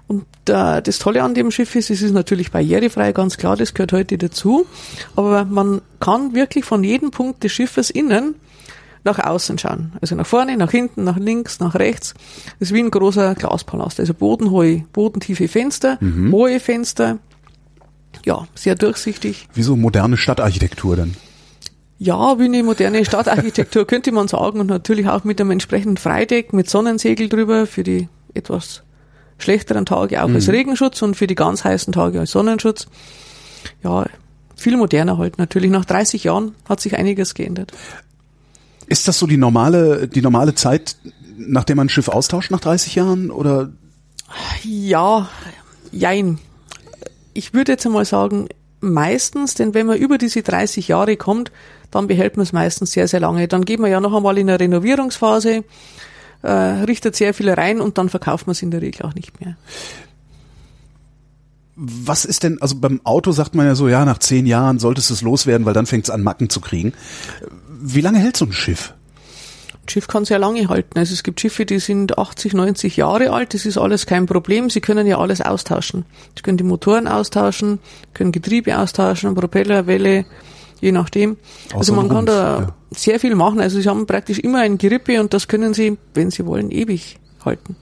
Und 0.09 0.25
äh, 0.47 0.81
das 0.81 0.97
Tolle 0.97 1.21
an 1.21 1.35
dem 1.35 1.51
Schiff 1.51 1.75
ist, 1.75 1.91
es 1.91 2.01
ist 2.01 2.13
natürlich 2.13 2.49
barrierefrei, 2.49 3.11
ganz 3.11 3.37
klar, 3.37 3.55
das 3.55 3.75
gehört 3.75 3.93
heute 3.93 4.17
dazu. 4.17 4.65
Aber 5.15 5.45
man 5.45 5.81
kann 5.99 6.33
wirklich 6.33 6.65
von 6.65 6.83
jedem 6.83 7.11
Punkt 7.11 7.43
des 7.43 7.51
Schiffes 7.51 7.91
innen 7.91 8.33
nach 9.03 9.19
außen 9.19 9.59
schauen. 9.59 9.93
Also 10.01 10.15
nach 10.15 10.25
vorne, 10.25 10.57
nach 10.57 10.71
hinten, 10.71 11.03
nach 11.03 11.17
links, 11.17 11.59
nach 11.59 11.75
rechts. 11.75 12.15
Das 12.59 12.69
ist 12.69 12.73
wie 12.73 12.79
ein 12.79 12.89
großer 12.89 13.35
Glaspalast. 13.35 13.99
Also 13.99 14.15
bodenhohe, 14.15 14.83
bodentiefe 14.93 15.47
Fenster, 15.47 15.99
hohe 16.31 16.59
Fenster. 16.59 17.19
Ja, 18.25 18.47
sehr 18.55 18.73
durchsichtig. 18.73 19.47
Wie 19.53 19.61
so 19.61 19.75
moderne 19.75 20.17
Stadtarchitektur 20.17 20.95
dann? 20.95 21.15
Ja, 21.99 22.39
wie 22.39 22.45
eine 22.45 22.63
moderne 22.63 23.05
Stadtarchitektur 23.05 23.85
könnte 23.87 24.11
man 24.11 24.27
sagen 24.27 24.59
und 24.59 24.67
natürlich 24.67 25.07
auch 25.07 25.23
mit 25.23 25.39
einem 25.39 25.51
entsprechenden 25.51 25.97
Freideck 25.97 26.51
mit 26.51 26.67
Sonnensegel 26.67 27.29
drüber 27.29 27.67
für 27.67 27.83
die 27.83 28.09
etwas 28.33 28.81
schlechteren 29.43 29.85
Tage 29.85 30.23
auch 30.23 30.27
Mhm. 30.27 30.35
als 30.35 30.49
Regenschutz 30.49 31.01
und 31.01 31.15
für 31.15 31.27
die 31.27 31.35
ganz 31.35 31.63
heißen 31.63 31.93
Tage 31.93 32.19
als 32.19 32.31
Sonnenschutz. 32.31 32.87
Ja, 33.83 34.05
viel 34.55 34.77
moderner 34.77 35.17
halt 35.17 35.37
natürlich. 35.37 35.71
Nach 35.71 35.85
30 35.85 36.23
Jahren 36.25 36.55
hat 36.67 36.79
sich 36.81 36.97
einiges 36.97 37.33
geändert. 37.33 37.71
Ist 38.87 39.07
das 39.07 39.19
so 39.19 39.27
die 39.27 39.37
normale, 39.37 40.07
die 40.07 40.21
normale 40.21 40.55
Zeit, 40.55 40.95
nachdem 41.37 41.77
man 41.77 41.85
ein 41.87 41.89
Schiff 41.89 42.07
austauscht 42.09 42.51
nach 42.51 42.59
30 42.59 42.95
Jahren 42.95 43.31
oder? 43.31 43.69
Ja, 44.63 45.29
jein. 45.91 46.39
Ich 47.33 47.53
würde 47.53 47.73
jetzt 47.73 47.85
einmal 47.85 48.05
sagen, 48.05 48.49
meistens, 48.81 49.53
denn 49.55 49.73
wenn 49.73 49.87
man 49.87 49.97
über 49.97 50.17
diese 50.17 50.41
30 50.41 50.87
Jahre 50.87 51.17
kommt, 51.17 51.51
dann 51.91 52.07
behält 52.07 52.37
man 52.37 52.43
es 52.43 52.53
meistens 52.53 52.91
sehr, 52.91 53.07
sehr 53.07 53.19
lange. 53.19 53.47
Dann 53.47 53.65
geht 53.65 53.79
man 53.79 53.89
ja 53.91 53.99
noch 53.99 54.13
einmal 54.15 54.37
in 54.37 54.49
eine 54.49 54.59
Renovierungsphase, 54.59 55.63
äh, 56.41 56.51
richtet 56.51 57.15
sehr 57.15 57.33
viel 57.33 57.49
rein 57.49 57.81
und 57.81 57.97
dann 57.97 58.09
verkauft 58.09 58.47
man 58.47 58.51
es 58.51 58.61
in 58.61 58.71
der 58.71 58.81
Regel 58.81 59.05
auch 59.05 59.15
nicht 59.15 59.39
mehr. 59.41 59.55
Was 61.75 62.25
ist 62.25 62.43
denn, 62.43 62.61
also 62.61 62.75
beim 62.75 62.99
Auto 63.05 63.31
sagt 63.31 63.55
man 63.55 63.65
ja 63.65 63.73
so, 63.73 63.87
ja, 63.87 64.03
nach 64.03 64.17
zehn 64.17 64.45
Jahren 64.45 64.79
solltest 64.79 65.09
du 65.09 65.13
es 65.13 65.21
loswerden, 65.21 65.65
weil 65.65 65.73
dann 65.73 65.85
fängt 65.85 66.05
es 66.05 66.09
an 66.09 66.23
Macken 66.23 66.49
zu 66.49 66.59
kriegen. 66.59 66.93
Wie 67.81 68.01
lange 68.01 68.19
hält 68.19 68.35
so 68.35 68.45
ein 68.45 68.51
Schiff? 68.51 68.93
Ein 69.85 69.89
Schiff 69.89 70.07
kann 70.07 70.25
sehr 70.25 70.39
lange 70.39 70.67
halten. 70.67 70.99
Also 70.99 71.13
es 71.13 71.23
gibt 71.23 71.39
Schiffe, 71.39 71.65
die 71.65 71.79
sind 71.79 72.17
80, 72.17 72.53
90 72.53 72.97
Jahre 72.97 73.31
alt. 73.31 73.53
Das 73.53 73.65
ist 73.65 73.77
alles 73.77 74.05
kein 74.05 74.25
Problem. 74.25 74.69
Sie 74.69 74.81
können 74.81 75.07
ja 75.07 75.19
alles 75.19 75.39
austauschen. 75.39 76.05
Sie 76.35 76.41
können 76.41 76.57
die 76.57 76.65
Motoren 76.65 77.07
austauschen, 77.07 77.79
können 78.13 78.33
Getriebe 78.33 78.77
austauschen, 78.77 79.33
Propeller, 79.33 79.87
Welle, 79.87 80.25
je 80.81 80.91
nachdem. 80.91 81.37
also 81.67 81.77
Außer 81.77 81.93
man 81.93 82.05
ein 82.05 82.11
kann 82.11 82.25
da 82.25 82.59
ja. 82.59 82.75
sehr 82.91 83.19
viel 83.19 83.35
machen. 83.35 83.59
Also 83.59 83.79
sie 83.79 83.87
haben 83.87 84.05
praktisch 84.05 84.39
immer 84.39 84.59
ein 84.59 84.77
Gerippe 84.77 85.19
und 85.19 85.33
das 85.33 85.47
können 85.47 85.73
sie, 85.73 85.97
wenn 86.13 86.31
sie 86.31 86.45
wollen, 86.45 86.71
ewig 86.71 87.17
halten. 87.45 87.75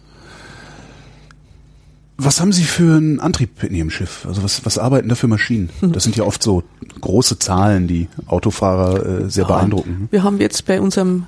Was 2.20 2.42
haben 2.42 2.52
Sie 2.52 2.64
für 2.64 2.98
einen 2.98 3.20
Antrieb 3.20 3.64
in 3.64 3.76
Ihrem 3.76 3.92
Schiff? 3.92 4.26
Also 4.28 4.42
was, 4.42 4.66
was 4.66 4.80
arbeiten 4.80 5.08
da 5.08 5.14
für 5.14 5.28
Maschinen? 5.28 5.70
Das 5.82 6.04
sind 6.04 6.16
ja 6.16 6.24
oft 6.24 6.42
so 6.42 6.64
große 7.00 7.38
Zahlen, 7.38 7.88
die 7.88 8.08
Autofahrer 8.26 9.26
äh, 9.26 9.30
sehr 9.30 9.46
beeindrucken. 9.46 10.08
Wir 10.10 10.24
haben 10.24 10.40
jetzt 10.40 10.66
bei 10.66 10.82
unserem 10.82 11.28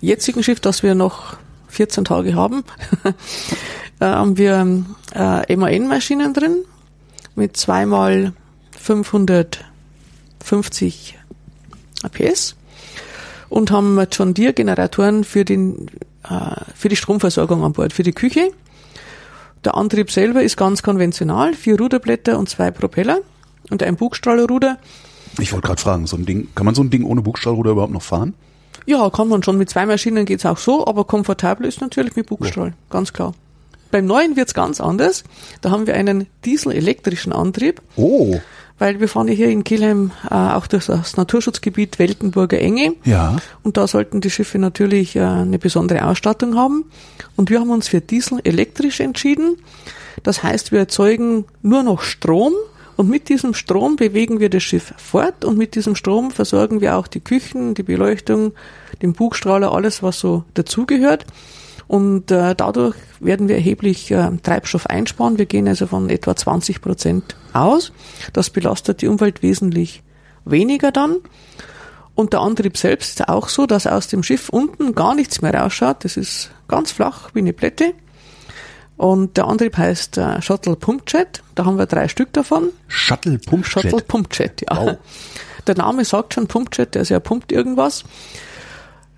jetzigen 0.00 0.42
Schiff, 0.42 0.58
das 0.58 0.82
wir 0.82 0.96
noch 0.96 1.36
14 1.68 2.04
Tage 2.04 2.34
haben, 2.34 2.64
äh, 4.00 4.04
haben 4.04 4.36
wir 4.36 4.84
äh, 5.14 5.56
MAN-Maschinen 5.56 6.34
drin 6.34 6.64
mit 7.36 7.56
zweimal 7.56 8.32
550 10.44 11.18
PS 12.12 12.54
und 13.48 13.70
haben 13.70 13.98
John 14.12 14.34
Deere 14.34 14.52
Generatoren 14.52 15.24
für 15.24 15.44
den 15.44 15.88
äh, 16.28 16.60
für 16.74 16.88
die 16.88 16.96
Stromversorgung 16.96 17.64
an 17.64 17.72
Bord, 17.72 17.92
für 17.92 18.02
die 18.02 18.12
Küche. 18.12 18.50
Der 19.64 19.74
Antrieb 19.74 20.10
selber 20.10 20.42
ist 20.42 20.56
ganz 20.56 20.82
konventional, 20.82 21.54
vier 21.54 21.78
Ruderblätter 21.78 22.38
und 22.38 22.48
zwei 22.50 22.70
Propeller 22.70 23.20
und 23.70 23.82
ein 23.82 23.96
Bugstrahlerruder. 23.96 24.78
Ich 25.38 25.52
wollte 25.52 25.66
gerade 25.66 25.80
fragen, 25.80 26.06
so 26.06 26.16
ein 26.16 26.26
Ding, 26.26 26.48
kann 26.54 26.66
man 26.66 26.74
so 26.74 26.82
ein 26.82 26.90
Ding 26.90 27.04
ohne 27.04 27.22
Bugstrahlruder 27.22 27.70
überhaupt 27.70 27.92
noch 27.92 28.02
fahren? 28.02 28.34
Ja, 28.86 29.08
kann 29.08 29.28
man 29.28 29.42
schon. 29.42 29.56
Mit 29.56 29.70
zwei 29.70 29.86
Maschinen 29.86 30.26
geht's 30.26 30.44
auch 30.44 30.58
so, 30.58 30.86
aber 30.86 31.04
komfortabel 31.04 31.66
ist 31.66 31.80
natürlich 31.80 32.16
mit 32.16 32.26
Bugstrahl, 32.26 32.74
ganz 32.90 33.14
klar. 33.14 33.32
Beim 33.90 34.04
neuen 34.04 34.36
wird's 34.36 34.52
ganz 34.54 34.80
anders. 34.80 35.24
Da 35.62 35.70
haben 35.70 35.86
wir 35.86 35.94
einen 35.94 36.26
dieselelektrischen 36.44 37.32
Antrieb, 37.32 37.80
Oh, 37.96 38.38
weil 38.78 39.00
wir 39.00 39.08
fahren 39.08 39.28
ja 39.28 39.34
hier 39.34 39.48
in 39.48 39.64
Kelheim 39.64 40.10
äh, 40.30 40.34
auch 40.34 40.66
durch 40.66 40.86
das 40.86 41.16
Naturschutzgebiet 41.16 41.98
Weltenburger 41.98 42.60
Enge. 42.60 42.94
ja. 43.04 43.36
Und 43.62 43.76
da 43.76 43.86
sollten 43.86 44.20
die 44.20 44.30
Schiffe 44.30 44.58
natürlich 44.58 45.16
äh, 45.16 45.20
eine 45.20 45.58
besondere 45.58 46.06
Ausstattung 46.06 46.56
haben. 46.56 46.84
Und 47.36 47.50
wir 47.50 47.60
haben 47.60 47.70
uns 47.70 47.88
für 47.88 48.00
Diesel 48.00 48.40
elektrisch 48.44 49.00
entschieden. 49.00 49.56
Das 50.22 50.42
heißt, 50.42 50.72
wir 50.72 50.80
erzeugen 50.80 51.44
nur 51.62 51.82
noch 51.82 52.02
Strom 52.02 52.52
und 52.96 53.08
mit 53.08 53.28
diesem 53.28 53.54
Strom 53.54 53.96
bewegen 53.96 54.40
wir 54.40 54.50
das 54.50 54.62
Schiff 54.62 54.94
fort 54.96 55.44
und 55.44 55.58
mit 55.58 55.74
diesem 55.74 55.96
Strom 55.96 56.30
versorgen 56.30 56.80
wir 56.80 56.96
auch 56.96 57.08
die 57.08 57.20
Küchen, 57.20 57.74
die 57.74 57.82
Beleuchtung, 57.82 58.52
den 59.02 59.12
Bugstrahler, 59.12 59.72
alles, 59.72 60.02
was 60.02 60.20
so 60.20 60.44
dazugehört. 60.54 61.26
Und 61.86 62.30
äh, 62.30 62.54
dadurch 62.54 62.96
werden 63.20 63.48
wir 63.48 63.56
erheblich 63.56 64.10
äh, 64.10 64.30
Treibstoff 64.42 64.86
einsparen. 64.86 65.38
Wir 65.38 65.46
gehen 65.46 65.68
also 65.68 65.86
von 65.86 66.08
etwa 66.08 66.34
20 66.34 66.80
Prozent 66.80 67.36
aus. 67.52 67.92
Das 68.32 68.50
belastet 68.50 69.02
die 69.02 69.08
Umwelt 69.08 69.42
wesentlich 69.42 70.02
weniger 70.44 70.92
dann. 70.92 71.16
Und 72.14 72.32
der 72.32 72.40
Antrieb 72.40 72.76
selbst 72.78 73.20
ist 73.20 73.28
auch 73.28 73.48
so, 73.48 73.66
dass 73.66 73.86
aus 73.86 74.08
dem 74.08 74.22
Schiff 74.22 74.48
unten 74.48 74.94
gar 74.94 75.14
nichts 75.14 75.42
mehr 75.42 75.54
rausschaut. 75.54 76.04
Das 76.04 76.16
ist 76.16 76.50
ganz 76.68 76.92
flach 76.92 77.30
wie 77.34 77.40
eine 77.40 77.52
Plätte. 77.52 77.92
Und 78.96 79.36
der 79.36 79.46
Antrieb 79.46 79.76
heißt 79.76 80.18
äh, 80.18 80.40
Shuttle 80.40 80.76
Pump 80.76 81.02
Jet. 81.08 81.42
Da 81.56 81.64
haben 81.64 81.76
wir 81.76 81.86
drei 81.86 82.08
Stück 82.08 82.32
davon. 82.32 82.70
Shuttle 82.86 83.38
Pumpjet. 83.38 83.82
Shuttle 83.82 84.02
Pump 84.02 84.28
Jet, 84.32 84.62
ja. 84.68 84.76
Wow. 84.76 84.96
Der 85.66 85.76
Name 85.76 86.04
sagt 86.04 86.34
schon 86.34 86.46
Pump 86.46 86.76
Jet, 86.76 86.94
der 86.94 87.02
ist 87.02 87.08
ja 87.08 87.20
pumpt 87.20 87.50
irgendwas. 87.50 88.04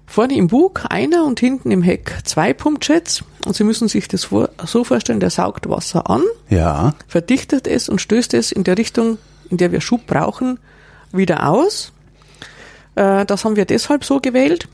Vorne 0.06 0.34
im 0.36 0.46
Bug 0.46 0.84
einer 0.88 1.24
und 1.24 1.40
hinten 1.40 1.70
im 1.70 1.82
Heck 1.82 2.18
zwei 2.24 2.52
Pumpjets. 2.54 3.24
Und 3.44 3.56
Sie 3.56 3.64
müssen 3.64 3.88
sich 3.88 4.06
das 4.08 4.28
so 4.64 4.84
vorstellen, 4.84 5.20
der 5.20 5.30
saugt 5.30 5.68
Wasser 5.68 6.08
an, 6.08 6.22
Ja. 6.48 6.94
verdichtet 7.08 7.66
es 7.66 7.88
und 7.88 8.00
stößt 8.00 8.32
es 8.34 8.52
in 8.52 8.64
der 8.64 8.78
Richtung, 8.78 9.18
in 9.50 9.56
der 9.56 9.72
wir 9.72 9.80
Schub 9.80 10.06
brauchen, 10.06 10.58
wieder 11.12 11.48
aus. 11.48 11.92
Äh, 12.94 13.26
Das 13.26 13.44
haben 13.44 13.56
wir 13.56 13.64
deshalb 13.64 14.04
so 14.04 14.20
gewählt, 14.20 14.68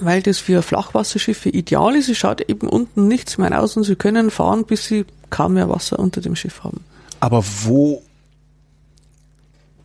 weil 0.00 0.22
das 0.22 0.38
für 0.38 0.62
Flachwasserschiffe 0.62 1.48
ideal 1.48 1.94
ist. 1.96 2.08
Es 2.08 2.16
schaut 2.16 2.40
eben 2.42 2.68
unten 2.68 3.08
nichts 3.08 3.38
mehr 3.38 3.60
aus 3.60 3.76
und 3.76 3.82
Sie 3.84 3.96
können 3.96 4.30
fahren, 4.30 4.64
bis 4.64 4.86
Sie 4.86 5.04
kaum 5.30 5.54
mehr 5.54 5.68
Wasser 5.68 5.98
unter 5.98 6.20
dem 6.20 6.36
Schiff 6.36 6.62
haben. 6.64 6.80
Aber 7.20 7.44
wo, 7.64 8.02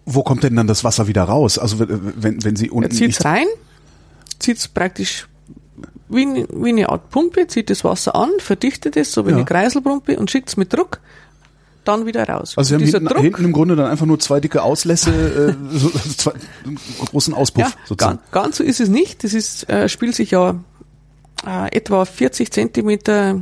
wo 0.05 0.23
kommt 0.23 0.43
denn 0.43 0.55
dann 0.55 0.67
das 0.67 0.83
Wasser 0.83 1.07
wieder 1.07 1.23
raus? 1.23 1.57
Also 1.57 1.79
wenn, 1.79 2.43
wenn, 2.43 2.55
Sie 2.55 2.69
unten 2.69 2.89
Er 2.89 2.95
zieht 2.95 3.07
nichts- 3.07 3.25
rein, 3.25 3.47
zieht 4.41 4.73
praktisch 4.73 5.27
wie, 6.09 6.23
eine- 6.23 6.47
wie 6.51 6.69
eine 6.69 6.89
Art 6.89 7.09
Pumpe, 7.09 7.47
zieht 7.47 7.69
das 7.69 7.83
Wasser 7.83 8.15
an, 8.15 8.29
verdichtet 8.39 8.97
es, 8.97 9.11
so 9.13 9.25
wie 9.25 9.29
Ja. 9.31 9.37
eine 9.37 9.45
Kreiselpumpe 9.45 10.17
und 10.19 10.29
schickt 10.29 10.49
es 10.49 10.57
mit 10.57 10.73
Druck 10.73 10.99
dann 11.85 12.05
wieder 12.05 12.27
raus. 12.27 12.53
Also 12.57 12.67
Sie 12.69 12.75
haben 12.75 12.83
hinten, 12.83 13.05
Druck, 13.05 13.21
hinten 13.23 13.45
im 13.45 13.51
Grunde 13.53 13.75
dann 13.75 13.89
einfach 13.89 14.05
nur 14.05 14.19
zwei 14.19 14.39
dicke 14.39 14.61
Auslässe, 14.61 15.09
äh, 15.11 15.55
so, 15.77 15.89
zwei, 15.89 16.33
einen 16.65 16.77
großen 17.09 17.33
Auspuff 17.33 17.63
ja, 17.63 17.71
sozusagen. 17.87 18.17
ganz, 18.19 18.31
ganz 18.31 18.57
so 18.57 18.63
ist 18.63 18.79
es 18.81 18.89
nicht. 18.89 19.23
Das 19.23 19.33
ist, 19.33 19.67
äh, 19.69 19.87
spielt 19.89 20.13
sich 20.15 20.31
ja 20.31 20.55
äh, 21.47 21.75
etwa 21.75 22.05
40 22.05 22.51
Zentimeter 22.51 23.41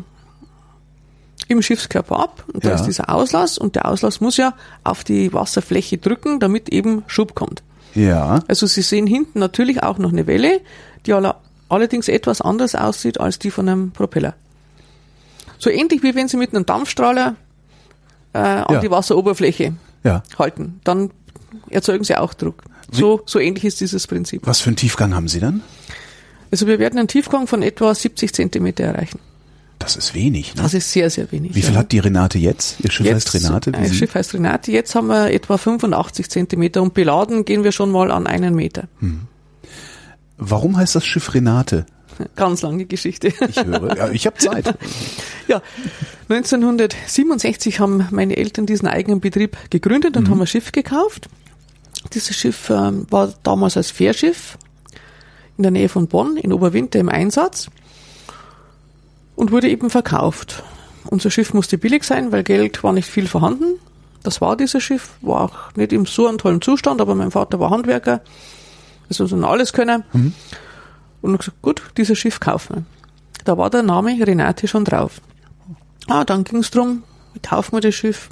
im 1.47 1.62
Schiffskörper 1.62 2.19
ab 2.19 2.43
und 2.53 2.63
da 2.63 2.69
Ja. 2.69 2.75
ist 2.75 2.83
dieser 2.85 3.09
Auslass 3.09 3.57
und 3.57 3.75
der 3.75 3.88
Auslass 3.88 4.21
muss 4.21 4.38
ja 4.38 4.53
auf 4.83 5.03
die 5.03 5.33
Wasserfläche 5.33 5.97
drücken, 5.97 6.39
damit 6.39 6.69
eben 6.69 7.03
Schub 7.07 7.33
kommt. 7.35 7.63
Ja. 7.95 8.41
Also 8.47 8.67
Sie 8.67 8.83
sehen 8.83 9.07
hinten 9.07 9.39
natürlich 9.39 9.81
auch 9.81 9.97
noch 9.97 10.12
eine 10.12 10.27
Welle, 10.27 10.62
die 11.05 11.13
allerdings 11.69 12.07
etwas 12.07 12.41
anders 12.41 12.75
aussieht 12.75 13.19
als 13.19 13.39
die 13.39 13.51
von 13.51 13.67
einem 13.69 13.91
Propeller. 13.91 14.35
So 15.57 15.69
ähnlich 15.69 16.03
wie 16.03 16.15
wenn 16.15 16.27
Sie 16.27 16.38
mit 16.38 16.53
einem 16.55 16.65
Dampfstrahler 16.65 17.35
äh, 18.33 18.38
an 18.39 18.65
Ja. 18.75 18.79
die 18.79 18.89
Wasseroberfläche 18.91 19.73
Ja. 20.03 20.23
halten, 20.38 20.79
dann 20.83 21.12
erzeugen 21.69 22.03
Sie 22.03 22.15
auch 22.15 22.33
Druck. 22.33 22.63
So, 22.91 23.21
so 23.25 23.39
ähnlich 23.39 23.65
ist 23.65 23.81
dieses 23.81 24.07
Prinzip. 24.07 24.41
Was 24.45 24.62
für 24.62 24.67
einen 24.69 24.77
Tiefgang 24.77 25.13
haben 25.13 25.27
Sie 25.27 25.39
dann? 25.39 25.62
Also 26.51 26.65
wir 26.65 26.79
werden 26.79 26.97
einen 26.97 27.07
Tiefgang 27.07 27.45
von 27.45 27.62
etwa 27.62 27.93
70 27.93 28.33
Zentimeter 28.33 28.85
erreichen. 28.85 29.19
Das 29.77 29.95
ist 29.95 30.13
wenig. 30.13 30.55
Ne? 30.55 30.63
Das 30.63 30.73
ist 30.73 30.91
sehr, 30.91 31.09
sehr 31.09 31.31
wenig. 31.31 31.55
Wie 31.55 31.62
viel 31.62 31.73
ja. 31.73 31.79
hat 31.79 31.91
die 31.91 31.99
Renate 31.99 32.38
jetzt? 32.38 32.79
Ihr 32.81 32.91
Schiff 32.91 33.07
heißt 33.13 33.33
Renate. 33.33 33.73
Ein 33.73 33.85
Sie? 33.85 33.95
Schiff 33.95 34.13
heißt 34.15 34.33
Renate. 34.33 34.71
Jetzt 34.71 34.93
haben 34.95 35.07
wir 35.07 35.31
etwa 35.31 35.57
85 35.57 36.29
Zentimeter 36.29 36.81
und 36.81 36.93
beladen 36.93 37.45
gehen 37.45 37.63
wir 37.63 37.71
schon 37.71 37.91
mal 37.91 38.12
an 38.12 38.27
einen 38.27 38.55
Meter. 38.55 38.88
Warum 40.39 40.78
heißt 40.78 40.95
das 40.95 41.06
Schiff 41.06 41.34
Renate? 41.34 41.86
Ganz 42.36 42.62
lange 42.62 42.86
Geschichte. 42.86 43.28
Ich 43.28 43.63
höre. 43.63 43.95
Ja, 43.95 44.10
ich 44.10 44.25
habe 44.25 44.38
Zeit. 44.38 44.73
Ja, 45.47 45.63
1967 46.30 47.80
haben 47.80 48.08
meine 48.12 48.38
Eltern 48.38 48.67
diesen 48.67 48.88
eigenen 48.88 49.19
Betrieb 49.19 49.58
gegründet 49.71 50.15
und 50.15 50.30
haben 50.30 50.39
ein 50.39 50.45
Schiff 50.45 50.71
gekauft. 50.71 51.28
Dieses 52.13 52.36
Schiff 52.36 52.69
ähm, 52.69 53.08
war 53.10 53.34
damals 53.41 53.75
als 53.75 53.89
Fährschiff 53.89 54.60
in 55.58 55.63
der 55.63 55.71
Nähe 55.71 55.89
von 55.89 56.08
Bonn 56.08 56.38
in 56.38 56.54
Oberwinter 56.54 56.99
im 56.99 57.10
Einsatz 57.10 57.71
und 59.36 59.52
wurde 59.52 59.69
eben 59.69 59.89
verkauft. 59.89 60.63
Unser 61.10 61.32
Schiff 61.32 61.56
musste 61.56 61.80
billig 61.80 62.04
sein, 62.04 62.32
weil 62.32 62.43
Geld 62.43 62.84
war 62.84 62.93
nicht 62.93 63.10
viel 63.10 63.28
vorhanden. 63.28 63.80
Das 64.21 64.39
war 64.39 64.56
dieses 64.56 64.84
Schiff, 64.84 65.10
war 65.21 65.41
auch 65.41 65.75
nicht 65.75 65.93
in 65.93 66.06
so 66.06 66.28
einem 66.28 66.38
tollen 66.38 66.62
Zustand, 66.62 67.02
aber 67.02 67.15
mein 67.15 67.32
Vater 67.32 67.60
war 67.60 67.71
Handwerker, 67.71 68.21
also 69.09 69.25
so 69.27 69.35
ein 69.35 69.43
Alleskönner. 69.43 70.03
Und 71.21 71.33
hat 71.33 71.39
gesagt, 71.39 71.61
gut, 71.61 71.81
dieses 71.97 72.17
Schiff 72.17 72.39
kaufen 72.39 72.75
wir. 72.77 72.83
Da 73.45 73.57
war 73.57 73.69
der 73.69 73.83
Name 73.83 74.15
Renate 74.25 74.67
schon 74.67 74.85
drauf. 74.85 75.21
Ah, 76.07 76.23
dann 76.23 76.43
ging 76.43 76.59
es 76.59 76.71
darum, 76.71 77.03
wie 77.33 77.39
taufen 77.39 77.77
wir 77.77 77.81
das 77.81 77.95
Schiff? 77.95 78.29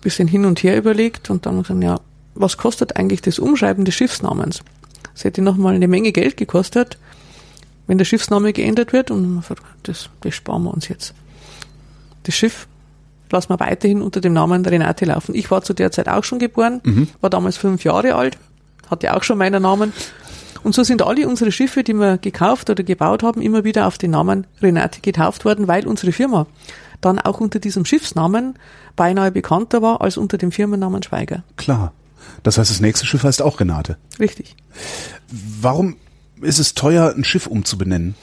Bisschen 0.00 0.26
hin 0.28 0.44
und 0.44 0.62
her 0.62 0.76
überlegt 0.76 1.30
und 1.30 1.46
dann 1.46 1.62
gesagt, 1.62 1.82
ja, 1.82 2.00
was 2.34 2.56
kostet 2.56 2.96
eigentlich 2.96 3.22
das 3.22 3.38
Umschreiben 3.38 3.84
des 3.84 3.94
Schiffsnamens? 3.94 4.62
Das 5.12 5.24
hätte 5.24 5.42
nochmal 5.42 5.74
eine 5.74 5.88
Menge 5.88 6.12
Geld 6.12 6.36
gekostet, 6.36 6.98
wenn 7.86 7.98
der 7.98 8.04
Schiffsname 8.04 8.52
geändert 8.52 8.92
wird 8.92 9.10
und 9.10 9.34
man 9.34 9.42
sagt, 9.42 9.62
das, 9.82 10.08
das 10.22 10.34
sparen 10.34 10.62
wir 10.64 10.72
uns 10.72 10.88
jetzt. 10.88 11.14
Das 12.24 12.34
Schiff 12.34 12.66
lassen 13.30 13.50
wir 13.50 13.60
weiterhin 13.60 14.02
unter 14.02 14.20
dem 14.20 14.32
Namen 14.32 14.64
Renate 14.64 15.04
laufen. 15.04 15.34
Ich 15.34 15.50
war 15.50 15.62
zu 15.62 15.72
der 15.74 15.90
Zeit 15.92 16.08
auch 16.08 16.24
schon 16.24 16.38
geboren, 16.38 16.80
war 17.20 17.30
damals 17.30 17.56
fünf 17.56 17.84
Jahre 17.84 18.14
alt, 18.14 18.38
hatte 18.92 19.14
auch 19.14 19.24
schon 19.24 19.38
meinen 19.38 19.62
Namen. 19.62 19.92
Und 20.62 20.74
so 20.74 20.84
sind 20.84 21.02
alle 21.02 21.26
unsere 21.26 21.50
Schiffe, 21.50 21.82
die 21.82 21.94
wir 21.94 22.18
gekauft 22.18 22.70
oder 22.70 22.84
gebaut 22.84 23.24
haben, 23.24 23.42
immer 23.42 23.64
wieder 23.64 23.88
auf 23.88 23.98
den 23.98 24.12
Namen 24.12 24.46
Renate 24.62 25.00
getauft 25.00 25.44
worden, 25.44 25.66
weil 25.66 25.86
unsere 25.88 26.12
Firma 26.12 26.46
dann 27.00 27.18
auch 27.18 27.40
unter 27.40 27.58
diesem 27.58 27.84
Schiffsnamen 27.84 28.54
beinahe 28.94 29.32
bekannter 29.32 29.82
war 29.82 30.00
als 30.02 30.16
unter 30.16 30.38
dem 30.38 30.52
Firmennamen 30.52 31.02
Schweiger. 31.02 31.42
Klar. 31.56 31.92
Das 32.44 32.58
heißt, 32.58 32.70
das 32.70 32.80
nächste 32.80 33.06
Schiff 33.06 33.24
heißt 33.24 33.42
auch 33.42 33.58
Renate. 33.58 33.96
Richtig. 34.20 34.54
Warum 35.60 35.96
ist 36.40 36.60
es 36.60 36.74
teuer, 36.74 37.12
ein 37.16 37.24
Schiff 37.24 37.48
umzubenennen? 37.48 38.14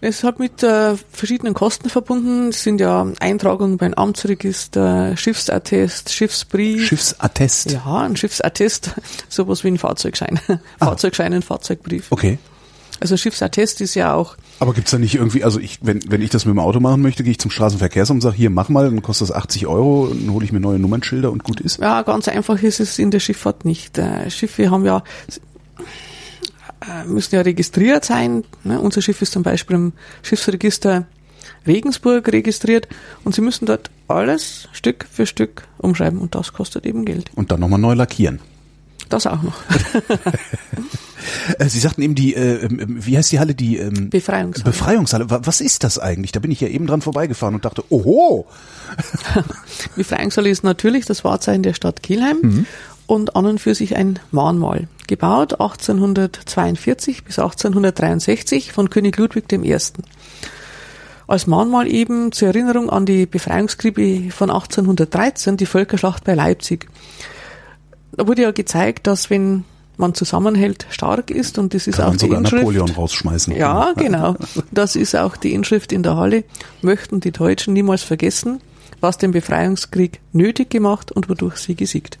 Es 0.00 0.22
hat 0.22 0.38
mit 0.38 0.62
äh, 0.62 0.94
verschiedenen 1.10 1.54
Kosten 1.54 1.88
verbunden. 1.88 2.48
Es 2.48 2.62
sind 2.62 2.80
ja 2.80 3.06
Eintragungen 3.18 3.78
beim 3.78 3.94
Amtsregister, 3.94 5.16
Schiffsattest, 5.16 6.10
Schiffsbrief. 6.12 6.86
Schiffsattest. 6.86 7.72
ja, 7.72 7.98
ein 7.98 8.16
Schiffsattest, 8.16 8.92
sowas 9.28 9.64
wie 9.64 9.68
ein 9.68 9.78
Fahrzeugschein. 9.78 10.38
Fahrzeugschein, 10.78 11.32
ein 11.32 11.42
Fahrzeugbrief. 11.42 12.06
Okay. 12.10 12.38
Also 13.00 13.16
Schiffsattest 13.16 13.80
ist 13.80 13.94
ja 13.94 14.14
auch 14.14 14.36
Aber 14.58 14.72
gibt's 14.72 14.90
da 14.90 14.98
nicht 14.98 15.14
irgendwie, 15.14 15.44
also 15.44 15.60
ich, 15.60 15.78
wenn, 15.82 16.00
wenn 16.08 16.20
ich 16.20 16.30
das 16.30 16.44
mit 16.46 16.54
dem 16.54 16.58
Auto 16.58 16.80
machen 16.80 17.00
möchte, 17.00 17.22
gehe 17.22 17.30
ich 17.30 17.38
zum 17.38 17.50
Straßenverkehrsamt 17.50 18.18
und 18.18 18.20
sage, 18.22 18.36
hier, 18.36 18.50
mach 18.50 18.68
mal, 18.68 18.86
dann 18.86 19.02
kostet 19.02 19.30
das 19.30 19.36
80 19.36 19.66
Euro, 19.68 20.08
dann 20.08 20.32
hole 20.32 20.44
ich 20.44 20.52
mir 20.52 20.60
neue 20.60 20.78
Nummernschilder 20.78 21.30
und 21.30 21.44
gut 21.44 21.60
ist. 21.60 21.78
Ja, 21.78 22.02
ganz 22.02 22.26
einfach 22.28 22.60
ist 22.60 22.80
es 22.80 22.98
in 22.98 23.10
der 23.10 23.20
Schifffahrt 23.20 23.64
nicht. 23.64 23.98
Äh, 23.98 24.30
Schiffe 24.30 24.70
haben 24.70 24.84
ja, 24.84 25.04
müssen 27.06 27.34
ja 27.34 27.40
registriert 27.42 28.04
sein. 28.04 28.44
Ne? 28.64 28.80
Unser 28.80 29.02
Schiff 29.02 29.20
ist 29.22 29.32
zum 29.32 29.42
Beispiel 29.42 29.76
im 29.76 29.92
Schiffsregister 30.22 31.06
Regensburg 31.66 32.28
registriert 32.32 32.88
und 33.24 33.34
sie 33.34 33.40
müssen 33.40 33.66
dort 33.66 33.90
alles 34.06 34.68
Stück 34.72 35.06
für 35.10 35.26
Stück 35.26 35.64
umschreiben 35.78 36.18
und 36.20 36.34
das 36.34 36.52
kostet 36.52 36.86
eben 36.86 37.04
Geld. 37.04 37.30
Und 37.34 37.50
dann 37.52 37.60
nochmal 37.60 37.78
neu 37.80 37.94
lackieren. 37.94 38.40
Das 39.08 39.26
auch 39.26 39.42
noch. 39.42 39.54
Äh, 41.58 41.68
Sie 41.68 41.78
sagten 41.80 42.00
eben 42.00 42.14
die, 42.14 42.34
äh, 42.34 42.64
ähm, 42.64 43.04
wie 43.04 43.16
heißt 43.18 43.30
die 43.32 43.38
Halle, 43.38 43.54
die 43.54 43.76
ähm, 43.76 44.08
Befreiungshalle. 44.08 44.64
Befreiungshalle. 44.64 45.30
Wa- 45.30 45.40
Was 45.44 45.60
ist 45.60 45.84
das 45.84 45.98
eigentlich? 45.98 46.32
Da 46.32 46.40
bin 46.40 46.50
ich 46.50 46.60
ja 46.60 46.68
eben 46.68 46.86
dran 46.86 47.02
vorbeigefahren 47.02 47.54
und 47.54 47.64
dachte, 47.64 47.84
oho, 47.90 48.46
Befreiungshalle 49.96 50.48
ist 50.48 50.64
natürlich 50.64 51.04
das 51.06 51.24
Wahrzeichen 51.24 51.62
der 51.62 51.74
Stadt 51.74 52.02
Kelheim 52.02 52.66
und 53.08 53.34
an 53.34 53.46
und 53.46 53.58
für 53.58 53.74
sich 53.74 53.96
ein 53.96 54.20
Mahnmal. 54.30 54.86
Gebaut 55.08 55.54
1842 55.54 57.24
bis 57.24 57.38
1863 57.38 58.72
von 58.72 58.90
König 58.90 59.16
Ludwig 59.16 59.50
I. 59.52 59.76
Als 61.26 61.46
Mahnmal 61.46 61.88
eben 61.88 62.32
zur 62.32 62.48
Erinnerung 62.48 62.90
an 62.90 63.06
die 63.06 63.26
Befreiungskriege 63.26 64.30
von 64.30 64.50
1813, 64.50 65.56
die 65.56 65.66
Völkerschlacht 65.66 66.24
bei 66.24 66.34
Leipzig. 66.34 66.88
Da 68.12 68.26
wurde 68.26 68.42
ja 68.42 68.50
gezeigt, 68.50 69.06
dass 69.06 69.30
wenn 69.30 69.64
man 69.96 70.14
zusammenhält, 70.14 70.86
stark 70.90 71.30
ist 71.30 71.58
und 71.58 71.74
das 71.74 71.86
ist 71.86 71.96
kann 71.96 72.04
auch 72.04 72.08
man 72.10 72.18
die 72.18 72.26
sogar 72.26 72.38
Inschrift. 72.40 72.62
Napoleon 72.62 72.90
rausschmeißen. 72.90 73.56
Ja, 73.56 73.92
genau. 73.96 74.36
Das 74.70 74.96
ist 74.96 75.16
auch 75.16 75.36
die 75.36 75.54
Inschrift 75.54 75.92
in 75.92 76.02
der 76.02 76.16
Halle. 76.16 76.44
Möchten 76.82 77.20
die 77.20 77.32
Deutschen 77.32 77.72
niemals 77.72 78.02
vergessen, 78.02 78.60
was 79.00 79.16
den 79.16 79.32
Befreiungskrieg 79.32 80.20
nötig 80.32 80.70
gemacht 80.70 81.10
und 81.10 81.28
wodurch 81.28 81.56
sie 81.56 81.74
gesiegt. 81.74 82.18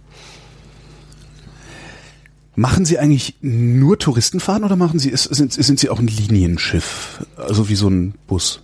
Machen 2.58 2.84
Sie 2.84 2.98
eigentlich 2.98 3.36
nur 3.40 4.00
Touristenfahrten 4.00 4.64
oder 4.64 4.74
machen 4.74 4.98
Sie, 4.98 5.12
sind, 5.14 5.52
sind 5.52 5.78
Sie 5.78 5.90
auch 5.90 6.00
ein 6.00 6.08
Linienschiff? 6.08 7.24
Also 7.36 7.68
wie 7.68 7.76
so 7.76 7.88
ein 7.88 8.14
Bus? 8.26 8.62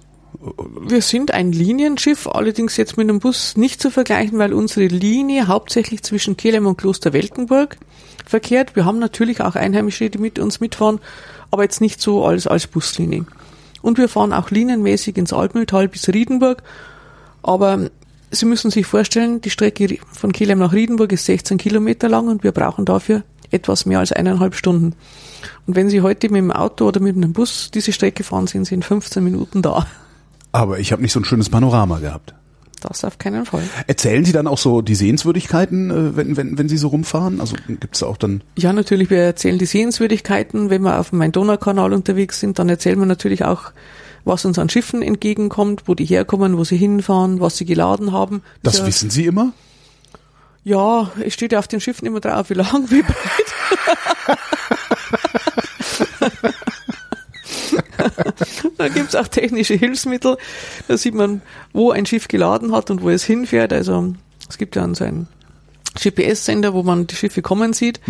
Wir 0.85 1.00
sind 1.00 1.33
ein 1.33 1.52
Linienschiff, 1.52 2.26
allerdings 2.26 2.76
jetzt 2.76 2.96
mit 2.96 3.09
einem 3.09 3.20
Bus 3.20 3.57
nicht 3.57 3.80
zu 3.80 3.92
vergleichen, 3.92 4.37
weil 4.40 4.52
unsere 4.52 4.88
Linie 4.88 5.46
hauptsächlich 5.46 6.02
zwischen 6.02 6.37
Kelheim 6.37 6.66
und 6.66 6.76
Kloster 6.76 7.12
Weltenburg 7.12 7.76
verkehrt. 8.26 8.74
Wir 8.74 8.85
haben 8.85 8.98
natürlich 8.98 9.40
auch 9.40 9.54
Einheimische, 9.54 10.11
die 10.11 10.18
mit 10.18 10.40
uns 10.40 10.59
mitfahren, 10.59 10.98
aber 11.52 11.62
jetzt 11.62 11.80
nicht 11.80 12.00
so 12.00 12.24
als, 12.24 12.48
als 12.48 12.66
Buslinie. 12.66 13.26
Und 13.80 13.96
wir 13.96 14.09
fahren 14.09 14.33
auch 14.33 14.50
linienmäßig 14.50 15.16
ins 15.18 15.33
Altmühltal 15.33 15.87
bis 15.87 16.09
Riedenburg, 16.09 16.64
aber 17.44 17.90
Sie 18.33 18.46
müssen 18.46 18.72
sich 18.72 18.87
vorstellen, 18.87 19.40
die 19.40 19.50
Strecke 19.50 19.98
von 20.11 20.33
Kelheim 20.33 20.59
nach 20.59 20.72
Riedenburg 20.72 21.12
ist 21.12 21.26
16 21.26 21.59
Kilometer 21.59 22.09
lang 22.09 22.26
und 22.26 22.42
wir 22.42 22.50
brauchen 22.50 22.85
dafür 22.85 23.22
etwas 23.54 23.86
mehr 23.86 24.00
als 24.00 24.12
eineinhalb 24.12 24.54
Stunden. 24.54 24.94
Und 25.66 25.76
wenn 25.76 25.88
Sie 25.88 26.02
heute 26.02 26.28
mit 26.28 26.38
dem 26.38 26.50
Auto 26.50 26.86
oder 26.86 27.00
mit 27.00 27.16
einem 27.16 27.32
Bus 27.32 27.70
diese 27.72 27.92
Strecke 27.92 28.24
fahren, 28.24 28.46
sind 28.46 28.66
Sie 28.66 28.74
in 28.74 28.82
15 28.82 29.22
Minuten 29.22 29.62
da. 29.62 29.86
Aber 30.52 30.78
ich 30.78 30.92
habe 30.92 31.02
nicht 31.02 31.12
so 31.12 31.20
ein 31.20 31.24
schönes 31.24 31.48
Panorama 31.48 31.98
gehabt. 31.98 32.34
Das 32.80 33.02
auf 33.02 33.16
keinen 33.16 33.46
Fall. 33.46 33.62
Erzählen 33.86 34.24
Sie 34.26 34.32
dann 34.32 34.46
auch 34.46 34.58
so 34.58 34.82
die 34.82 34.94
Sehenswürdigkeiten, 34.94 35.90
äh, 35.90 36.16
wenn, 36.16 36.36
wenn, 36.36 36.58
wenn 36.58 36.68
Sie 36.68 36.76
so 36.76 36.88
rumfahren? 36.88 37.40
Also 37.40 37.56
gibt's 37.66 38.00
da 38.00 38.06
auch 38.06 38.18
dann 38.18 38.42
Ja, 38.58 38.72
natürlich, 38.74 39.08
wir 39.08 39.18
erzählen 39.18 39.58
die 39.58 39.64
Sehenswürdigkeiten. 39.64 40.68
Wenn 40.68 40.82
wir 40.82 40.98
auf 41.00 41.10
dem 41.10 41.18
Main-Donau-Kanal 41.18 41.94
unterwegs 41.94 42.40
sind, 42.40 42.58
dann 42.58 42.68
erzählen 42.68 42.98
wir 42.98 43.06
natürlich 43.06 43.44
auch, 43.44 43.72
was 44.24 44.44
uns 44.44 44.58
an 44.58 44.68
Schiffen 44.68 45.02
entgegenkommt, 45.02 45.84
wo 45.86 45.94
die 45.94 46.04
herkommen, 46.04 46.58
wo 46.58 46.64
sie 46.64 46.76
hinfahren, 46.76 47.40
was 47.40 47.56
sie 47.56 47.64
geladen 47.64 48.12
haben. 48.12 48.42
Das 48.62 48.78
ja, 48.78 48.86
wissen 48.86 49.10
Sie 49.10 49.26
immer? 49.26 49.52
Ja, 50.64 51.12
es 51.22 51.35
steht 51.35 51.53
ja 51.53 51.59
auf 51.59 51.68
den 51.68 51.81
Schiffen 51.81 52.07
immer 52.07 52.20
drauf, 52.20 52.48
wie 52.48 52.55
lang, 52.55 52.90
wie 52.90 53.03
breit. 53.03 53.16
da 58.79 58.88
gibt's 58.88 59.14
auch 59.14 59.29
technische 59.29 59.74
Hilfsmittel. 59.74 60.38
Da 60.88 60.96
sieht 60.96 61.14
man, 61.14 61.42
wo 61.72 61.90
ein 61.90 62.07
Schiff 62.07 62.29
geladen 62.29 62.72
hat 62.72 62.90
und 62.90 63.03
wo 63.03 63.11
es 63.11 63.24
hinfährt. 63.24 63.74
Also 63.74 64.14
es 64.48 64.57
gibt 64.57 64.74
ja 64.77 64.94
so 64.94 65.05
einen 65.05 65.29
GPS-Sender, 66.03 66.72
wo 66.72 66.83
man 66.83 67.07
die 67.07 67.16
Schiffe 67.16 67.42
kommen 67.42 67.74
sieht. 67.74 68.00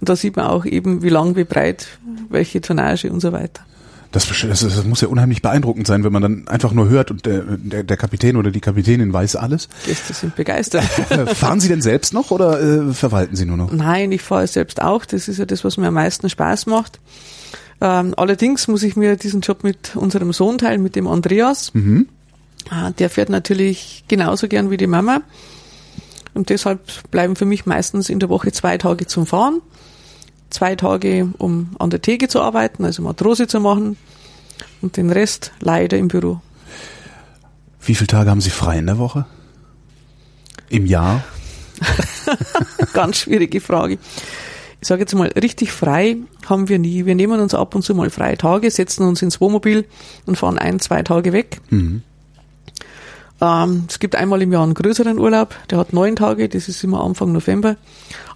Und 0.00 0.08
da 0.08 0.14
sieht 0.16 0.36
man 0.36 0.46
auch 0.46 0.64
eben, 0.64 1.02
wie 1.02 1.08
lang, 1.08 1.34
wie 1.36 1.44
breit, 1.44 1.88
welche 2.28 2.60
Tonnage 2.60 3.10
und 3.10 3.20
so 3.20 3.32
weiter. 3.32 3.64
Das, 4.12 4.26
das, 4.28 4.60
das 4.60 4.84
muss 4.84 5.00
ja 5.02 5.08
unheimlich 5.08 5.40
beeindruckend 5.40 5.86
sein, 5.86 6.02
wenn 6.02 6.12
man 6.12 6.22
dann 6.22 6.48
einfach 6.48 6.72
nur 6.72 6.88
hört 6.88 7.12
und 7.12 7.26
der, 7.26 7.42
der, 7.42 7.84
der 7.84 7.96
Kapitän 7.96 8.36
oder 8.36 8.50
die 8.50 8.60
Kapitänin 8.60 9.12
weiß 9.12 9.36
alles. 9.36 9.68
Gäste 9.86 10.12
sind 10.14 10.34
begeistert. 10.34 10.84
Äh, 11.10 11.26
Fahren 11.34 11.60
Sie 11.60 11.68
denn 11.68 11.80
selbst 11.80 12.12
noch 12.12 12.30
oder 12.32 12.60
äh, 12.60 12.92
verwalten 12.92 13.36
Sie 13.36 13.44
nur 13.46 13.56
noch? 13.56 13.72
Nein, 13.72 14.10
ich 14.10 14.22
fahre 14.22 14.46
selbst 14.48 14.82
auch. 14.82 15.04
Das 15.04 15.28
ist 15.28 15.38
ja 15.38 15.44
das, 15.44 15.62
was 15.64 15.76
mir 15.76 15.88
am 15.88 15.94
meisten 15.94 16.28
Spaß 16.28 16.66
macht. 16.66 16.98
Ähm, 17.80 18.14
allerdings 18.16 18.66
muss 18.68 18.82
ich 18.82 18.96
mir 18.96 19.16
diesen 19.16 19.42
Job 19.42 19.62
mit 19.64 19.94
unserem 19.94 20.32
Sohn 20.32 20.58
teilen, 20.58 20.82
mit 20.82 20.96
dem 20.96 21.06
Andreas. 21.06 21.72
Ah, 22.68 22.90
Der 22.90 23.10
fährt 23.10 23.28
natürlich 23.30 24.04
genauso 24.08 24.48
gern 24.48 24.70
wie 24.70 24.76
die 24.76 24.86
Mama. 24.88 25.22
Und 26.34 26.48
deshalb 26.50 26.80
bleiben 27.10 27.36
für 27.36 27.46
mich 27.46 27.64
meistens 27.66 28.08
in 28.08 28.18
der 28.20 28.28
Woche 28.28 28.52
zwei 28.52 28.76
Tage 28.78 29.06
zum 29.06 29.26
Fahren, 29.26 29.60
zwei 30.50 30.76
Tage, 30.76 31.28
um 31.38 31.70
an 31.78 31.90
der 31.90 32.02
Theke 32.02 32.28
zu 32.28 32.40
arbeiten, 32.40 32.84
also 32.84 33.02
Matrose 33.02 33.46
zu 33.46 33.60
machen 33.60 33.96
und 34.82 34.96
den 34.96 35.10
Rest 35.10 35.52
leider 35.60 35.96
im 35.96 36.08
Büro. 36.08 36.40
Wie 37.80 37.94
viele 37.94 38.08
Tage 38.08 38.30
haben 38.30 38.40
Sie 38.40 38.50
frei 38.50 38.78
in 38.78 38.86
der 38.86 38.98
Woche? 38.98 39.24
Im 40.68 40.86
Jahr? 40.86 41.24
Ganz 42.92 43.18
schwierige 43.18 43.60
Frage. 43.60 43.98
Ich 44.80 44.88
sage 44.88 45.00
jetzt 45.00 45.14
mal, 45.14 45.28
richtig 45.28 45.72
frei 45.72 46.16
haben 46.46 46.68
wir 46.68 46.78
nie. 46.78 47.04
Wir 47.04 47.14
nehmen 47.14 47.40
uns 47.40 47.54
ab 47.54 47.74
und 47.74 47.82
zu 47.82 47.94
mal 47.94 48.10
freie 48.10 48.38
Tage, 48.38 48.70
setzen 48.70 49.06
uns 49.06 49.20
ins 49.20 49.40
Wohnmobil 49.40 49.84
und 50.26 50.36
fahren 50.36 50.58
ein, 50.58 50.80
zwei 50.80 51.02
Tage 51.02 51.32
weg. 51.32 51.60
Mhm. 51.70 52.02
Ähm, 53.40 53.84
es 53.88 53.98
gibt 53.98 54.16
einmal 54.16 54.42
im 54.42 54.52
Jahr 54.52 54.62
einen 54.62 54.74
größeren 54.74 55.18
Urlaub, 55.18 55.54
der 55.70 55.78
hat 55.78 55.92
neun 55.92 56.16
Tage, 56.16 56.48
das 56.48 56.68
ist 56.68 56.84
immer 56.84 57.02
Anfang 57.02 57.32
November. 57.32 57.76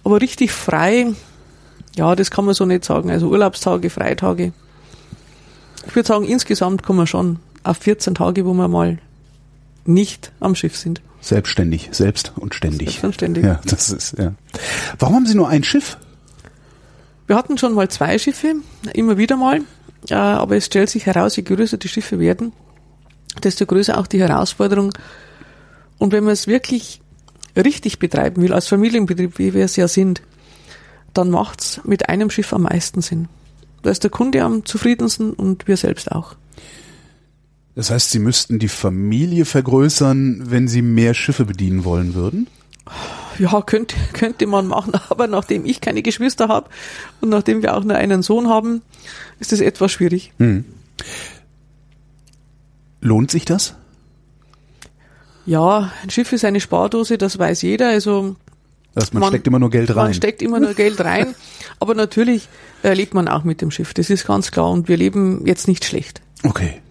Aber 0.03 0.21
richtig 0.21 0.51
frei, 0.51 1.13
ja, 1.95 2.15
das 2.15 2.31
kann 2.31 2.45
man 2.45 2.53
so 2.53 2.65
nicht 2.65 2.85
sagen. 2.85 3.09
Also 3.09 3.27
Urlaubstage, 3.29 3.89
Freitage. 3.89 4.53
Ich 5.87 5.95
würde 5.95 6.07
sagen, 6.07 6.25
insgesamt 6.25 6.83
kommen 6.83 6.99
wir 6.99 7.07
schon 7.07 7.39
auf 7.63 7.77
14 7.77 8.15
Tage, 8.15 8.45
wo 8.45 8.53
wir 8.53 8.67
mal 8.67 8.99
nicht 9.85 10.31
am 10.39 10.55
Schiff 10.55 10.75
sind. 10.75 11.01
Selbstständig, 11.21 11.89
selbst 11.91 12.33
und 12.35 12.53
ständig. 12.53 12.99
Selbstständig. 12.99 13.43
Ja, 13.43 13.59
das 13.65 13.89
ist, 13.89 14.17
ja. 14.17 14.33
Warum 14.99 15.15
haben 15.15 15.25
Sie 15.25 15.35
nur 15.35 15.49
ein 15.49 15.63
Schiff? 15.63 15.97
Wir 17.27 17.35
hatten 17.35 17.57
schon 17.57 17.73
mal 17.73 17.89
zwei 17.89 18.19
Schiffe, 18.19 18.55
immer 18.93 19.17
wieder 19.17 19.35
mal, 19.35 19.61
äh, 20.09 20.13
aber 20.13 20.57
es 20.57 20.67
stellt 20.67 20.89
sich 20.89 21.07
heraus, 21.07 21.35
je 21.35 21.43
größer 21.43 21.77
die 21.77 21.87
Schiffe 21.87 22.19
werden, 22.19 22.53
desto 23.43 23.65
größer 23.65 23.97
auch 23.97 24.05
die 24.05 24.19
Herausforderung. 24.19 24.93
Und 25.97 26.11
wenn 26.11 26.23
man 26.23 26.33
es 26.33 26.45
wirklich 26.45 27.01
richtig 27.55 27.97
betreiben 27.97 28.43
will, 28.43 28.53
als 28.53 28.67
Familienbetrieb, 28.67 29.39
wie 29.39 29.53
wir 29.55 29.65
es 29.65 29.75
ja 29.75 29.87
sind, 29.87 30.21
dann 31.17 31.31
macht's 31.31 31.81
mit 31.83 32.09
einem 32.09 32.29
Schiff 32.29 32.53
am 32.53 32.63
meisten 32.63 33.01
Sinn. 33.01 33.27
Da 33.81 33.89
ist 33.89 34.03
der 34.03 34.11
Kunde 34.11 34.43
am 34.43 34.65
zufriedensten 34.65 35.33
und 35.33 35.67
wir 35.67 35.77
selbst 35.77 36.11
auch. 36.11 36.35
Das 37.75 37.91
heißt, 37.91 38.11
Sie 38.11 38.19
müssten 38.19 38.57
die 38.57 38.69
Familie 38.69 39.45
vergrößern, 39.45 40.49
wenn 40.49 40.67
Sie 40.67 40.81
mehr 40.81 41.13
Schiffe 41.13 41.45
bedienen 41.45 41.83
wollen 41.83 42.15
würden? 42.15 42.47
Ja, 43.37 43.61
könnte, 43.61 43.95
könnte 44.13 44.47
man 44.47 44.67
machen, 44.67 44.93
aber 45.09 45.27
nachdem 45.27 45.65
ich 45.65 45.81
keine 45.81 46.01
Geschwister 46.01 46.47
habe 46.47 46.69
und 47.21 47.29
nachdem 47.29 47.61
wir 47.61 47.75
auch 47.75 47.83
nur 47.83 47.95
einen 47.95 48.21
Sohn 48.21 48.47
haben, 48.47 48.81
ist 49.39 49.51
es 49.53 49.59
etwas 49.59 49.91
schwierig. 49.91 50.31
Lohnt 53.01 53.31
sich 53.31 53.45
das? 53.45 53.75
Ja, 55.45 55.91
ein 56.01 56.09
Schiff 56.09 56.31
ist 56.33 56.43
eine 56.43 56.59
Spardose, 56.59 57.17
das 57.17 57.37
weiß 57.37 57.61
jeder. 57.61 57.89
Also 57.89 58.35
Also 58.95 59.17
man, 59.17 59.27
steckt 59.29 59.45
immer 59.47 59.59
nur 59.59 59.69
Geld 59.69 59.89
rein. 59.89 60.05
Man 60.05 60.13
steckt 60.13 60.41
immer 60.41 60.59
nur 60.59 60.73
Geld 60.73 61.01
rein. 61.01 61.35
Aber 61.79 61.93
natürlich 61.93 62.47
äh, 62.83 62.93
lebt 62.93 63.13
man 63.13 63.27
auch 63.27 63.43
mit 63.43 63.61
dem 63.61 63.69
Schiff. 63.69 63.93
Das 63.93 64.09
ist 64.09 64.25
ganz 64.25 64.51
klar. 64.51 64.71
Und 64.71 64.87
wir 64.87 64.97
leben 64.97 65.45
jetzt 65.45 65.67
nicht 65.67 65.83
schlecht. 65.85 66.21
Okay. 66.43 66.81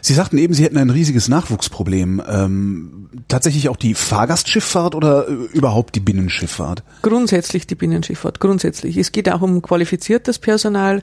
Sie 0.00 0.14
sagten 0.14 0.38
eben, 0.38 0.54
Sie 0.54 0.62
hätten 0.62 0.78
ein 0.78 0.90
riesiges 0.90 1.28
Nachwuchsproblem. 1.28 2.22
Ähm, 2.28 3.08
tatsächlich 3.26 3.68
auch 3.68 3.76
die 3.76 3.94
Fahrgastschifffahrt 3.94 4.94
oder 4.94 5.28
äh, 5.28 5.32
überhaupt 5.52 5.96
die 5.96 6.00
Binnenschifffahrt? 6.00 6.84
Grundsätzlich 7.02 7.66
die 7.66 7.74
Binnenschifffahrt. 7.74 8.38
Grundsätzlich. 8.38 8.96
Es 8.96 9.10
geht 9.10 9.28
auch 9.30 9.42
um 9.42 9.62
qualifiziertes 9.62 10.38
Personal. 10.38 11.02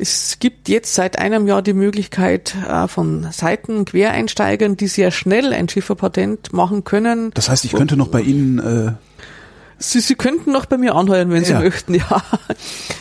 Es 0.00 0.38
gibt 0.38 0.68
jetzt 0.70 0.94
seit 0.94 1.18
einem 1.18 1.46
Jahr 1.46 1.60
die 1.62 1.74
Möglichkeit 1.74 2.54
äh, 2.66 2.88
von 2.88 3.28
Seiten 3.32 3.84
Quereinsteigern, 3.84 4.76
die 4.76 4.86
sehr 4.86 5.10
schnell 5.10 5.52
ein 5.52 5.68
Schifferpatent 5.68 6.52
machen 6.54 6.84
können. 6.84 7.30
Das 7.34 7.48
heißt, 7.50 7.64
ich 7.66 7.72
könnte 7.72 7.96
noch 7.96 8.08
bei 8.08 8.22
Ihnen 8.22 8.58
äh, 8.58 8.92
Sie, 9.82 10.00
Sie 10.00 10.14
könnten 10.14 10.52
noch 10.52 10.66
bei 10.66 10.76
mir 10.78 10.94
anheuern, 10.94 11.30
wenn 11.30 11.44
Sie 11.44 11.52
Ja. 11.52 11.60
möchten, 11.60 11.94
ja. 11.94 12.22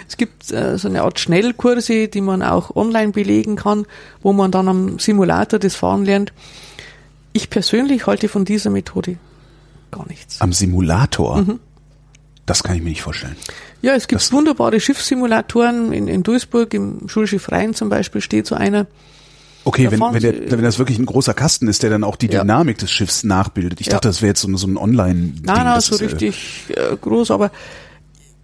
Es 0.07 0.17
gibt 0.17 0.51
äh, 0.51 0.77
so 0.77 0.87
eine 0.87 1.03
Art 1.03 1.19
Schnellkurse, 1.19 2.07
die 2.07 2.21
man 2.21 2.41
auch 2.41 2.75
online 2.75 3.11
belegen 3.11 3.55
kann, 3.55 3.85
wo 4.21 4.33
man 4.33 4.51
dann 4.51 4.67
am 4.67 4.99
Simulator 4.99 5.59
das 5.59 5.75
Fahren 5.75 6.03
lernt. 6.05 6.33
Ich 7.33 7.49
persönlich 7.49 8.07
halte 8.07 8.27
von 8.27 8.43
dieser 8.45 8.69
Methode 8.69 9.17
gar 9.91 10.07
nichts. 10.07 10.39
am 10.41 10.51
Simulator. 10.53 11.45
Das 12.49 12.63
kann 12.63 12.75
ich 12.75 12.81
mir 12.81 12.89
nicht 12.89 13.03
vorstellen. 13.03 13.35
Ja, 13.81 13.93
es 13.93 14.07
gibt 14.07 14.21
Das- 14.21 14.31
wunderbare 14.31 14.79
Schiffssimulatoren. 14.79 15.93
In, 15.93 16.07
in 16.07 16.23
Duisburg, 16.23 16.73
im 16.73 17.07
Schulschiff 17.07 17.51
Rhein 17.51 17.73
zum 17.75 17.89
Beispiel, 17.89 18.21
steht 18.21 18.47
so 18.47 18.55
einer. 18.55 18.87
Okay, 19.65 19.91
wenn, 19.91 19.99
wenn, 19.99 20.21
der, 20.21 20.51
wenn 20.51 20.63
das 20.63 20.79
wirklich 20.79 20.97
ein 20.97 21.05
großer 21.05 21.33
Kasten 21.35 21.67
ist, 21.67 21.83
der 21.83 21.89
dann 21.91 22.03
auch 22.03 22.15
die 22.15 22.27
Ja. 22.27 22.41
Dynamik 22.41 22.77
des 22.79 22.89
Schiffs 22.91 23.23
nachbildet. 23.23 23.79
Ich 23.81 23.87
Ja. 23.87 23.93
dachte, 23.93 24.07
das 24.07 24.21
wäre 24.21 24.29
jetzt 24.29 24.41
so, 24.41 24.47
ein- 24.47 24.57
so 24.57 24.65
ein 24.67 24.77
Online-Ding. 24.77 25.43
Nein, 25.45 25.63
nein, 25.63 25.79
so 25.81 25.93
ist, 25.95 26.01
äh, 26.01 26.05
richtig 26.05 26.65
äh, 26.69 26.95
groß, 26.99 27.29
aber 27.31 27.51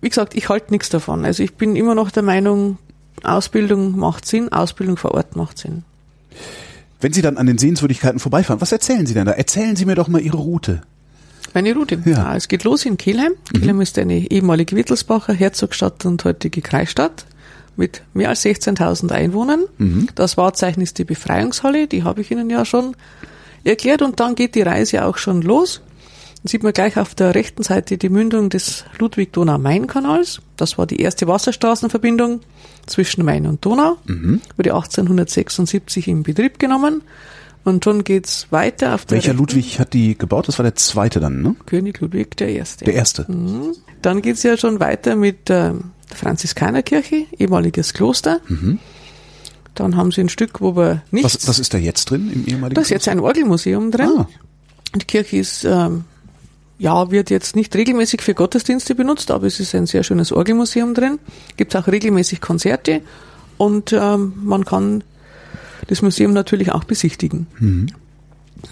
wie 0.01 0.09
gesagt, 0.09 0.35
ich 0.35 0.49
halte 0.49 0.71
nichts 0.71 0.89
davon. 0.89 1.25
Also 1.25 1.41
ich 1.41 1.55
bin 1.55 1.75
immer 1.75 1.95
noch 1.95 2.11
der 2.11 2.21
Meinung, 2.21 2.77
Ausbildung 3.23 3.97
macht 3.97 4.25
Sinn, 4.27 4.51
Ausbildung 4.51 4.97
vor 4.97 5.15
Ort 5.15 5.35
macht 5.35 5.57
Sinn. 5.57 5.83
Wenn 7.01 7.11
Sie 7.13 7.21
dann 7.23 7.37
an 7.37 7.45
den 7.47 7.57
Sehenswürdigkeiten 7.57 8.19
vorbeifahren, 8.19 8.61
was 8.61 8.71
erzählen 8.71 9.05
Sie 9.07 9.13
denn 9.15 9.25
da? 9.25 9.31
Erzählen 9.31 9.75
Sie 9.75 9.85
mir 9.85 9.95
doch 9.95 10.07
mal 10.07 10.21
Ihre 10.21 10.37
Route. 10.37 10.81
Meine 11.55 11.73
Route. 11.73 11.97
Ja. 12.05 12.11
Ja. 12.11 12.35
es 12.35 12.49
geht 12.49 12.65
los 12.65 12.85
in 12.85 12.97
Kelheim. 12.97 13.31
Kelheim 13.53 13.79
ist 13.79 13.97
eine 13.97 14.29
ehemalige 14.29 14.75
Wittelsbacher 14.75 15.33
Herzogstadt 15.33 16.05
und 16.05 16.23
heutige 16.25 16.61
Kreisstadt 16.61 17.25
mit 17.77 18.03
mehr 18.13 18.29
als 18.29 18.43
16.000 18.45 19.11
Einwohnern. 19.11 19.63
Das 20.15 20.35
Wahrzeichen 20.37 20.81
ist 20.81 20.97
die 20.97 21.05
Befreiungshalle, 21.05 21.87
die 21.87 22.03
habe 22.03 22.21
ich 22.21 22.31
Ihnen 22.31 22.49
ja 22.49 22.65
schon 22.65 22.95
erklärt. 23.63 24.01
Und 24.01 24.19
dann 24.19 24.35
geht 24.35 24.55
die 24.55 24.61
Reise 24.63 25.05
auch 25.05 25.17
schon 25.17 25.41
los. 25.41 25.81
Dann 26.43 26.49
sieht 26.49 26.61
man 26.61 26.73
gleich 26.73 26.97
auf 26.97 27.15
der 27.15 27.33
rechten 27.33 27.63
Seite 27.63 27.97
die 27.97 28.09
Mündung 28.09 28.49
des 28.49 28.83
Ludwig-Donau-Main-Kanals. 28.99 30.41
Das 30.57 30.77
war 30.77 30.85
die 30.85 30.99
erste 30.99 31.25
Wasserstraßenverbindung 31.27 32.41
zwischen 32.85 33.23
Main 33.23 33.47
und 33.47 33.63
Donau. 33.63 33.97
Wurde 34.57 34.73
1876 34.73 36.07
in 36.09 36.23
Betrieb 36.23 36.59
genommen. 36.59 37.01
Und 37.65 37.83
schon 37.83 38.03
geht's 38.03 38.47
weiter 38.51 38.95
auf 38.95 39.05
der 39.05 39.15
Welcher 39.17 39.31
rechten- 39.31 39.39
Ludwig 39.39 39.79
hat 39.79 39.93
die 39.93 40.17
gebaut? 40.17 40.47
Das 40.47 40.57
war 40.59 40.63
der 40.63 40.75
zweite 40.75 41.19
dann, 41.19 41.41
ne? 41.41 41.55
König 41.65 41.99
Ludwig 41.99 42.37
der 42.37 42.49
Erste. 42.49 42.85
Der 42.85 42.93
erste. 42.93 43.25
Dann 44.01 44.21
geht's 44.21 44.43
ja 44.43 44.55
schon 44.55 44.79
weiter 44.79 45.15
mit 45.15 45.49
ähm, 45.49 45.91
der 46.09 46.17
Franziskanerkirche, 46.17 47.25
ehemaliges 47.37 47.93
Kloster. 47.93 48.39
Dann 49.73 49.97
haben 49.97 50.11
sie 50.11 50.21
ein 50.21 50.29
Stück, 50.29 50.61
wo 50.61 50.75
wir 50.77 51.01
nichts. 51.11 51.35
Was, 51.35 51.47
was 51.47 51.59
ist 51.59 51.73
da 51.73 51.77
jetzt 51.77 52.05
drin 52.11 52.31
im 52.31 52.45
ehemaligen? 52.45 52.75
da 52.75 52.81
ist 52.81 52.89
jetzt 52.91 53.07
ein 53.07 53.19
Orgelmuseum 53.19 53.91
drin. 53.91 54.09
Ah. 54.19 54.27
Die 54.95 55.05
Kirche 55.05 55.37
ist, 55.37 55.65
ähm, 55.65 56.05
ja, 56.77 57.09
wird 57.11 57.29
jetzt 57.29 57.55
nicht 57.55 57.75
regelmäßig 57.75 58.21
für 58.21 58.33
Gottesdienste 58.35 58.95
benutzt, 58.95 59.31
aber 59.31 59.47
es 59.47 59.59
ist 59.59 59.73
ein 59.75 59.87
sehr 59.87 60.03
schönes 60.03 60.31
Orgelmuseum 60.31 60.93
drin. 60.93 61.19
Gibt 61.57 61.75
auch 61.75 61.87
regelmäßig 61.87 62.39
Konzerte 62.41 63.01
und 63.57 63.91
ähm, 63.91 64.33
man 64.43 64.63
kann 64.65 65.03
das 65.87 66.01
Museum 66.01 66.33
natürlich 66.33 66.71
auch 66.71 66.83
besichtigen. 66.83 67.47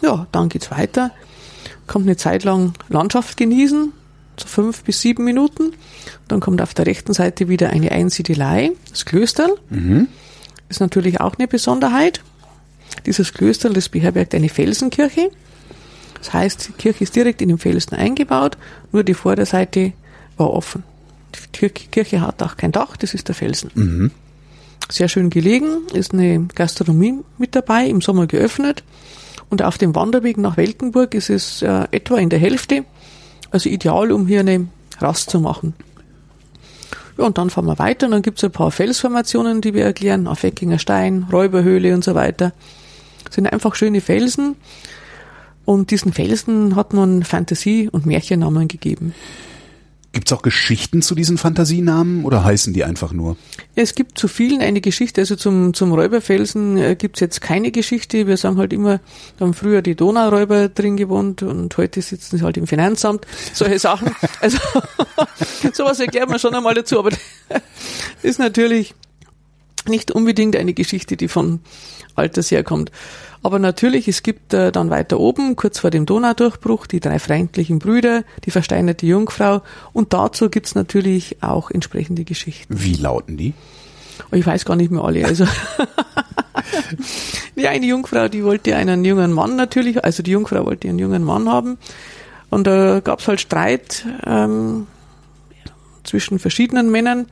Ja, 0.01 0.27
dann 0.31 0.49
geht's 0.49 0.71
weiter. 0.71 1.11
Kommt 1.87 2.05
eine 2.07 2.17
Zeit 2.17 2.43
lang 2.43 2.73
Landschaft 2.89 3.37
genießen, 3.37 3.91
so 4.39 4.47
fünf 4.47 4.83
bis 4.83 5.01
sieben 5.01 5.23
Minuten. 5.25 5.73
Dann 6.27 6.39
kommt 6.39 6.61
auf 6.61 6.73
der 6.73 6.85
rechten 6.85 7.13
Seite 7.13 7.49
wieder 7.49 7.69
eine 7.69 7.91
Einsiedelei, 7.91 8.71
das 8.89 9.05
Klösterl. 9.05 9.55
Ist 10.69 10.79
natürlich 10.79 11.19
auch 11.19 11.35
eine 11.37 11.47
Besonderheit. 11.47 12.21
Dieses 13.05 13.33
Klösterl, 13.33 13.73
das 13.73 13.89
beherbergt 13.89 14.33
eine 14.33 14.49
Felsenkirche. 14.49 15.29
Das 16.17 16.31
heißt, 16.33 16.69
die 16.69 16.71
Kirche 16.73 17.03
ist 17.03 17.15
direkt 17.15 17.41
in 17.41 17.49
den 17.49 17.57
Felsen 17.57 17.95
eingebaut, 17.95 18.57
nur 18.93 19.03
die 19.03 19.13
Vorderseite 19.13 19.91
war 20.37 20.51
offen. 20.51 20.83
Die 21.35 21.51
Kirche, 21.51 21.89
Kirche 21.91 22.21
hat 22.21 22.41
auch 22.41 22.55
kein 22.55 22.71
Dach, 22.71 22.95
das 22.95 23.13
ist 23.13 23.27
der 23.27 23.35
Felsen. 23.35 24.11
Sehr 24.89 25.07
schön 25.07 25.29
gelegen, 25.29 25.87
ist 25.93 26.13
eine 26.13 26.47
Gastronomie 26.53 27.19
mit 27.37 27.55
dabei, 27.55 27.87
im 27.87 28.01
Sommer 28.01 28.27
geöffnet. 28.27 28.83
Und 29.49 29.61
auf 29.61 29.77
dem 29.77 29.95
Wanderweg 29.95 30.37
nach 30.37 30.57
Weltenburg 30.57 31.13
ist 31.13 31.29
es 31.29 31.61
äh, 31.61 31.87
etwa 31.91 32.17
in 32.17 32.29
der 32.29 32.39
Hälfte, 32.39 32.85
also 33.51 33.69
ideal, 33.69 34.11
um 34.11 34.27
hier 34.27 34.41
eine 34.41 34.67
Rast 34.99 35.29
zu 35.29 35.39
machen. 35.39 35.73
Ja, 37.17 37.25
und 37.25 37.37
dann 37.37 37.49
fahren 37.49 37.65
wir 37.65 37.77
weiter 37.77 38.07
und 38.07 38.11
dann 38.13 38.21
gibt's 38.23 38.43
ein 38.43 38.51
paar 38.51 38.71
Felsformationen, 38.71 39.61
die 39.61 39.73
wir 39.73 39.83
erklären, 39.83 40.27
auf 40.27 40.43
Eckinger 40.43 40.79
Stein, 40.79 41.27
Räuberhöhle 41.31 41.93
und 41.93 42.03
so 42.03 42.15
weiter. 42.15 42.53
Sind 43.29 43.51
einfach 43.51 43.75
schöne 43.75 44.01
Felsen. 44.01 44.55
Und 45.65 45.91
diesen 45.91 46.11
Felsen 46.13 46.75
hat 46.75 46.93
man 46.93 47.23
Fantasie- 47.23 47.89
und 47.89 48.05
Märchennamen 48.05 48.67
gegeben. 48.67 49.13
Gibt's 50.13 50.31
auch 50.31 50.43
Geschichten 50.43 51.01
zu 51.01 51.15
diesen 51.15 51.39
Fantasienamen 51.39 52.23
oder 52.23 52.43
heißen 52.43 52.71
die 52.71 52.83
einfach 52.83 53.13
nur? 53.13 53.35
Es 53.73 53.95
gibt 53.95 54.19
zu 54.19 54.27
vielen 54.27 54.61
eine 54.61 54.79
Geschichte, 54.79 55.21
also 55.21 55.35
zum, 55.35 55.73
zum 55.73 55.91
Räuberfelsen 55.91 56.77
äh, 56.77 56.95
gibt's 56.95 57.19
jetzt 57.19 57.41
keine 57.41 57.71
Geschichte. 57.71 58.27
Wir 58.27 58.37
sagen 58.37 58.57
halt 58.57 58.73
immer, 58.73 58.99
da 59.39 59.45
haben 59.45 59.55
früher 59.55 59.81
die 59.81 59.95
Donauräuber 59.95 60.69
drin 60.69 60.97
gewohnt 60.97 61.41
und 61.41 61.75
heute 61.77 62.03
sitzen 62.03 62.37
sie 62.37 62.43
halt 62.43 62.57
im 62.57 62.67
Finanzamt. 62.67 63.25
Solche 63.53 63.79
Sachen. 63.79 64.15
Also 64.39 64.57
sowas 65.73 65.99
erklärt 65.99 66.29
man 66.29 66.37
schon 66.37 66.53
einmal 66.53 66.73
dazu, 66.73 66.99
aber 66.99 67.11
das 67.11 67.19
ist 68.21 68.39
natürlich 68.39 68.93
nicht 69.87 70.11
unbedingt 70.11 70.55
eine 70.55 70.73
Geschichte, 70.73 71.17
die 71.17 71.27
von 71.27 71.61
Alters 72.15 72.51
herkommt. 72.51 72.91
Aber 73.43 73.59
natürlich, 73.59 74.07
es 74.07 74.23
gibt 74.23 74.53
äh, 74.53 74.71
dann 74.71 74.89
weiter 74.89 75.19
oben, 75.19 75.57
kurz 75.57 75.79
vor 75.79 75.89
dem 75.89 76.05
Donaudurchbruch, 76.05 76.87
die 76.87 77.01
drei 77.01 77.19
freundlichen 77.19 77.77
Brüder, 77.77 78.23
die 78.45 78.51
versteinerte 78.51 79.05
Jungfrau 79.05 79.61
und 79.91 80.13
dazu 80.13 80.49
gibt's 80.49 80.75
natürlich 80.75 81.43
auch 81.43 81.69
entsprechende 81.69 82.23
Geschichten. 82.23 82.81
Wie 82.81 82.93
lauten 82.93 83.35
die? 83.35 83.53
Oh, 84.31 84.35
ich 84.35 84.45
weiß 84.45 84.63
gar 84.63 84.77
nicht 84.77 84.91
mehr 84.91 85.03
alle. 85.03 85.25
Also 85.25 85.45
die 87.57 87.67
eine 87.67 87.85
Jungfrau, 87.85 88.29
die 88.29 88.45
wollte 88.45 88.77
einen 88.77 89.03
jungen 89.03 89.33
Mann 89.33 89.57
natürlich, 89.57 90.03
also 90.03 90.23
die 90.23 90.31
Jungfrau 90.31 90.65
wollte 90.65 90.87
einen 90.87 90.99
jungen 90.99 91.23
Mann 91.23 91.49
haben 91.49 91.77
und 92.49 92.65
da 92.65 93.01
gab's 93.01 93.27
halt 93.27 93.41
Streit 93.41 94.05
ähm, 94.25 94.87
zwischen 96.05 96.39
verschiedenen 96.39 96.91
Männern. 96.91 97.27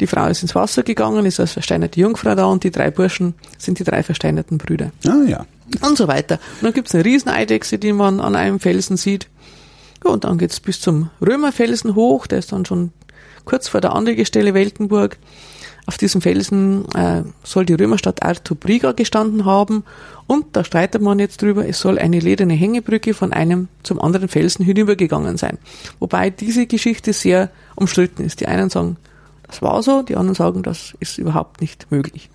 Die 0.00 0.06
Frau 0.06 0.26
ist 0.26 0.42
ins 0.42 0.54
Wasser 0.54 0.82
gegangen, 0.82 1.24
ist 1.24 1.40
als 1.40 1.52
versteinerte 1.52 2.00
Jungfrau 2.00 2.34
da 2.34 2.46
und 2.46 2.64
die 2.64 2.70
drei 2.70 2.90
Burschen 2.90 3.34
sind 3.58 3.78
die 3.78 3.84
drei 3.84 4.02
versteinerten 4.02 4.58
Brüder. 4.58 4.92
Ah 5.06 5.22
ja. 5.26 5.46
Und 5.80 5.96
so 5.96 6.06
weiter. 6.06 6.38
Und 6.56 6.64
dann 6.64 6.72
gibt's 6.74 6.94
eine 6.94 7.04
Rieseneidechse, 7.04 7.78
die 7.78 7.92
man 7.92 8.20
an 8.20 8.36
einem 8.36 8.60
Felsen 8.60 8.96
sieht. 8.96 9.28
Ja, 10.04 10.12
und 10.12 10.24
dann 10.24 10.38
geht's 10.38 10.60
bis 10.60 10.80
zum 10.80 11.10
Römerfelsen 11.20 11.94
hoch, 11.94 12.26
der 12.26 12.38
ist 12.38 12.52
dann 12.52 12.66
schon 12.66 12.92
kurz 13.44 13.68
vor 13.68 13.80
der 13.80 13.94
Anlegestelle 13.94 14.54
Weltenburg. 14.54 15.16
Auf 15.86 15.98
diesem 15.98 16.20
Felsen 16.20 16.84
äh, 16.94 17.22
soll 17.44 17.64
die 17.64 17.74
Römerstadt 17.74 18.24
Artubriga 18.24 18.90
gestanden 18.90 19.44
haben 19.44 19.84
und 20.26 20.56
da 20.56 20.64
streitet 20.64 21.00
man 21.00 21.20
jetzt 21.20 21.40
drüber, 21.42 21.66
es 21.66 21.78
soll 21.78 22.00
eine 22.00 22.18
lederne 22.18 22.54
Hängebrücke 22.54 23.14
von 23.14 23.32
einem 23.32 23.68
zum 23.84 24.00
anderen 24.00 24.28
Felsen 24.28 24.64
hinübergegangen 24.64 25.36
sein. 25.36 25.58
Wobei 26.00 26.30
diese 26.30 26.66
Geschichte 26.66 27.12
sehr 27.12 27.50
umstritten 27.76 28.24
ist. 28.24 28.40
Die 28.40 28.48
einen 28.48 28.68
sagen, 28.68 28.96
das 29.48 29.62
war 29.62 29.82
so, 29.82 30.02
die 30.02 30.16
anderen 30.16 30.34
sagen, 30.34 30.62
das 30.62 30.94
ist 31.00 31.18
überhaupt 31.18 31.60
nicht 31.60 31.90
möglich. 31.90 32.28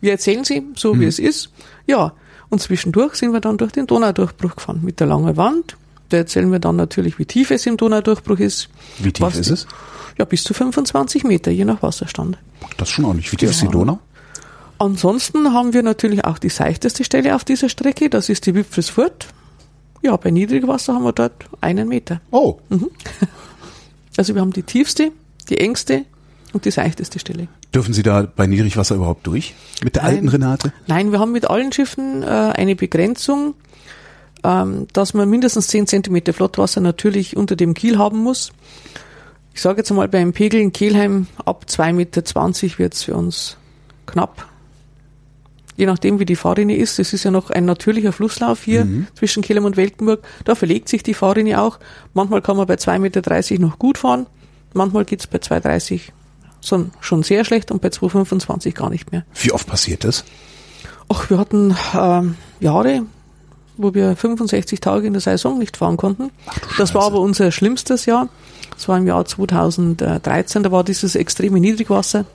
Wir 0.00 0.12
erzählen 0.12 0.44
sie, 0.44 0.62
so 0.76 0.94
wie 0.94 1.02
Mhm. 1.02 1.08
es 1.08 1.18
ist. 1.18 1.50
Ja, 1.86 2.12
und 2.50 2.60
zwischendurch 2.60 3.14
sind 3.14 3.32
wir 3.32 3.40
dann 3.40 3.58
durch 3.58 3.72
den 3.72 3.86
Donaudurchbruch 3.86 4.56
gefahren 4.56 4.80
mit 4.82 5.00
der 5.00 5.06
langen 5.06 5.36
Wand. 5.36 5.76
Da 6.10 6.18
erzählen 6.18 6.50
wir 6.52 6.58
dann 6.58 6.76
natürlich, 6.76 7.18
wie 7.18 7.26
tief 7.26 7.50
es 7.50 7.66
im 7.66 7.76
Donaudurchbruch 7.76 8.38
ist. 8.38 8.68
Wie 8.98 9.12
tief 9.12 9.34
ist 9.34 9.50
es? 9.50 9.66
Ja, 10.18 10.24
bis 10.24 10.42
zu 10.44 10.54
25 10.54 11.24
Meter, 11.24 11.50
je 11.50 11.64
nach 11.64 11.82
Wasserstand. 11.82 12.38
Das 12.76 12.88
ist 12.88 12.94
schon 12.94 13.04
ordentlich. 13.04 13.30
Wie 13.32 13.36
tief 13.36 13.50
ist 13.50 13.62
die. 13.62 13.68
Donau? 13.68 13.98
Ansonsten 14.78 15.52
haben 15.52 15.72
wir 15.72 15.82
natürlich 15.82 16.24
auch 16.24 16.38
die 16.38 16.48
seichteste 16.48 17.04
Stelle 17.04 17.34
auf 17.34 17.44
dieser 17.44 17.68
Strecke, 17.68 18.08
das 18.08 18.28
ist 18.28 18.46
die 18.46 18.54
Wipfelsfurt. 18.54 19.26
Ja, 20.02 20.16
bei 20.16 20.30
Niedrigwasser 20.30 20.94
haben 20.94 21.04
wir 21.04 21.12
dort 21.12 21.32
einen 21.60 21.88
Meter. 21.88 22.20
Oh, 22.30 22.58
Also 24.16 24.34
wir 24.34 24.40
haben 24.40 24.52
die 24.52 24.62
tiefste, 24.62 25.12
die 25.48 25.58
engste 25.58 26.04
und 26.52 26.64
die 26.64 26.70
seichteste 26.70 27.18
Stelle. 27.18 27.48
dürfen 27.74 27.92
Sie 27.92 28.02
da 28.02 28.22
bei 28.22 28.46
Niedrigwasser 28.46 28.94
überhaupt 28.94 29.26
durch? 29.26 29.54
Mit 29.82 29.96
der 29.96 30.02
Nein. 30.02 30.14
alten 30.14 30.28
Renate? 30.28 30.72
Nein, 30.86 31.12
wir 31.12 31.20
haben 31.20 31.32
mit 31.32 31.48
allen 31.48 31.72
Schiffen 31.72 32.22
äh, 32.22 32.26
eine 32.26 32.74
Begrenzung, 32.74 33.54
ähm, 34.44 34.86
dass 34.92 35.14
man 35.14 35.28
mindestens 35.28 35.68
10 35.68 35.86
Zentimeter 35.86 36.32
Flottwasser 36.32 36.80
natürlich 36.80 37.36
unter 37.36 37.56
dem 37.56 37.74
Kiel 37.74 37.98
haben 37.98 38.18
muss. 38.18 38.52
Ich 39.54 39.62
sage 39.62 39.78
jetzt 39.78 39.90
mal 39.90 40.08
beim 40.08 40.32
Pegel 40.32 40.60
in 40.60 40.72
Kelheim 40.72 41.26
ab 41.44 41.66
2,20 41.68 41.92
Meter 41.92 42.78
wird's 42.78 43.02
für 43.02 43.14
uns 43.14 43.56
knapp. 44.06 44.46
Je 45.76 45.86
nachdem, 45.86 46.18
wie 46.18 46.24
die 46.24 46.36
Fahrrinne 46.36 46.76
ist. 46.76 46.98
Es 46.98 47.12
ist 47.12 47.22
ja 47.22 47.30
noch 47.30 47.50
ein 47.50 47.64
natürlicher 47.64 48.12
Flusslauf 48.12 48.64
hier 48.64 48.84
zwischen 49.14 49.44
Kelheim 49.44 49.64
und 49.64 49.76
Weltenburg. 49.76 50.24
Da 50.44 50.56
verlegt 50.56 50.88
sich 50.88 51.04
die 51.04 51.14
Fahrrinne 51.14 51.60
auch. 51.60 51.78
Manchmal 52.14 52.42
kann 52.42 52.56
man 52.56 52.66
bei 52.66 52.74
2,30 52.74 52.98
Meter 52.98 53.60
noch 53.60 53.78
gut 53.78 53.98
fahren. 53.98 54.26
Manchmal 54.74 55.04
geht's 55.04 55.28
bei 55.28 55.38
2,30 55.38 56.10
schon, 56.64 56.90
schon 57.00 57.22
sehr 57.22 57.44
schlecht 57.44 57.70
und 57.70 57.82
bei 57.82 57.88
2,25 57.88 58.72
gar 58.72 58.90
nicht 58.90 59.12
mehr. 59.12 59.24
Wie 59.34 59.52
oft 59.52 59.66
passiert 59.66 60.04
das? 60.04 60.24
Ach, 61.08 61.30
wir 61.30 61.38
hatten 61.38 61.74
ähm, 61.94 62.36
Jahre, 62.60 63.02
wo 63.76 63.94
wir 63.94 64.16
65 64.16 64.80
Tage 64.80 65.06
in 65.06 65.14
der 65.14 65.22
Saison 65.22 65.58
nicht 65.58 65.76
fahren 65.76 65.96
konnten. 65.96 66.30
das 66.76 66.94
war 66.94 67.04
aber 67.04 67.20
unser 67.20 67.50
schlimmstes 67.52 68.06
Jahr. 68.06 68.28
Das 68.74 68.88
war 68.88 68.98
im 68.98 69.06
Jahr 69.06 69.24
2013, 69.24 70.62
da 70.62 70.70
war 70.70 70.84
dieses 70.84 71.14
extreme 71.14 71.60
Niedrigwasser. 71.60 72.26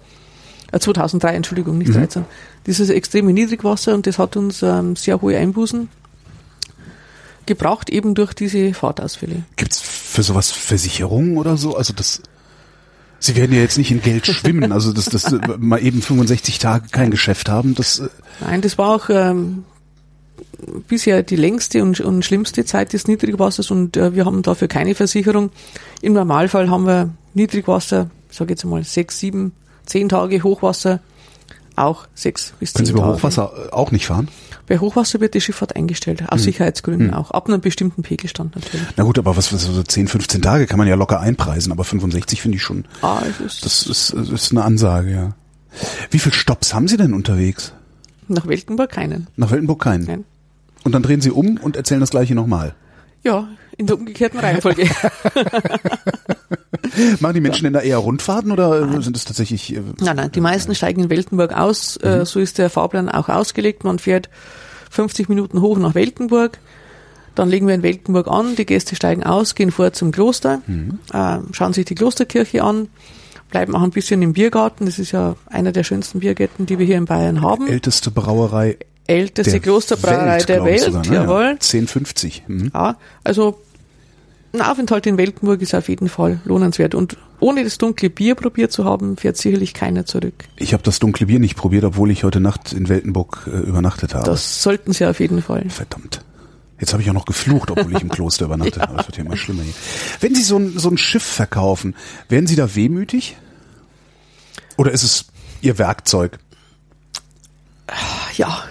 Äh, 0.71 0.79
2003, 0.79 1.36
Entschuldigung, 1.36 1.77
nicht 1.77 1.93
13. 1.93 2.25
Dieses 2.65 2.89
extreme 2.89 3.33
Niedrigwasser 3.33 3.93
und 3.93 4.07
das 4.07 4.17
hat 4.17 4.36
uns 4.36 4.63
ähm, 4.63 4.95
sehr 4.95 5.21
hohe 5.21 5.38
Einbußen 5.38 5.89
gebracht, 7.45 7.89
eben 7.89 8.15
durch 8.15 8.33
diese 8.33 8.73
Fahrtausfälle. 8.73 9.43
Gibt's 9.55 9.79
für 9.79 10.23
sowas 10.23 10.51
Versicherungen 10.51 11.38
oder 11.38 11.57
so? 11.57 11.75
Also 11.75 11.93
das, 11.93 12.21
Sie 13.23 13.38
werden 13.38 13.55
ja 13.55 13.62
jetzt 13.62 13.77
nicht 13.77 13.89
in 13.89 14.01
Geld 14.01 14.27
schwimmen, 14.27 14.73
also 14.73 14.91
dass 14.91 15.05
das 15.05 15.31
äh, 15.31 15.39
mal 15.57 15.81
eben 15.81 16.01
65 16.01 16.59
Tage 16.59 16.89
kein 16.91 17.09
Geschäft 17.09 17.47
haben, 17.47 17.73
das 17.73 17.99
äh, 17.99 18.09
Nein, 18.41 18.59
das 18.59 18.77
war 18.77 18.89
auch 18.89 19.09
ähm, 19.09 19.63
bisher 20.89 21.23
die 21.23 21.38
längste 21.38 21.83
und, 21.83 22.01
und 22.01 22.25
schlimmste 22.25 22.65
Zeit 22.65 22.91
des 22.91 23.07
Niedrigwassers 23.07 23.71
und 23.71 23.95
äh, 23.95 24.13
wir 24.13 24.25
haben 24.25 24.41
dafür 24.41 24.67
keine 24.67 24.93
Versicherung. 24.93 25.51
Im 26.01 26.12
Normalfall 26.12 26.69
haben 26.69 26.86
wir 26.86 27.12
Niedrigwasser, 27.33 28.09
ich 28.29 28.36
sage 28.36 28.51
jetzt 28.51 28.65
mal 28.65 28.83
sechs, 28.83 29.19
sieben, 29.19 29.53
zehn 29.86 30.09
Tage 30.09 30.43
Hochwasser, 30.43 30.99
auch 31.77 32.07
sechs 32.15 32.53
bis 32.59 32.73
können 32.73 32.88
zehn 32.88 32.93
Sie 32.93 32.99
bei 32.99 33.05
Tage. 33.05 33.15
Hochwasser 33.15 33.53
äh, 33.67 33.71
auch 33.71 33.91
nicht 33.91 34.05
fahren? 34.05 34.27
Bei 34.67 34.80
Hochwasser 34.80 35.19
wird 35.19 35.34
die 35.34 35.41
Schifffahrt 35.41 35.76
eingestellt, 35.76 36.23
aus 36.30 36.43
Sicherheitsgründen 36.43 37.13
auch, 37.13 37.32
ab 37.32 37.47
einem 37.47 37.60
bestimmten 37.60 38.02
Pegelstand 38.02 38.56
natürlich. 38.56 38.86
Na 38.95 39.04
gut, 39.04 39.19
aber 39.19 39.36
was, 39.36 39.52
was 39.52 39.63
so 39.63 39.84
10, 39.84 40.08
15 40.08 40.41
Tage 40.41 40.67
kann 40.67 40.78
man 40.78 40.88
ja 40.88 40.95
locker 40.95 41.19
einpreisen, 41.19 41.71
aber 41.71 41.84
65 41.84 42.41
finde 42.41 42.56
ich 42.58 42.62
schon, 42.63 42.86
Ah, 43.02 43.21
es 43.30 43.39
ist 43.41 43.65
das 43.65 43.86
ist, 43.88 44.13
das 44.15 44.30
ist 44.30 44.52
eine 44.52 44.63
Ansage, 44.63 45.12
ja. 45.12 45.36
Wie 46.12 46.19
viel 46.19 46.32
Stopps 46.34 46.73
haben 46.73 46.88
Sie 46.88 46.97
denn 46.97 47.13
unterwegs? 47.13 47.73
nach 48.30 48.47
Weltenburg 48.47 48.89
keinen. 48.89 49.28
Nach 49.36 49.52
Weltenburg 49.52 49.82
keinen. 49.82 50.06
Nein. 50.06 50.23
Und 50.84 50.93
dann 50.93 51.04
drehen 51.04 51.19
Sie 51.21 51.30
um 51.32 51.58
und 51.58 51.76
erzählen 51.76 51.99
das 51.99 52.10
gleiche 52.10 52.36
nochmal. 52.36 52.73
Ja, 53.23 53.47
in 53.77 53.88
der 53.88 53.97
umgekehrten 53.97 54.39
Reihenfolge. 54.39 54.88
Machen 57.19 57.33
die 57.33 57.41
Menschen 57.41 57.63
denn 57.63 57.73
da 57.73 57.79
eher 57.79 57.97
Rundfahrten 57.97 58.51
oder 58.51 58.81
äh, 58.81 59.01
sind 59.01 59.17
es 59.17 59.25
tatsächlich... 59.25 59.75
Äh, 59.75 59.81
Nein, 59.99 60.15
nein, 60.15 60.31
die 60.31 60.41
meisten 60.41 60.75
steigen 60.75 61.03
in 61.03 61.09
Weltenburg 61.09 61.53
aus. 61.53 61.97
Äh, 61.97 62.25
so 62.25 62.39
ist 62.39 62.57
der 62.57 62.69
Fahrplan 62.69 63.09
auch 63.09 63.29
ausgelegt. 63.29 63.83
Man 63.83 63.99
fährt 63.99 64.29
50 64.91 65.29
Minuten 65.29 65.62
hoch 65.62 65.77
nach 65.77 65.95
Weltenburg. 65.95 66.59
Dann 67.36 67.49
legen 67.49 67.67
wir 67.67 67.73
in 67.73 67.83
Weltenburg 67.83 68.27
an. 68.27 68.55
Die 68.55 68.65
Gäste 68.65 68.95
steigen 68.95 69.23
aus, 69.23 69.55
gehen 69.55 69.71
vor 69.71 69.91
zum 69.93 70.12
Kloster, 70.12 70.62
äh, 71.12 71.38
schauen 71.51 71.73
sich 71.73 71.86
die 71.86 71.95
Klosterkirche 71.95 72.63
an, 72.63 72.89
bleiben 73.49 73.75
auch 73.75 73.81
ein 73.81 73.89
bisschen 73.89 74.21
im 74.21 74.33
Biergarten. 74.33 74.86
Das 74.86 74.99
ist 74.99 75.13
ja 75.13 75.36
einer 75.47 75.71
der 75.71 75.83
schönsten 75.83 76.19
Biergärten, 76.19 76.67
die 76.67 76.77
wir 76.77 76.86
hier 76.86 76.97
in 76.97 77.05
Bayern 77.05 77.41
haben. 77.41 77.67
älteste 77.67 78.12
Brauerei 78.12 78.77
Älteste 79.07 79.51
der 79.51 79.59
Klosterbrauerei 79.59 80.37
Welt, 80.37 80.49
der 80.49 80.63
Welt, 80.63 80.79
sogar, 80.81 81.05
ne? 81.05 81.13
jawohl. 81.13 81.43
Ja, 81.43 81.49
1050. 81.51 82.43
Mhm. 82.47 82.71
Ja, 82.73 82.97
also 83.23 83.59
ein 84.53 84.61
Aufenthalt 84.61 85.07
in 85.07 85.17
Weltenburg 85.17 85.61
ist 85.61 85.73
auf 85.73 85.89
jeden 85.89 86.09
Fall 86.09 86.39
lohnenswert. 86.45 86.93
Und 86.93 87.17
ohne 87.39 87.63
das 87.63 87.79
dunkle 87.79 88.09
Bier 88.09 88.35
probiert 88.35 88.71
zu 88.71 88.85
haben, 88.85 89.17
fährt 89.17 89.35
sicherlich 89.35 89.73
keiner 89.73 90.05
zurück. 90.05 90.35
Ich 90.57 90.73
habe 90.73 90.83
das 90.83 90.99
dunkle 90.99 91.25
Bier 91.25 91.39
nicht 91.39 91.55
probiert, 91.55 91.83
obwohl 91.83 92.11
ich 92.11 92.23
heute 92.23 92.39
Nacht 92.39 92.71
in 92.71 92.87
Weltenburg 92.87 93.47
äh, 93.47 93.57
übernachtet 93.57 94.13
habe. 94.13 94.25
Das 94.25 94.61
sollten 94.61 94.93
Sie 94.93 95.05
auf 95.05 95.19
jeden 95.19 95.41
Fall. 95.41 95.69
Verdammt. 95.69 96.21
Jetzt 96.79 96.93
habe 96.93 97.01
ich 97.01 97.09
auch 97.09 97.13
noch 97.13 97.25
geflucht, 97.25 97.71
obwohl 97.71 97.93
ich 97.95 98.01
im 98.01 98.09
Kloster 98.11 98.45
übernachtet 98.45 98.83
habe. 98.83 98.95
Das 98.95 99.07
wird 99.07 99.17
ja 99.17 99.23
immer 99.23 99.37
schlimmer 99.37 99.63
hier. 99.63 99.73
Wenn 100.19 100.35
Sie 100.35 100.43
so 100.43 100.57
ein, 100.57 100.77
so 100.77 100.89
ein 100.89 100.97
Schiff 100.97 101.23
verkaufen, 101.23 101.95
werden 102.29 102.45
Sie 102.45 102.55
da 102.55 102.75
wehmütig? 102.75 103.37
Oder 104.77 104.91
ist 104.91 105.03
es 105.03 105.25
Ihr 105.61 105.77
Werkzeug? 105.77 106.37
Ja, 108.37 108.63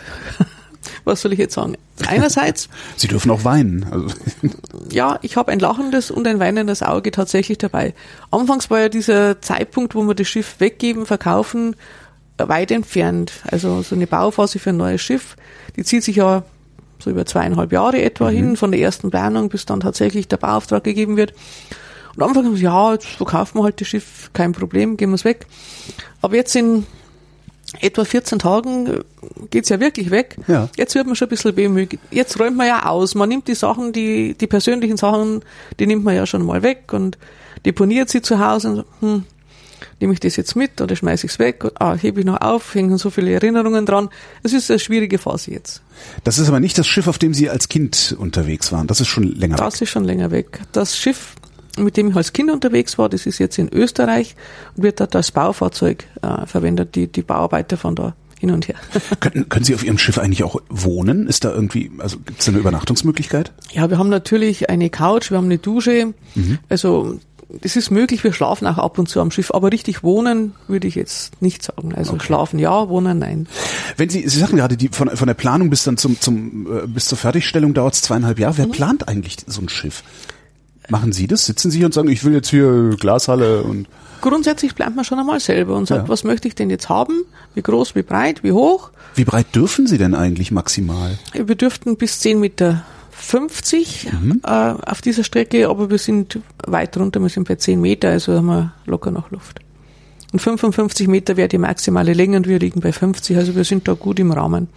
was 1.05 1.23
soll 1.23 1.33
ich 1.33 1.39
jetzt 1.39 1.55
sagen? 1.55 1.77
Einerseits, 2.07 2.69
Sie 2.97 3.09
dürfen 3.09 3.31
auch 3.31 3.45
weinen. 3.45 3.87
Also, 3.91 4.09
ja, 4.91 5.19
ich 5.23 5.37
habe 5.37 5.53
ein 5.53 5.59
lachendes 5.59 6.11
und 6.11 6.27
ein 6.27 6.39
weinendes 6.39 6.83
Auge 6.83 7.11
tatsächlich 7.11 7.59
dabei. 7.59 7.95
Anfangs 8.31 8.71
war 8.71 8.81
ja 8.81 8.89
dieser 8.89 9.41
Zeitpunkt, 9.41 9.95
wo 9.95 10.03
wir 10.03 10.15
das 10.15 10.29
Schiff 10.29 10.57
weggeben, 10.59 11.07
verkaufen, 11.07 11.77
weit 12.39 12.71
entfernt. 12.71 13.33
Also 13.45 13.83
so 13.83 13.95
eine 13.95 14.07
Bauphase 14.07 14.59
für 14.59 14.71
ein 14.71 14.77
neues 14.77 15.01
Schiff, 15.01 15.37
die 15.77 15.85
zieht 15.85 16.03
sich 16.03 16.17
ja 16.17 16.45
so 16.99 17.11
über 17.11 17.27
zweieinhalb 17.27 17.73
Jahre 17.73 18.01
etwa 18.01 18.29
hin, 18.29 18.57
von 18.57 18.71
der 18.71 18.81
ersten 18.81 19.11
Planung 19.11 19.49
bis 19.49 19.67
dann 19.67 19.81
tatsächlich 19.81 20.29
der 20.29 20.37
Bauauftrag 20.37 20.85
gegeben 20.85 21.17
wird. 21.17 21.33
Und 22.15 22.23
am 22.23 22.29
Anfang 22.29 22.45
haben 22.45 22.53
gesagt, 22.53 22.65
ja, 22.65 22.93
jetzt 22.93 23.07
verkaufen 23.07 23.59
wir 23.59 23.65
halt 23.65 23.81
das 23.81 23.89
Schiff, 23.89 24.31
kein 24.33 24.53
Problem, 24.53 24.97
gehen 24.97 25.11
wir 25.11 25.15
es 25.15 25.25
weg. 25.25 25.47
Aber 26.21 26.37
jetzt 26.37 26.55
in 26.55 26.87
etwa 27.81 28.05
14 28.05 28.39
Tagen 28.39 28.87
äh, 28.87 29.01
geht's 29.51 29.69
ja 29.69 29.81
wirklich 29.81 30.11
weg. 30.11 30.37
Ja. 30.47 30.69
Jetzt 30.77 30.95
wird 30.95 31.07
man 31.07 31.17
schon 31.17 31.29
ein 31.29 31.31
bisschen 31.31 31.57
wehmütig. 31.57 32.01
Jetzt 32.11 32.39
räumt 32.39 32.57
man 32.57 32.67
ja 32.67 32.87
aus. 32.87 33.15
Man 33.15 33.29
nimmt 33.29 33.49
die 33.49 33.55
Sachen, 33.55 33.93
die, 33.93 34.35
die 34.35 34.47
persönlichen 34.47 34.97
Sachen, 34.97 35.43
die 35.79 35.87
nimmt 35.87 36.05
man 36.05 36.15
ja 36.15 36.27
schon 36.27 36.45
mal 36.45 36.63
weg 36.63 36.93
und 36.93 37.19
deponiert 37.65 38.09
sie 38.09 38.23
zu 38.23 38.39
Hause 38.39 38.85
hm, 39.01 39.25
nehme 40.01 40.13
ich 40.13 40.21
das 40.21 40.37
jetzt 40.37 40.57
mit 40.57 40.81
oder 40.81 40.97
schmeiße 40.97 41.27
ich 41.27 41.33
es 41.33 41.39
weg? 41.39 41.65
Ah, 41.79 41.95
hebe 41.95 42.21
ich 42.21 42.27
noch 42.27 42.41
auf, 42.41 42.75
hängen 42.75 42.99
so 42.99 43.11
viele 43.11 43.33
Erinnerungen 43.33 43.87
dran. 43.87 44.11
Es 44.43 44.53
ist 44.53 44.71
eine 44.71 44.81
schwierige 44.81 45.19
Phase 45.19 45.53
jetzt. 45.53 45.83
das 46.25 46.39
ist 46.39 46.49
aber 46.49 46.61
nicht 46.61 46.77
das 46.77 46.87
Schiff, 46.87 47.07
auf 47.07 47.19
dem 47.19 47.33
Sie 47.35 47.49
als 47.49 47.69
Kind 47.69 48.15
unterwegs 48.19 48.73
waren. 48.73 48.87
Das 48.87 49.01
ist 49.01 49.09
schon 49.09 49.25
länger 49.25 49.55
weg. 49.55 49.65
Das 49.65 49.81
ist 49.81 49.91
schon 49.91 50.05
länger 50.05 50.31
weg. 50.31 50.61
Das 50.73 50.97
Schiff 50.97 51.35
mit 51.79 51.97
dem 51.97 52.11
ich 52.11 52.17
als 52.17 52.33
Kind 52.33 52.51
unterwegs 52.51 52.99
war. 52.99 53.09
Das 53.09 53.27
ist 53.27 53.39
jetzt 53.39 53.59
in 53.59 53.69
Österreich 53.73 54.37
und 54.77 54.83
wird 54.83 55.01
dort 55.01 55.17
als 55.17 55.31
Baufahrzeug 55.31 56.07
äh, 56.23 56.47
verwendet. 56.47 56.95
Die, 56.95 57.07
die 57.07 57.23
Bauarbeiter 57.23 57.77
von 57.77 57.95
da 57.95 58.15
hin 58.39 58.51
und 58.51 58.69
her. 58.69 58.75
können, 59.21 59.49
können 59.49 59.65
Sie 59.65 59.75
auf 59.75 59.85
Ihrem 59.85 59.99
Schiff 59.99 60.19
eigentlich 60.19 60.43
auch 60.43 60.61
wohnen? 60.69 61.27
Ist 61.27 61.45
da 61.45 61.53
irgendwie, 61.53 61.91
also 61.99 62.19
gibt 62.19 62.41
es 62.41 62.49
eine 62.49 62.59
Übernachtungsmöglichkeit? 62.59 63.53
Ja, 63.73 63.89
wir 63.89 63.99
haben 63.99 64.09
natürlich 64.09 64.69
eine 64.69 64.91
Couch, 64.91 65.31
wir 65.31 65.39
haben 65.39 65.47
eine 65.47 65.59
Dusche. 65.59 66.13
Mhm. 66.35 66.59
Also 66.69 67.19
das 67.61 67.77
ist 67.77 67.91
möglich, 67.91 68.25
wir 68.25 68.33
schlafen 68.33 68.67
auch 68.67 68.79
ab 68.79 68.99
und 68.99 69.09
zu 69.09 69.21
am 69.21 69.31
Schiff, 69.31 69.51
aber 69.53 69.73
richtig 69.73 70.03
wohnen 70.03 70.55
würde 70.69 70.89
ich 70.89 70.95
jetzt 70.95 71.41
nicht 71.43 71.63
sagen. 71.63 71.95
Also 71.95 72.15
okay. 72.15 72.25
schlafen 72.25 72.59
ja, 72.59 72.89
wohnen 72.89 73.19
nein. 73.19 73.47
Wenn 73.97 74.09
Sie, 74.09 74.27
Sie 74.27 74.41
sagen 74.41 74.57
gerade, 74.57 74.77
die, 74.77 74.89
von, 74.89 75.11
von 75.11 75.27
der 75.27 75.35
Planung 75.35 75.71
bis 75.71 75.85
dann 75.85 75.97
zum, 75.97 76.21
zum 76.21 76.67
äh, 76.67 76.87
bis 76.87 77.07
zur 77.07 77.19
Fertigstellung 77.19 77.75
dauert 77.75 77.95
es 77.95 78.03
zweieinhalb 78.03 78.39
Jahre. 78.39 78.59
Wer 78.59 78.67
mhm. 78.67 78.73
plant 78.73 79.09
eigentlich 79.09 79.37
so 79.47 79.61
ein 79.61 79.69
Schiff? 79.69 80.03
Machen 80.89 81.13
Sie 81.13 81.27
das? 81.27 81.47
Sitzen 81.47 81.71
Sie 81.71 81.79
hier 81.79 81.87
und 81.87 81.95
sagen, 81.95 82.09
ich 82.09 82.25
will 82.25 82.33
jetzt 82.33 82.51
hier 82.51 82.97
Glashalle 82.99 83.63
und 83.63 83.87
Grundsätzlich 84.23 84.77
plant 84.77 84.95
man 84.95 85.05
schon 85.05 85.19
einmal 85.19 85.41
selber 85.41 85.75
und 85.75 85.89
sagt, 85.89 86.05
ja. 86.05 86.09
was 86.09 86.23
möchte 86.23 86.47
ich 86.47 86.55
denn 86.55 86.71
jetzt 86.71 86.89
haben? 86.89 87.25
Wie 87.55 87.63
groß, 87.63 87.97
wie 87.97 88.03
breit, 88.03 88.45
wie 88.45 88.53
hoch? 88.53 88.91
Wie 89.17 89.25
breit 89.25 89.53
dürfen 89.53 89.89
Sie 89.89 89.99
denn 89.99 90.15
eigentlich 90.15 90.53
maximal? 90.53 91.19
Wir 91.35 91.57
dürften 91.57 91.97
bis 91.97 92.21
10 92.21 92.39
Meter 92.39 92.85
50 93.11 94.13
mhm. 94.13 94.41
äh, 94.45 94.49
auf 94.49 95.03
dieser 95.03 95.25
Strecke, 95.25 95.69
aber 95.69 95.91
wir 95.91 95.99
sind 95.99 96.39
weit 96.65 96.97
runter, 96.97 97.21
wir 97.21 97.29
sind 97.31 97.49
bei 97.49 97.57
10 97.57 97.81
Meter, 97.81 98.11
also 98.11 98.35
haben 98.35 98.47
wir 98.47 98.73
locker 98.87 99.11
noch 99.11 99.33
Luft. 99.33 99.61
Und 100.33 100.39
55 100.39 101.09
Meter 101.09 101.37
wäre 101.37 101.49
die 101.49 101.59
maximale 101.59 102.13
Länge 102.13 102.37
und 102.37 102.47
wir 102.47 102.61
liegen 102.61 102.81
bei 102.81 102.93
50, 102.93 103.37
also 103.37 103.57
wir 103.57 103.65
sind 103.65 103.89
da 103.89 103.95
gut 103.95 104.21
im 104.21 104.31
Rahmen. 104.31 104.69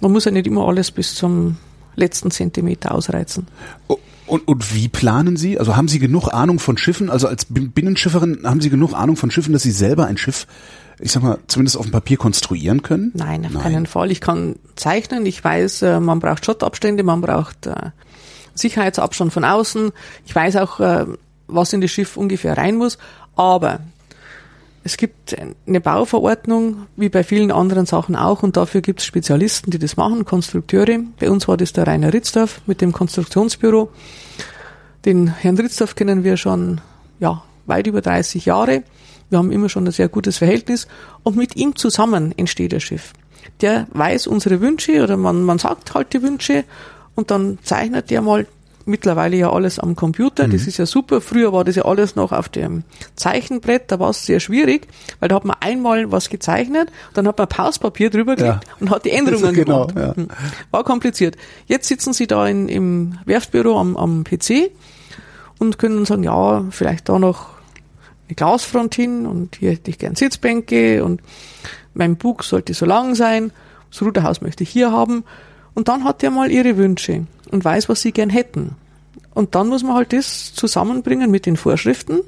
Man 0.00 0.10
muss 0.10 0.24
ja 0.24 0.32
nicht 0.32 0.48
immer 0.48 0.66
alles 0.66 0.90
bis 0.90 1.14
zum 1.14 1.56
letzten 1.94 2.32
Zentimeter 2.32 2.92
ausreizen. 2.92 3.46
Oh. 3.86 3.98
Und, 4.26 4.48
und 4.48 4.74
wie 4.74 4.88
planen 4.88 5.36
Sie? 5.36 5.58
Also 5.58 5.76
haben 5.76 5.88
Sie 5.88 5.98
genug 5.98 6.28
Ahnung 6.28 6.58
von 6.58 6.78
Schiffen? 6.78 7.10
Also 7.10 7.28
als 7.28 7.46
Binnenschifferin 7.48 8.40
haben 8.44 8.60
Sie 8.60 8.70
genug 8.70 8.94
Ahnung 8.94 9.16
von 9.16 9.30
Schiffen, 9.30 9.52
dass 9.52 9.62
Sie 9.62 9.70
selber 9.70 10.06
ein 10.06 10.16
Schiff 10.16 10.46
ich 11.00 11.12
sag 11.12 11.22
mal, 11.22 11.38
zumindest 11.46 11.76
auf 11.76 11.86
dem 11.86 11.92
Papier 11.92 12.16
konstruieren 12.16 12.82
können? 12.82 13.10
Nein, 13.14 13.44
auf 13.46 13.52
Nein. 13.52 13.62
keinen 13.62 13.86
Fall. 13.86 14.10
Ich 14.10 14.20
kann 14.20 14.56
zeichnen, 14.76 15.26
ich 15.26 15.42
weiß, 15.42 15.82
äh, 15.82 16.00
man 16.00 16.20
braucht 16.20 16.44
Schottabstände, 16.44 17.02
man 17.02 17.20
braucht 17.20 17.66
äh, 17.66 17.90
Sicherheitsabstand 18.54 19.32
von 19.32 19.44
außen. 19.44 19.92
Ich 20.24 20.34
weiß 20.34 20.56
auch, 20.56 20.80
äh, 20.80 21.06
was 21.46 21.72
in 21.72 21.80
das 21.80 21.90
Schiff 21.90 22.16
ungefähr 22.16 22.56
rein 22.56 22.76
muss. 22.76 22.98
Aber 23.36 23.80
es 24.86 24.98
gibt 24.98 25.34
eine 25.66 25.80
Bauverordnung, 25.80 26.86
wie 26.96 27.08
bei 27.08 27.24
vielen 27.24 27.50
anderen 27.50 27.86
Sachen 27.86 28.14
auch, 28.14 28.42
und 28.42 28.58
dafür 28.58 28.82
gibt 28.82 29.00
es 29.00 29.06
Spezialisten, 29.06 29.70
die 29.70 29.78
das 29.78 29.96
machen, 29.96 30.26
Konstrukteure. 30.26 31.00
Bei 31.18 31.30
uns 31.30 31.48
war 31.48 31.56
das 31.56 31.72
der 31.72 31.86
Rainer 31.86 32.12
Ritzdorf 32.12 32.60
mit 32.66 32.82
dem 32.82 32.92
Konstruktionsbüro. 32.92 33.90
Den 35.06 35.28
Herrn 35.28 35.56
Ritzdorf 35.56 35.94
kennen 35.94 36.22
wir 36.22 36.36
schon 36.36 36.82
ja, 37.18 37.42
weit 37.64 37.86
über 37.86 38.02
30 38.02 38.44
Jahre. 38.44 38.82
Wir 39.30 39.38
haben 39.38 39.52
immer 39.52 39.70
schon 39.70 39.86
ein 39.86 39.92
sehr 39.92 40.08
gutes 40.08 40.36
Verhältnis 40.36 40.86
und 41.22 41.34
mit 41.34 41.56
ihm 41.56 41.76
zusammen 41.76 42.34
entsteht 42.36 42.74
das 42.74 42.82
Schiff. 42.82 43.14
Der 43.62 43.86
weiß 43.92 44.26
unsere 44.26 44.60
Wünsche 44.60 45.02
oder 45.02 45.16
man, 45.16 45.44
man 45.44 45.58
sagt 45.58 45.94
halt 45.94 46.12
die 46.12 46.22
Wünsche 46.22 46.64
und 47.14 47.30
dann 47.30 47.58
zeichnet 47.62 48.10
der 48.10 48.20
mal 48.20 48.46
mittlerweile 48.86 49.36
ja 49.36 49.50
alles 49.50 49.78
am 49.78 49.96
Computer. 49.96 50.46
Mhm. 50.46 50.52
Das 50.52 50.66
ist 50.66 50.78
ja 50.78 50.86
super. 50.86 51.20
Früher 51.20 51.52
war 51.52 51.64
das 51.64 51.76
ja 51.76 51.84
alles 51.84 52.16
noch 52.16 52.32
auf 52.32 52.48
dem 52.48 52.84
Zeichenbrett. 53.16 53.84
Da 53.90 53.98
war 53.98 54.10
es 54.10 54.26
sehr 54.26 54.40
schwierig, 54.40 54.88
weil 55.20 55.28
da 55.28 55.36
hat 55.36 55.44
man 55.44 55.56
einmal 55.60 56.10
was 56.12 56.28
gezeichnet, 56.28 56.90
dann 57.14 57.26
hat 57.26 57.38
man 57.38 57.48
Pauspapier 57.48 58.10
drüber 58.10 58.36
gelegt 58.36 58.64
ja. 58.64 58.74
und 58.80 58.90
hat 58.90 59.04
die 59.04 59.10
Änderungen 59.10 59.54
genau, 59.54 59.86
gemacht. 59.86 59.96
Ja. 59.96 60.16
Hm. 60.16 60.28
War 60.70 60.84
kompliziert. 60.84 61.36
Jetzt 61.66 61.88
sitzen 61.88 62.12
sie 62.12 62.26
da 62.26 62.46
in, 62.46 62.68
im 62.68 63.18
Werftbüro 63.24 63.78
am, 63.78 63.96
am 63.96 64.24
PC 64.24 64.70
und 65.58 65.78
können 65.78 66.04
sagen, 66.04 66.24
ja, 66.24 66.64
vielleicht 66.70 67.08
da 67.08 67.18
noch 67.18 67.48
eine 68.28 68.36
Glasfront 68.36 68.94
hin 68.94 69.26
und 69.26 69.56
hier 69.56 69.72
hätte 69.72 69.90
ich 69.90 69.98
gern 69.98 70.14
Sitzbänke 70.14 71.04
und 71.04 71.20
mein 71.94 72.16
Bug 72.16 72.42
sollte 72.44 72.74
so 72.74 72.86
lang 72.86 73.14
sein, 73.14 73.52
das 73.90 74.02
Ruderhaus 74.02 74.40
möchte 74.40 74.64
ich 74.64 74.70
hier 74.70 74.90
haben. 74.90 75.24
Und 75.74 75.88
dann 75.88 76.04
hat 76.04 76.22
er 76.22 76.30
mal 76.30 76.50
ihre 76.50 76.76
Wünsche 76.76 77.26
und 77.54 77.64
weiß, 77.64 77.88
was 77.88 78.02
sie 78.02 78.12
gern 78.12 78.30
hätten. 78.30 78.76
Und 79.32 79.54
dann 79.54 79.68
muss 79.68 79.82
man 79.82 79.94
halt 79.94 80.12
das 80.12 80.52
zusammenbringen 80.54 81.30
mit 81.30 81.46
den 81.46 81.56
Vorschriften. 81.56 82.20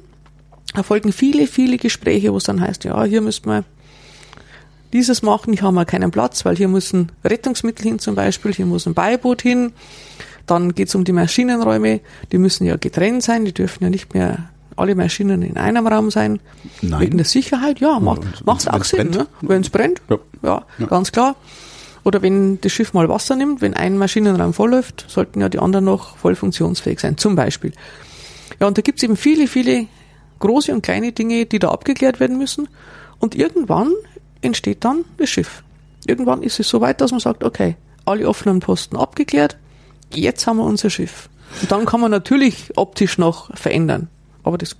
Da 0.73 0.83
folgen 0.83 1.11
viele, 1.11 1.47
viele 1.47 1.77
Gespräche, 1.77 2.33
wo 2.33 2.37
es 2.37 2.45
dann 2.45 2.61
heißt, 2.61 2.85
ja, 2.85 3.03
hier 3.03 3.21
müsste 3.21 3.47
man 3.47 3.65
dieses 4.93 5.21
machen, 5.21 5.53
hier 5.53 5.63
haben 5.63 5.75
wir 5.75 5.85
keinen 5.85 6.11
Platz, 6.11 6.45
weil 6.45 6.55
hier 6.55 6.69
müssen 6.69 7.11
Rettungsmittel 7.23 7.83
hin 7.83 7.99
zum 7.99 8.15
Beispiel, 8.15 8.53
hier 8.53 8.65
muss 8.65 8.87
ein 8.87 8.93
Beiboot 8.93 9.41
hin. 9.41 9.73
Dann 10.45 10.73
geht 10.73 10.87
es 10.87 10.95
um 10.95 11.03
die 11.03 11.11
Maschinenräume, 11.11 11.99
die 12.31 12.37
müssen 12.37 12.65
ja 12.65 12.77
getrennt 12.77 13.21
sein, 13.21 13.43
die 13.43 13.53
dürfen 13.53 13.83
ja 13.83 13.89
nicht 13.89 14.13
mehr 14.13 14.49
alle 14.77 14.95
Maschinen 14.95 15.41
in 15.41 15.57
einem 15.57 15.87
Raum 15.87 16.09
sein. 16.09 16.39
Nein. 16.81 17.01
Wegen 17.01 17.17
der 17.17 17.25
Sicherheit, 17.25 17.81
ja, 17.81 17.99
macht, 17.99 18.23
ja, 18.23 18.29
macht 18.45 18.71
auch 18.71 18.83
Sinn, 18.85 19.09
ne? 19.09 19.27
wenn 19.41 19.61
es 19.61 19.69
brennt. 19.69 20.01
Ja. 20.09 20.19
Ja, 20.41 20.65
ja, 20.77 20.85
ganz 20.85 21.11
klar. 21.11 21.35
Oder 22.07 22.21
wenn 22.21 22.61
das 22.61 22.71
Schiff 22.71 22.93
mal 22.93 23.09
Wasser 23.09 23.35
nimmt, 23.35 23.59
wenn 23.59 23.73
ein 23.73 23.97
Maschinenraum 23.97 24.53
vollläuft, 24.53 25.03
sollten 25.09 25.41
ja 25.41 25.49
die 25.49 25.59
anderen 25.59 25.83
noch 25.83 26.15
voll 26.15 26.35
funktionsfähig 26.35 27.01
sein, 27.01 27.17
zum 27.17 27.35
Beispiel. 27.35 27.73
Ja, 28.61 28.67
und 28.67 28.77
da 28.77 28.81
gibt's 28.81 29.03
eben 29.03 29.17
viele, 29.17 29.45
viele 29.45 29.87
große 30.39 30.71
und 30.71 30.83
kleine 30.83 31.11
Dinge, 31.11 31.45
die 31.45 31.59
da 31.59 31.67
abgeklärt 31.67 32.21
werden 32.21 32.37
müssen. 32.37 32.69
Und 33.19 33.35
irgendwann 33.35 33.91
entsteht 34.39 34.85
dann 34.85 35.03
das 35.17 35.29
Schiff. 35.29 35.63
Irgendwann 36.05 36.43
ist 36.43 36.61
es 36.61 36.69
so 36.69 36.79
weit, 36.79 37.01
dass 37.01 37.11
man 37.11 37.19
sagt, 37.19 37.43
okay, 37.43 37.75
alle 38.05 38.25
offenen 38.29 38.61
Posten 38.61 38.95
abgeklärt, 38.95 39.57
jetzt 40.13 40.47
haben 40.47 40.59
wir 40.59 40.63
unser 40.63 40.89
Schiff. 40.89 41.27
Und 41.61 41.73
dann 41.73 41.85
kann 41.85 41.99
man 41.99 42.09
natürlich 42.09 42.71
optisch 42.77 43.17
noch 43.17 43.53
verändern. 43.57 44.07
Aber 44.43 44.57
das 44.57 44.77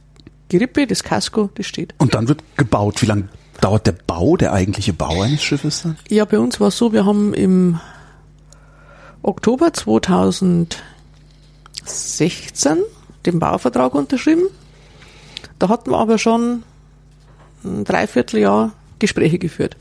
Gerippe, 0.48 0.88
das 0.88 1.04
Casco, 1.04 1.50
das 1.56 1.66
steht. 1.66 1.94
Und 1.98 2.16
dann 2.16 2.30
wird 2.30 2.42
gebaut. 2.56 3.02
Wie 3.02 3.06
lange 3.06 3.28
dauert 3.62 3.88
der 3.88 3.94
Bau, 3.94 4.38
der 4.38 4.54
eigentliche 4.54 4.94
Bau 4.94 5.22
eines 5.22 5.44
Schiffes 5.44 5.84
dann? 5.84 5.98
Ja, 6.10 6.26
bei 6.26 6.40
uns 6.40 6.60
war 6.60 6.68
es 6.70 6.78
so, 6.78 6.94
wir 6.94 7.06
haben 7.06 7.34
im 7.34 7.80
Oktober 9.22 9.74
2016 9.74 10.78
den 13.26 13.40
Bauvertrag 13.40 13.94
unterschrieben. 13.96 14.48
Da 15.60 15.70
hatten 15.70 15.92
wir 15.92 15.98
aber 15.98 16.18
schon 16.18 16.64
ein 17.64 17.84
Dreivierteljahr 17.84 18.74
Gespräche 19.00 19.40
geführt. 19.40 19.76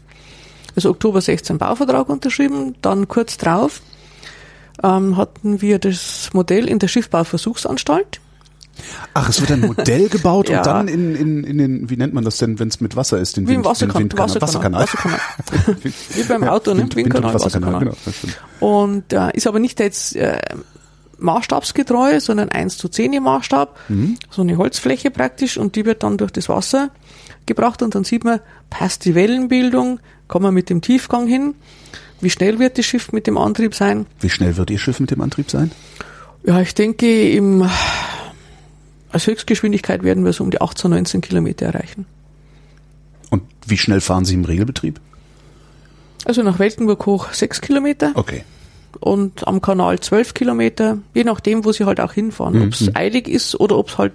Also 0.74 0.90
Oktober 0.90 1.20
16 1.20 1.58
Bauvertrag 1.58 2.08
unterschrieben, 2.08 2.74
dann 2.82 3.08
kurz 3.08 3.38
drauf 3.38 3.80
ähm, 4.82 5.16
hatten 5.16 5.62
wir 5.62 5.78
das 5.78 6.30
Modell 6.32 6.68
in 6.68 6.78
der 6.78 6.88
Schiffbauversuchsanstalt 6.88 8.20
Ach, 9.14 9.28
es 9.28 9.40
wird 9.40 9.52
ein 9.52 9.60
Modell 9.60 10.08
gebaut 10.10 10.48
ja. 10.48 10.58
und 10.58 10.66
dann 10.66 10.88
in, 10.88 11.14
in, 11.14 11.44
in 11.44 11.58
den, 11.58 11.90
wie 11.90 11.96
nennt 11.96 12.14
man 12.14 12.24
das 12.24 12.38
denn, 12.38 12.58
wenn 12.58 12.68
es 12.68 12.80
mit 12.80 12.96
Wasser 12.96 13.18
ist? 13.18 13.36
Den 13.36 13.44
wie 13.44 13.52
Wind, 13.52 13.58
im 13.58 13.64
Wasserkan 13.64 14.02
Windkanal. 14.02 14.40
Wasserkanal. 14.40 14.82
Wasserkanal. 14.82 15.20
wie 15.82 16.22
beim 16.24 16.44
Auto, 16.44 16.74
ne? 16.74 16.82
Wind, 16.82 16.96
Windkanal, 16.96 17.34
Wind 17.34 17.44
Wasserkanal. 17.44 17.86
Wasserkanal. 17.86 18.34
Genau, 18.60 18.84
und 18.84 19.12
äh, 19.12 19.30
ist 19.34 19.46
aber 19.46 19.58
nicht 19.58 19.80
jetzt 19.80 20.16
äh, 20.16 20.38
maßstabsgetreu, 21.18 22.20
sondern 22.20 22.50
1 22.50 22.78
zu 22.78 22.88
10 22.88 23.14
im 23.14 23.22
Maßstab. 23.24 23.78
Mhm. 23.88 24.18
So 24.30 24.42
eine 24.42 24.56
Holzfläche 24.56 25.10
praktisch 25.10 25.56
und 25.56 25.76
die 25.76 25.84
wird 25.84 26.02
dann 26.02 26.18
durch 26.18 26.32
das 26.32 26.48
Wasser 26.48 26.90
gebracht 27.46 27.82
und 27.82 27.94
dann 27.94 28.04
sieht 28.04 28.24
man, 28.24 28.40
passt 28.70 29.04
die 29.04 29.14
Wellenbildung, 29.14 30.00
kommt 30.28 30.42
man 30.42 30.54
mit 30.54 30.68
dem 30.68 30.80
Tiefgang 30.80 31.26
hin, 31.26 31.54
wie 32.20 32.30
schnell 32.30 32.58
wird 32.58 32.78
das 32.78 32.86
Schiff 32.86 33.12
mit 33.12 33.26
dem 33.26 33.38
Antrieb 33.38 33.74
sein? 33.74 34.06
Wie 34.20 34.30
schnell 34.30 34.56
wird 34.56 34.70
Ihr 34.70 34.78
Schiff 34.78 35.00
mit 35.00 35.10
dem 35.10 35.20
Antrieb 35.20 35.50
sein? 35.50 35.70
Ja, 36.44 36.60
ich 36.60 36.74
denke 36.74 37.30
im 37.30 37.68
als 39.10 39.26
Höchstgeschwindigkeit 39.26 40.02
werden 40.02 40.24
wir 40.24 40.32
so 40.32 40.44
um 40.44 40.50
die 40.50 40.60
18, 40.60 40.90
19 40.90 41.20
Kilometer 41.20 41.66
erreichen. 41.66 42.06
Und 43.30 43.42
wie 43.66 43.78
schnell 43.78 44.00
fahren 44.00 44.24
Sie 44.24 44.34
im 44.34 44.44
Regelbetrieb? 44.44 45.00
Also 46.24 46.42
nach 46.42 46.58
Weltenburg 46.58 47.06
hoch 47.06 47.32
6 47.32 47.60
Kilometer. 47.60 48.12
Okay. 48.14 48.44
Und 49.00 49.46
am 49.46 49.60
Kanal 49.60 50.00
12 50.00 50.34
Kilometer, 50.34 50.98
je 51.14 51.24
nachdem, 51.24 51.64
wo 51.64 51.72
Sie 51.72 51.84
halt 51.84 52.00
auch 52.00 52.12
hinfahren. 52.12 52.54
Mhm. 52.58 52.62
Ob 52.62 52.72
es 52.72 52.94
eilig 52.94 53.28
ist 53.28 53.58
oder 53.60 53.76
ob 53.76 53.90
es 53.90 53.98
halt 53.98 54.12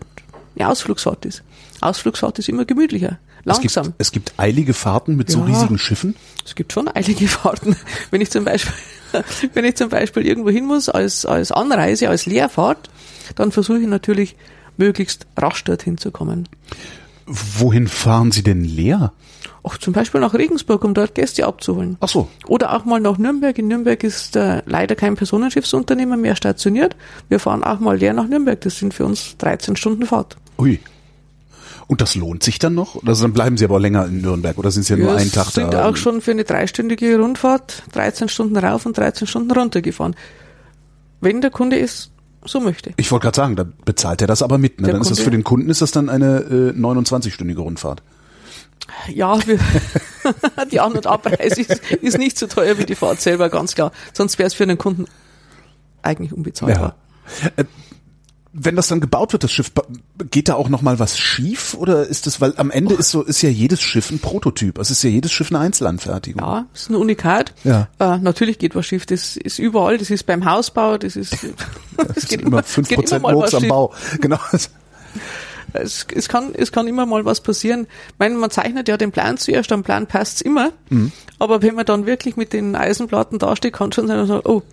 eine 0.56 0.70
Ausflugsfahrt 0.70 1.26
ist. 1.26 1.44
Ausflugsfahrt 1.82 2.39
ist 2.39 2.50
immer 2.50 2.66
gemütlicher. 2.66 3.20
Langsam. 3.44 3.94
Es 3.98 4.12
gibt, 4.12 4.30
es 4.30 4.34
gibt 4.34 4.39
eilige 4.39 4.74
Fahrten 4.74 5.16
mit 5.16 5.30
ja, 5.30 5.38
so 5.38 5.44
riesigen 5.44 5.78
Schiffen? 5.78 6.16
Es 6.46 6.56
gibt 6.56 6.74
schon 6.74 6.88
eilige 6.88 7.28
Fahrten. 7.30 7.76
Wenn 8.12 8.22
ich 8.22 8.30
zum 8.30 8.46
Beispiel, 8.46 8.74
wenn 9.54 9.66
ich 9.66 9.76
zum 9.76 9.89
Beispiel 9.89 10.26
irgendwo 10.26 10.50
hin 10.50 10.66
muss 10.66 10.89
als, 10.89 11.26
als 11.26 11.52
Anreise, 11.52 12.10
als 12.10 12.26
Leerfahrt, 12.26 12.89
dann 13.36 13.52
versuche 13.52 13.80
ich 13.80 13.88
natürlich 13.88 14.36
möglichst 14.78 15.28
rasch 15.38 15.63
dorthin 15.63 15.97
zu 15.97 16.11
kommen. 16.11 16.47
Wohin 17.26 17.88
fahren 17.88 18.32
Sie 18.32 18.43
denn 18.43 18.63
leer? 18.63 19.13
Auch 19.63 19.78
zum 19.78 19.93
Beispiel 19.93 20.19
nach 20.22 20.34
Regensburg, 20.34 20.84
um 20.84 20.93
dort 20.93 21.13
Gäste 21.13 21.45
abzuholen. 21.45 21.97
Ach 21.99 22.09
so. 22.09 22.28
Oder 22.47 22.76
auch 22.76 22.84
mal 22.84 22.99
nach 22.99 23.17
Nürnberg. 23.17 23.57
In 23.59 23.67
Nürnberg 23.67 24.03
ist 24.03 24.36
äh, 24.36 24.63
leider 24.65 24.95
kein 24.95 25.15
Personenschiffsunternehmer 25.15 26.17
mehr 26.17 26.36
stationiert. 26.36 26.95
Wir 27.30 27.39
fahren 27.39 27.63
auch 27.63 27.80
mal 27.80 27.97
leer 27.97 28.13
nach 28.13 28.28
Nürnberg. 28.28 28.59
Das 28.61 28.80
sind 28.80 28.93
für 28.93 29.05
uns 29.05 29.38
13 29.38 29.76
Stunden 29.76 30.05
Fahrt. 30.05 30.36
Ui. 30.57 30.80
Und 31.88 32.01
das 32.01 32.15
lohnt 32.15 32.41
sich 32.41 32.57
dann 32.57 32.74
noch? 32.74 33.03
Also 33.05 33.24
dann 33.24 33.34
bleiben 33.34 33.57
Sie 33.57 33.65
aber 33.65 33.80
länger 33.80 34.05
in 34.05 34.22
Nürnberg 34.22 34.57
oder 34.57 34.72
sind 34.72 34.84
Sie 34.84 34.93
ja 34.93 34.99
nur 34.99 35.15
einen 35.15 35.32
Tag 35.32 35.51
da? 35.53 35.61
Wir 35.61 35.72
sind 35.72 35.76
auch 35.76 35.97
schon 35.97 36.22
für 36.22 36.32
eine 36.32 36.45
dreistündige 36.45 37.19
Rundfahrt 37.19 37.84
13 37.91 38.30
Stunden 38.30 38.57
rauf 38.57 38.86
und 38.86 38.97
13 38.97 39.28
Stunden 39.28 39.51
runter 39.51 39.82
gefahren. 39.82 40.15
Wenn 41.19 41.41
der 41.41 41.51
Kunde 41.51 41.80
es 41.80 42.09
so 42.46 42.60
möchte. 42.60 42.92
Ich 42.98 43.12
wollte 43.12 43.24
gerade 43.26 43.36
sagen, 43.36 43.56
da 43.56 43.66
bezahlt 43.86 44.22
er 44.22 44.28
das 44.28 44.42
aber 44.42 44.58
mit. 44.58 44.80
Ne? 44.82 44.86
Der 44.86 44.94
Dann 44.94 45.02
ist 45.02 45.10
das 45.12 45.18
Kunde- 45.20 45.24
für 45.26 45.32
den 45.32 45.44
Kunden 45.44 45.70
ist 45.70 45.82
das 45.82 45.92
dann 45.92 46.10
eine 46.10 46.39
äh, 46.39 46.72
29-stündige 46.78 47.60
Rundfahrt. 47.60 48.02
Ja, 49.14 49.38
die 50.72 50.80
An- 50.80 50.94
und 50.94 51.08
Abreise 51.08 51.62
ist, 51.62 51.72
ist 52.02 52.18
nicht 52.18 52.38
so 52.38 52.48
teuer 52.48 52.78
wie 52.78 52.86
die 52.86 52.96
Fahrt 52.96 53.22
selber, 53.22 53.50
ganz 53.50 53.76
klar. 53.76 53.92
Sonst 54.14 54.38
wäre 54.39 54.48
es 54.48 54.54
für 54.54 54.66
den 54.68 54.78
Kunden 54.78 55.06
eigentlich 56.02 56.34
unbezahlbar. 56.34 56.96
Äh, 57.56 57.64
Wenn 58.64 58.76
das 58.76 58.88
dann 58.88 59.01
gebaut 59.01 59.34
wird, 59.34 59.43
das 59.43 59.51
Schiff, 59.51 59.72
geht 60.30 60.49
da 60.49 60.55
auch 60.55 60.70
noch 60.70 60.82
mal 60.82 60.99
was 60.99 61.18
schief 61.18 61.74
oder 61.74 62.05
ist 62.05 62.28
das, 62.28 62.41
weil 62.41 62.53
am 62.57 62.70
Ende 62.70 62.93
ist 62.95 63.09
so, 63.09 63.24
ist 63.24 63.41
ja 63.41 63.49
jedes 63.49 63.82
Schiff 63.82 64.12
ein 64.12 64.20
Prototyp. 64.20 64.78
Es 64.78 64.91
ist 64.91 65.03
ja 65.03 65.09
jedes 65.09 65.32
Schiff 65.32 65.51
eine 65.51 65.59
Einzelanfertigung. 65.59 66.41
Ja, 66.41 66.66
ist 66.74 66.89
ein 66.89 66.95
Unikat. 66.95 67.53
Ja. 67.64 67.88
Äh, 67.99 68.18
natürlich 68.18 68.59
geht 68.59 68.76
was 68.76 68.86
schief. 68.86 69.05
Das 69.05 69.38
ist 69.38 69.59
überall. 69.59 69.97
Das 69.97 70.09
ist 70.09 70.26
beim 70.26 70.45
Hausbau. 70.45 70.97
Das 70.97 71.16
ist, 71.16 71.38
Das 71.97 72.18
ist 72.18 72.34
immer 72.34 72.64
fünf 72.64 72.88
geht 72.88 72.97
Prozent 72.97 73.24
Murks 73.24 73.53
am. 73.53 73.68
Bau. 73.68 73.93
Genau. 74.20 74.39
Es, 75.74 76.05
es, 76.14 76.28
kann, 76.28 76.53
es 76.53 76.74
kann 76.74 76.86
immer 76.88 77.05
mal 77.05 77.24
was 77.24 77.39
passieren. 77.39 77.88
Ich 78.09 78.20
meine, 78.20 78.36
man 78.36 78.51
zeichnet 78.51 78.89
ja 78.89 78.97
den 78.97 79.14
Plan 79.14 79.38
zuerst, 79.38 79.72
am 79.72 79.84
Plan 79.84 80.05
passt's 80.05 80.41
immer. 80.41 80.72
Mhm. 80.89 81.14
Aber 81.39 81.62
wenn 81.62 81.76
man 81.76 81.86
dann 81.86 82.05
wirklich 82.05 82.36
mit 82.36 82.51
den 82.51 82.76
Eisenplatten 82.76 83.39
dasteht, 83.39 83.72
kann 83.72 83.93
schon 83.93 84.05
sein, 84.05 84.18
dass 84.18 84.28
man 84.28 84.38
sagt, 84.39 84.49
oh, 84.49 84.64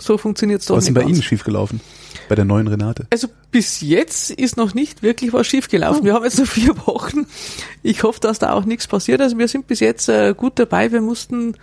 so 0.00 0.18
funktioniert's 0.18 0.66
doch 0.66 0.76
Was 0.76 0.84
ist 0.84 0.88
denn 0.88 0.94
nicht 0.94 1.04
bei. 1.04 1.10
Ihnen 1.10 1.22
schiefgelaufen? 1.22 1.80
Bei 2.28 2.34
der 2.34 2.44
neuen 2.44 2.68
Renate? 2.68 3.06
Also 3.10 3.28
bis 3.50 3.80
jetzt 3.80 4.30
ist 4.30 4.56
noch 4.56 4.74
nicht 4.74 5.02
wirklich 5.02 5.32
was 5.32 5.46
schiefgelaufen. 5.46 6.04
Wir 6.04 6.14
haben 6.14 6.24
jetzt 6.24 6.38
noch 6.38 6.46
vier 6.46 6.76
Wochen. 6.86 7.26
Ich 7.82 8.02
hoffe, 8.02 8.20
dass 8.20 8.38
da 8.38 8.52
auch 8.52 8.64
nichts 8.64 8.86
passiert. 8.86 9.20
Also 9.20 9.38
wir 9.38 9.48
sind 9.48 9.66
bis 9.66 9.80
jetzt 9.80 10.08
äh, 10.08 10.34
gut 10.36 10.58
dabei. 10.58 10.92
Wir 10.92 11.00
mussten 11.00 11.54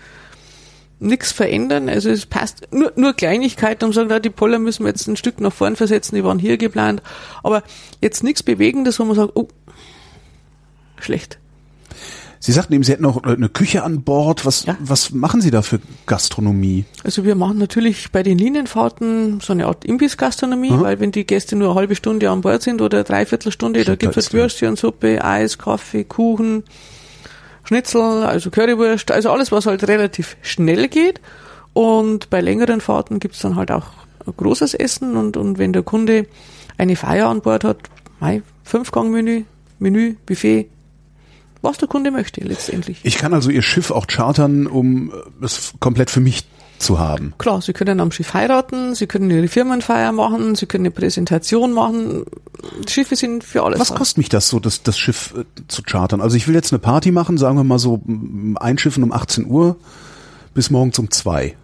nichts 0.99 1.31
verändern. 1.31 1.89
Also 1.89 2.09
es 2.09 2.25
passt 2.25 2.67
nur, 2.71 2.91
nur 2.95 3.13
Kleinigkeiten, 3.13 3.85
um 3.85 3.91
zu 3.91 4.07
sagen, 4.07 4.21
die 4.21 4.29
Poller 4.29 4.59
müssen 4.59 4.83
wir 4.83 4.89
jetzt 4.89 5.07
ein 5.07 5.17
Stück 5.17 5.39
nach 5.39 5.53
vorn 5.53 5.75
versetzen, 5.75 6.15
die 6.15 6.23
waren 6.23 6.39
hier 6.39 6.57
geplant. 6.57 7.01
Aber 7.43 7.63
jetzt 8.01 8.23
nichts 8.23 8.43
Bewegendes, 8.43 8.99
wo 8.99 9.05
man 9.05 9.15
sagt, 9.15 9.31
oh, 9.35 9.47
schlecht. 10.99 11.39
Sie 12.47 12.53
sagten 12.53 12.71
eben, 12.75 12.83
Sie 12.83 12.93
hätten 12.93 13.03
noch 13.03 13.23
eine 13.23 13.49
Küche 13.49 13.83
an 13.83 14.03
Bord. 14.03 14.45
Was, 14.45 14.63
Ja. 14.63 14.77
was 14.79 15.11
machen 15.11 15.41
Sie 15.41 15.51
da 15.51 15.61
für 15.61 15.81
Gastronomie? 16.05 16.85
Also 17.03 17.25
wir 17.25 17.35
machen 17.35 17.57
natürlich 17.57 18.09
bei 18.13 18.23
den 18.23 18.37
Linienfahrten 18.37 19.41
so 19.41 19.51
eine 19.51 19.65
Art 19.67 19.83
Imbissgastronomie, 19.83 20.71
Aha. 20.71 20.81
weil 20.81 20.99
wenn 21.01 21.11
die 21.11 21.27
Gäste 21.27 21.57
nur 21.57 21.71
eine 21.71 21.75
halbe 21.75 21.95
Stunde 21.95 22.29
an 22.29 22.39
Bord 22.39 22.61
sind 22.61 22.81
oder 22.81 22.99
eine 22.99 23.03
Dreiviertelstunde, 23.03 23.83
da 23.83 23.95
gibt's 23.97 24.15
da 24.15 24.21
halt 24.21 24.33
Würstchen, 24.33 24.77
Suppe, 24.77 25.25
Eis, 25.25 25.57
Kaffee, 25.57 26.05
Kuchen, 26.05 26.63
Schnitzel, 27.65 28.23
also 28.23 28.49
Currywurst, 28.49 29.11
also 29.11 29.29
alles, 29.29 29.51
was 29.51 29.65
halt 29.65 29.85
relativ 29.85 30.37
schnell 30.41 30.87
geht. 30.87 31.19
Und 31.73 32.29
bei 32.29 32.39
längeren 32.39 32.79
Fahrten 32.79 33.19
gibt's 33.19 33.39
dann 33.39 33.57
halt 33.57 33.71
auch 33.71 33.87
ein 34.25 34.33
großes 34.37 34.73
Essen 34.73 35.17
und, 35.17 35.35
und 35.35 35.57
wenn 35.57 35.73
der 35.73 35.83
Kunde 35.83 36.27
eine 36.77 36.95
Feier 36.95 37.27
an 37.27 37.41
Bord 37.41 37.65
hat, 37.65 37.77
mei, 38.21 38.41
Fünfgang-Menü, 38.63 39.43
Menü, 39.79 40.15
Buffet, 40.25 40.69
was 41.61 41.77
der 41.77 41.87
Kunde 41.87 42.11
möchte 42.11 42.41
letztendlich. 42.41 42.99
Ich 43.03 43.17
kann 43.17 43.33
also 43.33 43.49
Ihr 43.49 43.61
Schiff 43.61 43.91
auch 43.91 44.07
chartern, 44.07 44.67
um 44.67 45.11
äh, 45.11 45.45
es 45.45 45.73
komplett 45.79 46.09
für 46.09 46.19
mich 46.19 46.45
zu 46.79 46.99
haben. 46.99 47.33
Klar, 47.37 47.61
Sie 47.61 47.73
können 47.73 47.99
am 47.99 48.11
Schiff 48.11 48.33
heiraten, 48.33 48.95
Sie 48.95 49.07
können 49.07 49.29
Ihre 49.29 49.47
Firmenfeier 49.47 50.11
machen, 50.11 50.55
Sie 50.55 50.65
können 50.65 50.85
eine 50.85 50.91
Präsentation 50.91 51.73
machen. 51.73 52.25
Schiffe 52.87 53.15
sind 53.15 53.43
für 53.43 53.63
alles. 53.63 53.79
Was 53.79 53.89
da. 53.89 53.95
kostet 53.95 54.17
mich 54.17 54.29
das 54.29 54.49
so, 54.49 54.59
das, 54.59 54.83
das 54.83 54.97
Schiff 54.97 55.33
äh, 55.35 55.43
zu 55.67 55.81
chartern? 55.83 56.21
Also 56.21 56.37
ich 56.37 56.47
will 56.47 56.55
jetzt 56.55 56.71
eine 56.71 56.79
Party 56.79 57.11
machen, 57.11 57.37
sagen 57.37 57.57
wir 57.57 57.63
mal 57.63 57.79
so 57.79 58.01
einschiffen 58.59 59.03
um 59.03 59.11
18 59.11 59.47
Uhr 59.47 59.77
bis 60.53 60.69
morgens 60.69 60.99
um 60.99 61.11
zwei. 61.11 61.55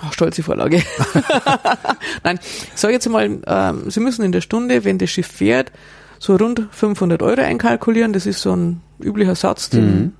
Ach, 0.00 0.12
stolze 0.12 0.42
Vorlage. 0.42 0.82
Nein, 2.24 2.38
ich 2.42 2.80
sage 2.80 2.94
jetzt 2.94 3.08
mal, 3.08 3.38
ähm, 3.46 3.90
Sie 3.90 4.00
müssen 4.00 4.24
in 4.24 4.32
der 4.32 4.40
Stunde, 4.40 4.84
wenn 4.84 4.98
das 4.98 5.10
Schiff 5.10 5.26
fährt, 5.26 5.72
so 6.18 6.36
rund 6.36 6.68
500 6.70 7.22
Euro 7.22 7.40
einkalkulieren. 7.40 8.12
Das 8.12 8.26
ist 8.26 8.40
so 8.40 8.54
ein 8.54 8.80
üblicher 9.00 9.34
Satz, 9.34 9.70
den 9.70 10.14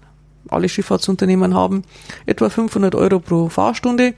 alle 0.49 0.69
Schifffahrtsunternehmen 0.69 1.55
haben. 1.55 1.83
Etwa 2.27 2.49
500 2.49 2.95
Euro 2.95 3.21
pro 3.21 3.49
Fahrstunde. 3.49 4.15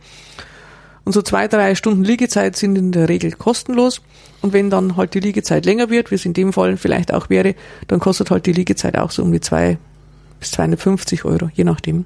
Und 1.05 1.13
so 1.13 1.23
zwei, 1.23 1.49
drei 1.49 1.75
Stunden 1.75 2.05
Liegezeit 2.05 2.57
sind 2.57 2.77
in 2.77 2.93
der 2.93 3.09
Regel 3.09 3.33
kostenlos. 3.33 4.03
Und 4.43 4.53
wenn 4.53 4.69
dann 4.71 4.97
halt 4.97 5.15
die 5.15 5.21
Liegezeit 5.21 5.65
länger 5.65 5.89
wird, 5.91 6.11
wie 6.11 6.17
es 6.17 6.27
in 6.27 6.35
dem 6.35 6.53
Fall 6.53 6.77
vielleicht 6.77 7.15
auch 7.15 7.31
wäre, 7.31 7.55
dann 7.87 7.99
kostet 7.99 8.31
halt 8.31 8.47
die 8.47 8.53
Liegezeit 8.53 8.97
auch 8.99 9.11
so 9.11 9.23
um 9.23 9.33
die 9.33 9.41
zwei 9.41 9.79
bis 10.39 10.51
250 10.53 11.25
Euro, 11.25 11.49
je 11.55 11.65
nachdem. 11.65 12.05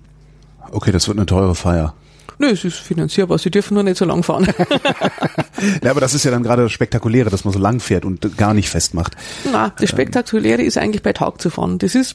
Okay, 0.70 0.92
das 0.92 1.08
wird 1.08 1.18
eine 1.18 1.26
teure 1.26 1.54
Feier. 1.54 1.94
Nö, 2.38 2.48
es 2.48 2.64
ist 2.64 2.78
finanzierbar. 2.78 3.38
Sie 3.38 3.50
dürfen 3.50 3.74
nur 3.74 3.82
nicht 3.82 3.96
so 3.96 4.04
lang 4.04 4.22
fahren. 4.22 4.46
Ja, 5.84 5.92
aber 5.92 6.00
das 6.00 6.12
ist 6.12 6.24
ja 6.24 6.32
dann 6.32 6.42
gerade 6.42 6.62
das 6.62 6.72
Spektakuläre, 6.72 7.30
dass 7.30 7.44
man 7.44 7.52
so 7.52 7.60
lang 7.60 7.78
fährt 7.78 8.04
und 8.04 8.36
gar 8.36 8.52
nicht 8.52 8.68
festmacht. 8.68 9.16
Na, 9.52 9.70
das 9.70 9.90
Spektakuläre 9.90 10.62
ist 10.62 10.76
eigentlich 10.76 11.02
bei 11.02 11.12
Tag 11.12 11.40
zu 11.40 11.50
fahren. 11.50 11.78
Das 11.78 11.94
ist, 11.94 12.14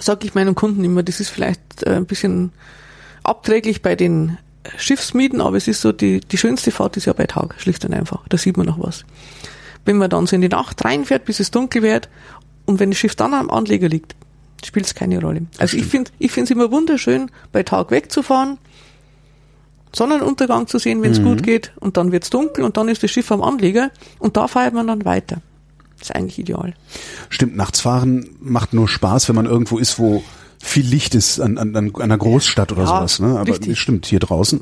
sage 0.00 0.26
ich 0.26 0.34
meinen 0.34 0.56
Kunden 0.56 0.82
immer, 0.82 1.04
das 1.04 1.20
ist 1.20 1.28
vielleicht 1.28 1.84
äh, 1.84 1.94
ein 1.94 2.06
bisschen 2.06 2.52
abträglich 3.22 3.80
bei 3.80 3.94
den 3.94 4.38
Schiffsmieten, 4.76 5.40
aber 5.40 5.56
es 5.56 5.68
ist 5.68 5.80
so, 5.80 5.92
die, 5.92 6.20
die 6.20 6.38
schönste 6.38 6.70
Fahrt 6.70 6.96
ist 6.96 7.06
ja 7.06 7.12
bei 7.12 7.26
Tag, 7.26 7.54
schlicht 7.58 7.84
und 7.84 7.94
einfach. 7.94 8.26
Da 8.28 8.36
sieht 8.36 8.56
man 8.56 8.66
noch 8.66 8.78
was. 8.80 9.04
Wenn 9.84 9.96
man 9.96 10.10
dann 10.10 10.26
so 10.26 10.36
in 10.36 10.42
die 10.42 10.48
Nacht 10.48 10.84
reinfährt, 10.84 11.24
bis 11.24 11.40
es 11.40 11.50
dunkel 11.50 11.82
wird 11.82 12.08
und 12.66 12.80
wenn 12.80 12.90
das 12.90 12.98
Schiff 12.98 13.14
dann 13.14 13.34
am 13.34 13.50
Anleger 13.50 13.88
liegt, 13.88 14.14
spielt 14.64 14.86
es 14.86 14.94
keine 14.94 15.20
Rolle. 15.20 15.46
Also 15.58 15.76
ich 15.76 15.86
finde 15.86 16.10
ich 16.18 16.32
finde 16.32 16.44
es 16.44 16.50
immer 16.50 16.70
wunderschön, 16.70 17.30
bei 17.52 17.62
Tag 17.62 17.90
wegzufahren, 17.90 18.58
Sonnenuntergang 19.94 20.66
zu 20.66 20.78
sehen, 20.78 21.02
wenn 21.02 21.12
es 21.12 21.22
gut 21.22 21.42
geht 21.42 21.72
und 21.80 21.96
dann 21.96 22.12
wird's 22.12 22.30
dunkel 22.30 22.64
und 22.64 22.76
dann 22.76 22.88
ist 22.88 23.02
das 23.02 23.10
Schiff 23.10 23.30
am 23.32 23.42
Anleger 23.42 23.90
und 24.18 24.36
da 24.36 24.46
feiert 24.48 24.74
man 24.74 24.86
dann 24.86 25.04
weiter. 25.04 25.38
Das 25.98 26.10
ist 26.10 26.16
eigentlich 26.16 26.38
ideal. 26.38 26.74
Stimmt, 27.28 27.56
nachts 27.56 27.80
fahren 27.80 28.28
macht 28.40 28.72
nur 28.74 28.86
Spaß, 28.88 29.28
wenn 29.28 29.36
man 29.36 29.46
irgendwo 29.46 29.78
ist, 29.78 29.98
wo 29.98 30.22
viel 30.60 30.84
Licht 30.86 31.14
ist 31.14 31.40
an, 31.40 31.56
an, 31.58 31.74
an 31.74 31.92
einer 31.96 32.18
Großstadt 32.18 32.72
oder 32.72 32.82
Ja, 32.82 32.86
sowas. 32.88 33.20
Ne? 33.20 33.38
Aber 33.38 33.48
richtig. 33.48 33.78
stimmt, 33.78 34.06
hier 34.06 34.18
draußen. 34.18 34.60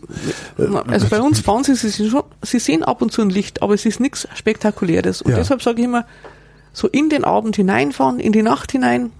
Also 0.87 1.09
bei 1.09 1.20
uns 1.20 1.41
fahren 1.41 1.64
sie, 1.64 1.74
sie, 1.74 2.09
schon, 2.11 2.22
sie 2.43 2.59
sehen 2.59 2.83
ab 2.83 3.01
und 3.03 3.12
zu 3.12 3.22
ein 3.22 3.31
Licht, 3.31 3.62
aber 3.62 3.74
es 3.74 3.85
ist 3.87 3.99
nichts 4.01 4.29
Spektakuläres. 4.35 5.22
Und 5.22 5.31
Ja. 5.33 5.39
deshalb 5.39 5.62
sage 5.62 5.81
ich 5.81 5.85
immer, 5.87 6.05
so 6.72 6.87
in 6.89 7.09
den 7.09 7.24
Abend 7.24 7.57
hineinfahren, 7.57 8.20
in 8.20 8.33
die 8.33 8.43
Nacht 8.43 8.72
hinein, 8.72 9.11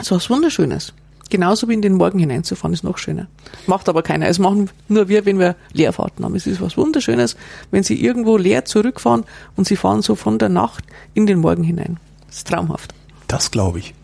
so 0.00 0.14
was 0.16 0.30
Wunderschönes. 0.30 0.92
Genauso 1.30 1.68
wie 1.68 1.74
in 1.74 1.82
den 1.82 1.94
Morgen 1.94 2.18
hineinzufahren, 2.18 2.72
ist 2.72 2.84
noch 2.84 2.96
schöner. 2.98 3.26
Macht 3.66 3.88
aber 3.88 4.02
keiner. 4.02 4.28
Es 4.28 4.38
machen 4.38 4.70
nur 4.88 5.08
wir, 5.08 5.26
wenn 5.26 5.38
wir 5.38 5.56
Leerfahrten 5.72 6.24
haben. 6.24 6.34
Es 6.34 6.46
ist 6.46 6.60
was 6.60 6.76
Wunderschönes, 6.76 7.36
wenn 7.70 7.82
sie 7.82 8.02
irgendwo 8.02 8.36
leer 8.36 8.64
zurückfahren 8.64 9.24
und 9.56 9.66
sie 9.66 9.76
fahren 9.76 10.00
so 10.02 10.14
von 10.14 10.38
der 10.38 10.48
Nacht 10.48 10.84
in 11.14 11.26
den 11.26 11.38
Morgen 11.40 11.62
hinein. 11.62 11.98
Das 12.28 12.38
ist 12.38 12.48
traumhaft. 12.48 12.94
Das 13.26 13.50
glaube 13.50 13.78
ich. 13.80 13.94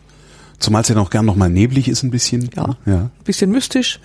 Zumal 0.58 0.82
es 0.82 0.88
ja 0.88 0.94
noch 0.94 1.10
gern 1.10 1.24
noch 1.24 1.36
mal 1.36 1.48
neblig 1.48 1.88
ist 1.88 2.02
ein 2.02 2.10
bisschen. 2.10 2.50
Ja. 2.54 2.76
ja. 2.86 3.10
Bisschen 3.24 3.50
mystisch. 3.50 4.00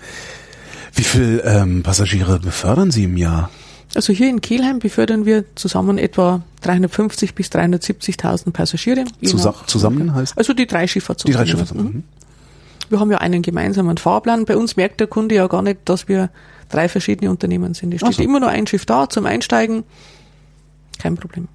Wie 0.94 1.04
viel 1.04 1.42
ähm, 1.44 1.82
Passagiere 1.82 2.38
befördern 2.40 2.90
Sie 2.90 3.04
im 3.04 3.16
Jahr? 3.16 3.50
Also 3.94 4.12
hier 4.12 4.28
in 4.28 4.40
Kelheim 4.40 4.78
befördern 4.78 5.26
wir 5.26 5.44
zusammen 5.56 5.98
etwa 5.98 6.42
350 6.62 7.34
bis 7.34 7.48
370.000 7.48 8.52
Passagiere. 8.52 9.04
Zusa 9.24 9.54
zusammen 9.66 10.14
heißt? 10.14 10.38
Also 10.38 10.52
die 10.52 10.66
drei 10.66 10.82
Die 10.82 10.88
Schifffahrtsunternehmen. 10.88 11.56
drei 11.56 11.66
Schiffe. 11.66 11.74
Mhm. 11.82 12.04
Wir 12.90 13.00
haben 13.00 13.10
ja 13.10 13.18
einen 13.18 13.40
gemeinsamen 13.42 13.96
Fahrplan. 13.96 14.44
Bei 14.44 14.56
uns 14.56 14.76
merkt 14.76 15.00
der 15.00 15.06
Kunde 15.06 15.36
ja 15.36 15.46
gar 15.46 15.62
nicht, 15.62 15.80
dass 15.86 16.08
wir 16.08 16.28
drei 16.68 16.88
verschiedene 16.88 17.30
Unternehmen 17.30 17.72
sind. 17.72 17.94
Es 17.94 18.00
steht 18.00 18.14
so. 18.14 18.22
immer 18.22 18.40
nur 18.40 18.48
ein 18.50 18.66
Schiff 18.66 18.84
da 18.84 19.08
zum 19.08 19.26
Einsteigen. 19.26 19.84
Kein 20.98 21.14
Problem. 21.16 21.48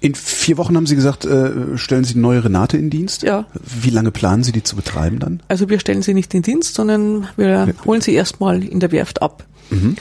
In 0.00 0.14
vier 0.14 0.56
Wochen 0.58 0.76
haben 0.76 0.86
Sie 0.86 0.94
gesagt, 0.94 1.24
äh, 1.24 1.76
stellen 1.76 2.04
Sie 2.04 2.14
eine 2.14 2.22
neue 2.22 2.44
Renate 2.44 2.76
in 2.78 2.88
Dienst. 2.88 3.22
Ja. 3.22 3.46
Wie 3.62 3.90
lange 3.90 4.10
planen 4.10 4.44
Sie 4.44 4.52
die 4.52 4.62
zu 4.62 4.76
betreiben 4.76 5.18
dann? 5.18 5.42
Also 5.48 5.68
wir 5.68 5.80
stellen 5.80 6.02
sie 6.02 6.14
nicht 6.14 6.32
in 6.34 6.42
Dienst, 6.42 6.74
sondern 6.74 7.28
wir 7.36 7.74
holen 7.84 8.00
sie 8.00 8.14
erstmal 8.14 8.62
in 8.62 8.80
der 8.80 8.92
Werft 8.92 9.22
ab. 9.22 9.44
Mhm. 9.70 9.96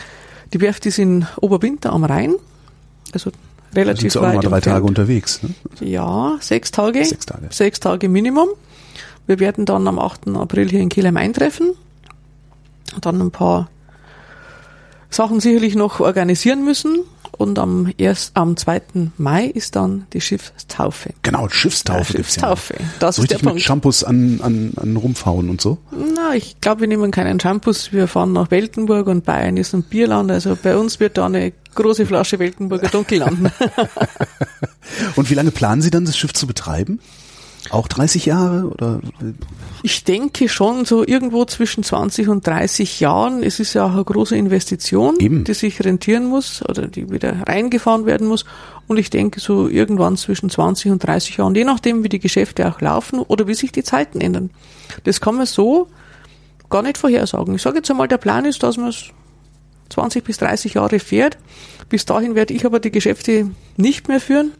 Die 0.53 0.61
Werft 0.61 0.85
ist 0.85 0.99
in 0.99 1.25
Oberwinter 1.41 1.91
am 1.91 2.03
Rhein. 2.03 2.35
Also 3.11 3.31
Da 3.73 3.81
relativ 3.81 4.01
sind 4.01 4.11
Sie 4.11 4.19
auch 4.19 4.23
weit 4.23 4.35
mal 4.35 4.41
drei 4.41 4.55
entfernt. 4.57 4.75
Tage 4.75 4.85
unterwegs. 4.85 5.41
Ne? 5.41 5.49
Ja, 5.81 6.37
sechs 6.41 6.71
Tage. 6.71 7.03
Sechs 7.03 7.25
Tage. 7.25 7.47
Sechs 7.49 7.79
Tage 7.79 8.07
Minimum. 8.07 8.49
Wir 9.27 9.39
werden 9.39 9.65
dann 9.65 9.87
am 9.87 9.99
8. 9.99 10.29
April 10.29 10.69
hier 10.69 10.79
in 10.79 10.89
Kelheim 10.89 11.17
eintreffen. 11.17 11.73
Dann 13.01 13.21
ein 13.21 13.31
paar 13.31 13.69
Sachen 15.09 15.39
sicherlich 15.39 15.75
noch 15.75 15.99
organisieren 15.99 16.63
müssen. 16.63 16.99
Und 17.33 17.59
am, 17.59 17.93
erst, 17.97 18.31
am 18.35 18.57
2. 18.57 18.81
Mai 19.17 19.45
ist 19.45 19.75
dann 19.75 20.07
die 20.13 20.21
Schiffstaufe. 20.21 21.11
Genau, 21.21 21.47
Schiffstaufe. 21.49 22.13
Ja, 22.13 22.17
Schiffstaufe. 22.17 22.73
Ja. 22.73 22.85
Das 22.99 23.17
so 23.17 23.21
ist 23.21 23.29
der 23.29 23.35
richtig 23.35 23.45
mit 23.45 23.51
Punkt. 23.51 23.63
Shampoos 23.63 24.03
an, 24.03 24.39
an, 24.41 24.71
an 24.75 24.95
Rumpfhauen 24.95 25.49
und 25.49 25.61
so. 25.61 25.77
Na, 25.91 26.33
ich 26.33 26.59
glaube, 26.61 26.81
wir 26.81 26.87
nehmen 26.87 27.11
keinen 27.11 27.39
Shampoos. 27.39 27.91
Wir 27.93 28.07
fahren 28.07 28.33
nach 28.33 28.49
Weltenburg 28.49 29.07
und 29.07 29.23
Bayern 29.25 29.57
ist 29.57 29.73
ein 29.73 29.83
Bierland. 29.83 30.31
Also 30.31 30.57
bei 30.61 30.77
uns 30.77 30.99
wird 30.99 31.17
da 31.17 31.27
eine 31.27 31.53
große 31.75 32.07
Flasche 32.07 32.39
Weltenburger 32.39 32.87
Dunkel 32.87 33.19
landen. 33.19 33.51
Und 35.15 35.29
wie 35.29 35.35
lange 35.35 35.51
planen 35.51 35.81
Sie 35.81 35.91
dann, 35.91 36.05
das 36.05 36.17
Schiff 36.17 36.33
zu 36.33 36.47
betreiben? 36.47 36.99
Auch 37.69 37.87
30 37.87 38.25
Jahre 38.25 38.69
oder? 38.69 39.01
Ich 39.83 40.03
denke 40.03 40.49
schon 40.49 40.85
so 40.85 41.05
irgendwo 41.05 41.45
zwischen 41.45 41.83
20 41.83 42.29
und 42.29 42.45
30 42.45 42.99
Jahren. 42.99 43.43
Es 43.43 43.59
ist 43.59 43.73
ja 43.73 43.85
auch 43.85 43.93
eine 43.93 44.03
große 44.03 44.35
Investition, 44.35 45.15
Eben. 45.19 45.43
die 45.43 45.53
sich 45.53 45.83
rentieren 45.83 46.25
muss 46.25 46.63
oder 46.67 46.87
die 46.87 47.11
wieder 47.11 47.47
reingefahren 47.47 48.05
werden 48.05 48.27
muss. 48.27 48.45
Und 48.87 48.97
ich 48.97 49.09
denke 49.09 49.39
so 49.39 49.67
irgendwann 49.67 50.17
zwischen 50.17 50.49
20 50.49 50.91
und 50.91 50.99
30 51.05 51.37
Jahren, 51.37 51.55
je 51.55 51.65
nachdem 51.65 52.03
wie 52.03 52.09
die 52.09 52.19
Geschäfte 52.19 52.67
auch 52.67 52.81
laufen 52.81 53.19
oder 53.19 53.47
wie 53.47 53.53
sich 53.53 53.71
die 53.71 53.83
Zeiten 53.83 54.21
ändern. 54.21 54.49
Das 55.03 55.19
kann 55.19 55.35
man 55.35 55.45
so 55.45 55.87
gar 56.69 56.81
nicht 56.81 56.97
vorhersagen. 56.97 57.55
Ich 57.55 57.61
sage 57.61 57.77
jetzt 57.77 57.91
einmal, 57.91 58.07
der 58.07 58.17
Plan 58.17 58.45
ist, 58.45 58.63
dass 58.63 58.77
man 58.77 58.89
es 58.89 59.05
20 59.89 60.23
bis 60.23 60.37
30 60.37 60.75
Jahre 60.75 60.99
fährt. 60.99 61.37
Bis 61.89 62.05
dahin 62.05 62.35
werde 62.35 62.53
ich 62.53 62.65
aber 62.65 62.79
die 62.79 62.91
Geschäfte 62.91 63.51
nicht 63.77 64.07
mehr 64.07 64.19
führen. 64.19 64.51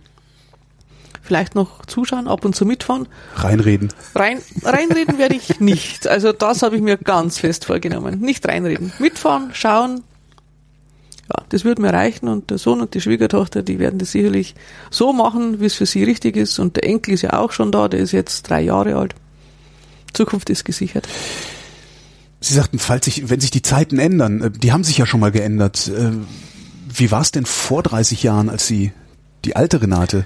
Vielleicht 1.28 1.56
noch 1.56 1.86
zuschauen, 1.86 2.30
ab 2.30 2.46
und 2.46 2.56
zu 2.56 2.66
mitfahren. 2.66 3.06
Reinreden. 3.36 3.90
Rein, 4.16 4.40
reinreden 4.64 5.18
werde 5.18 5.36
ich 5.36 5.60
nicht. 5.60 6.08
Also 6.08 6.32
das 6.32 6.62
habe 6.62 6.78
ich 6.78 6.82
mir 6.82 6.96
ganz 6.96 7.38
fest 7.38 7.66
vorgenommen. 7.66 8.22
Nicht 8.22 8.48
reinreden. 8.48 8.94
Mitfahren, 8.98 9.50
schauen. 9.52 10.04
Ja, 11.30 11.44
das 11.50 11.66
wird 11.66 11.80
mir 11.80 11.92
reichen 11.92 12.30
und 12.30 12.50
der 12.50 12.58
Sohn 12.58 12.80
und 12.80 12.94
die 12.94 13.02
Schwiegertochter, 13.02 13.62
die 13.62 13.78
werden 13.78 14.00
das 14.00 14.14
sicherlich 14.14 14.56
so 14.90 15.12
machen, 15.12 15.60
wie 15.60 15.66
es 15.66 15.76
für 15.76 15.86
sie 15.86 16.06
richtig 16.06 16.38
ist. 16.38 16.60
Und 16.60 16.78
der 16.78 16.86
Enkel 16.86 17.14
ist 17.14 17.24
ja 17.24 17.34
auch 17.34 17.52
schon 17.52 17.74
da, 17.74 17.90
der 17.90 18.00
ist 18.00 18.14
jetzt 18.14 18.50
drei 18.50 18.62
Jahre 18.62 18.96
alt. 18.96 19.14
Zukunft 20.14 20.50
ist 20.50 20.64
gesichert. 20.64 21.10
Sie 22.40 22.54
sagten, 22.54 22.80
falls 22.80 23.04
sich, 23.04 23.30
wenn 23.30 23.42
sich 23.42 23.52
die 23.52 23.62
Zeiten 23.62 24.00
ändern, 24.00 24.42
äh, 24.42 24.52
die 24.52 24.72
haben 24.72 24.86
sich 24.86 24.98
ja 24.98 25.06
schon 25.06 25.20
mal 25.20 25.32
geändert. 25.32 25.90
Äh, 25.90 26.12
Wie 26.88 27.12
war 27.12 27.20
es 27.20 27.32
denn 27.32 27.46
vor 27.46 27.84
30 27.84 28.24
Jahren, 28.24 28.50
als 28.50 28.66
Sie 28.66 28.94
die 29.44 29.58
alte 29.58 29.82
Renate 29.82 30.26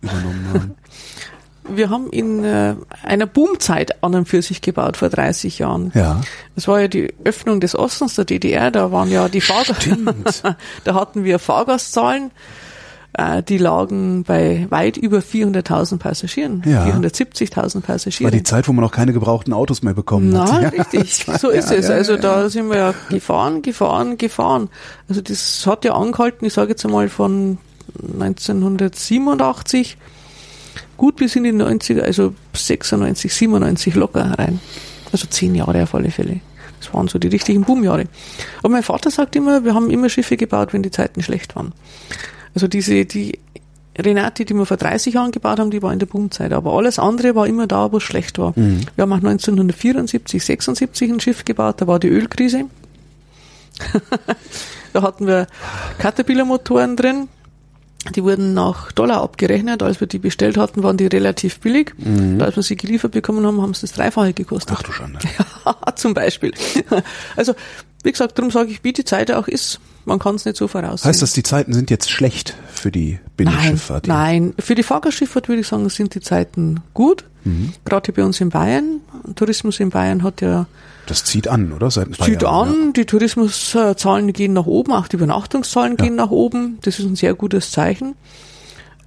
übernommen 0.00 0.46
haben? 0.52 0.74
Wir 1.72 1.88
haben 1.88 2.10
in 2.10 2.42
äh, 2.42 2.74
einer 3.04 3.26
Boomzeit 3.26 4.02
an 4.02 4.14
und 4.16 4.26
für 4.28 4.42
sich 4.42 4.60
gebaut 4.60 4.96
vor 4.96 5.08
30 5.08 5.60
Jahren. 5.60 5.92
Ja. 5.94 6.20
Das 6.56 6.66
war 6.66 6.80
ja 6.80 6.88
die 6.88 7.14
Öffnung 7.22 7.60
des 7.60 7.76
Ostens 7.78 8.16
der 8.16 8.24
DDR, 8.24 8.72
da 8.72 8.90
waren 8.90 9.08
ja 9.08 9.28
die 9.28 9.40
Fahrgäste, 9.40 10.56
da 10.84 10.94
hatten 10.94 11.22
wir 11.22 11.38
Fahrgastzahlen, 11.38 12.32
äh, 13.12 13.42
die 13.44 13.58
lagen 13.58 14.24
bei 14.24 14.66
weit 14.70 14.96
über 14.96 15.18
400.000 15.18 15.98
Passagieren, 15.98 16.62
Ja. 16.66 16.86
470.000 16.86 17.74
War 17.76 17.82
Passagiere. 17.82 18.30
die 18.32 18.42
Zeit, 18.42 18.66
wo 18.66 18.72
man 18.72 18.82
noch 18.82 18.92
keine 18.92 19.12
gebrauchten 19.12 19.52
Autos 19.52 19.82
mehr 19.82 19.94
bekommen 19.94 20.30
Na, 20.30 20.50
hat. 20.50 20.62
Ja, 20.62 20.68
richtig, 20.70 21.28
war- 21.28 21.38
so 21.38 21.50
ist 21.50 21.70
ja, 21.70 21.76
es. 21.76 21.88
Also 21.90 22.16
da 22.16 22.48
sind 22.48 22.68
wir 22.68 22.78
ja 22.78 22.94
gefahren, 23.10 23.62
gefahren, 23.62 24.18
gefahren. 24.18 24.70
Also 25.08 25.20
das 25.20 25.64
hat 25.68 25.84
ja 25.84 25.92
angehalten, 25.94 26.46
ich 26.46 26.52
sage 26.54 26.70
jetzt 26.70 26.84
einmal 26.84 27.08
von 27.08 27.58
1987 28.14 29.96
gut 30.96 31.16
bis 31.16 31.36
in 31.36 31.44
die 31.44 31.52
90er, 31.52 32.02
also 32.02 32.34
96, 32.54 33.32
97 33.32 33.94
locker 33.94 34.34
rein. 34.38 34.60
Also 35.12 35.26
zehn 35.26 35.54
Jahre 35.54 35.82
auf 35.82 35.94
alle 35.94 36.10
Fälle. 36.10 36.40
Das 36.78 36.94
waren 36.94 37.08
so 37.08 37.18
die 37.18 37.28
richtigen 37.28 37.62
Boomjahre. 37.62 38.04
Aber 38.58 38.68
mein 38.68 38.82
Vater 38.82 39.10
sagt 39.10 39.36
immer, 39.36 39.64
wir 39.64 39.74
haben 39.74 39.90
immer 39.90 40.08
Schiffe 40.08 40.36
gebaut, 40.36 40.72
wenn 40.72 40.82
die 40.82 40.90
Zeiten 40.90 41.22
schlecht 41.22 41.56
waren. 41.56 41.72
Also 42.54 42.68
diese, 42.68 43.04
die 43.04 43.38
Renate, 43.98 44.44
die 44.44 44.54
wir 44.54 44.66
vor 44.66 44.76
30 44.76 45.14
Jahren 45.14 45.30
gebaut 45.30 45.58
haben, 45.58 45.70
die 45.70 45.82
war 45.82 45.92
in 45.92 45.98
der 45.98 46.06
Boomzeit. 46.06 46.52
Aber 46.52 46.72
alles 46.72 46.98
andere 46.98 47.34
war 47.34 47.46
immer 47.46 47.66
da, 47.66 47.92
wo 47.92 47.98
es 47.98 48.02
schlecht 48.02 48.38
war. 48.38 48.52
Mhm. 48.56 48.80
Wir 48.94 49.02
haben 49.02 49.12
auch 49.12 49.16
1974, 49.16 50.42
76 50.44 51.10
ein 51.10 51.20
Schiff 51.20 51.44
gebaut, 51.44 51.80
da 51.80 51.86
war 51.86 51.98
die 51.98 52.08
Ölkrise. 52.08 52.64
da 54.92 55.02
hatten 55.02 55.26
wir 55.26 55.46
Caterpillar-Motoren 55.98 56.96
drin. 56.96 57.28
Die 58.14 58.24
wurden 58.24 58.54
nach 58.54 58.92
Dollar 58.92 59.20
abgerechnet. 59.20 59.82
Als 59.82 60.00
wir 60.00 60.06
die 60.06 60.18
bestellt 60.18 60.56
hatten, 60.56 60.82
waren 60.82 60.96
die 60.96 61.06
relativ 61.06 61.60
billig. 61.60 61.92
Da, 62.38 62.46
als 62.46 62.56
wir 62.56 62.62
sie 62.62 62.76
geliefert 62.76 63.12
bekommen 63.12 63.46
haben, 63.46 63.60
haben 63.60 63.74
sie 63.74 63.82
das 63.82 63.92
Dreifache 63.92 64.32
gekostet. 64.32 64.70
Mhm. 64.70 64.76
Ach 64.78 64.82
du 64.82 64.92
Schande. 64.92 65.18
Ja, 65.66 65.94
zum 65.94 66.14
Beispiel. 66.14 66.52
Also, 67.36 67.54
wie 68.02 68.10
gesagt, 68.10 68.38
darum 68.38 68.50
sage 68.50 68.70
ich, 68.70 68.82
wie 68.82 68.94
die 68.94 69.04
Zeit 69.04 69.30
auch 69.30 69.46
ist, 69.46 69.78
man 70.10 70.18
kann 70.18 70.34
es 70.34 70.44
nicht 70.44 70.56
so 70.56 70.68
voraussehen. 70.68 71.08
Heißt 71.08 71.22
das, 71.22 71.32
die 71.32 71.42
Zeiten 71.42 71.72
sind 71.72 71.88
jetzt 71.90 72.10
schlecht 72.10 72.54
für 72.72 72.90
die 72.90 73.12
Nein, 73.12 73.20
Binnenschifffahrt? 73.36 74.06
nein. 74.08 74.52
Für 74.58 74.74
die 74.74 74.82
Fahrgastschifffahrt 74.82 75.48
würde 75.48 75.60
ich 75.62 75.68
sagen, 75.68 75.88
sind 75.88 76.14
die 76.14 76.20
Zeiten 76.20 76.80
gut. 76.94 77.24
Mhm. 77.44 77.72
Gerade 77.84 78.06
hier 78.06 78.14
bei 78.14 78.24
uns 78.24 78.40
in 78.40 78.50
Bayern. 78.50 79.00
Tourismus 79.36 79.80
in 79.80 79.88
Bayern 79.90 80.22
hat 80.22 80.40
ja 80.42 80.66
Das 81.06 81.24
zieht 81.24 81.48
an, 81.48 81.72
oder? 81.72 81.90
Seit 81.90 82.08
ein 82.08 82.12
paar 82.12 82.26
zieht 82.26 82.42
Jahren, 82.42 82.68
an, 82.88 82.92
die 82.92 83.04
Tourismuszahlen 83.06 84.32
gehen 84.32 84.52
nach 84.52 84.66
oben, 84.66 84.92
auch 84.92 85.08
die 85.08 85.16
Übernachtungszahlen 85.16 85.96
Ja. 85.98 86.04
gehen 86.04 86.16
nach 86.16 86.30
oben. 86.30 86.78
Das 86.82 86.98
ist 86.98 87.06
ein 87.06 87.16
sehr 87.16 87.34
gutes 87.34 87.70
Zeichen. 87.70 88.14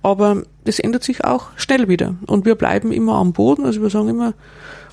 Aber 0.02 0.44
das 0.66 0.80
ändert 0.80 1.04
sich 1.04 1.24
auch 1.24 1.48
schnell 1.56 1.88
wieder. 1.88 2.16
Und 2.26 2.46
wir 2.46 2.56
bleiben 2.56 2.92
immer 2.92 3.16
am 3.16 3.34
Boden. 3.34 3.66
Also 3.66 3.82
wir 3.82 3.90
sagen 3.90 4.10
immer, 4.10 4.34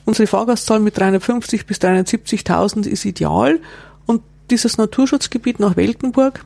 unsere 0.05 0.27
Fahrgastzahl 0.27 0.81
mit 0.81 0.99
350 0.99 1.67
bis 1.67 1.79
370.000 1.79 2.87
ist 2.87 3.05
ideal. 3.05 3.59
Dieses 4.51 4.79
Naturschutzgebiet 4.79 5.61
nach 5.61 5.77
Weltenburg 5.77 6.45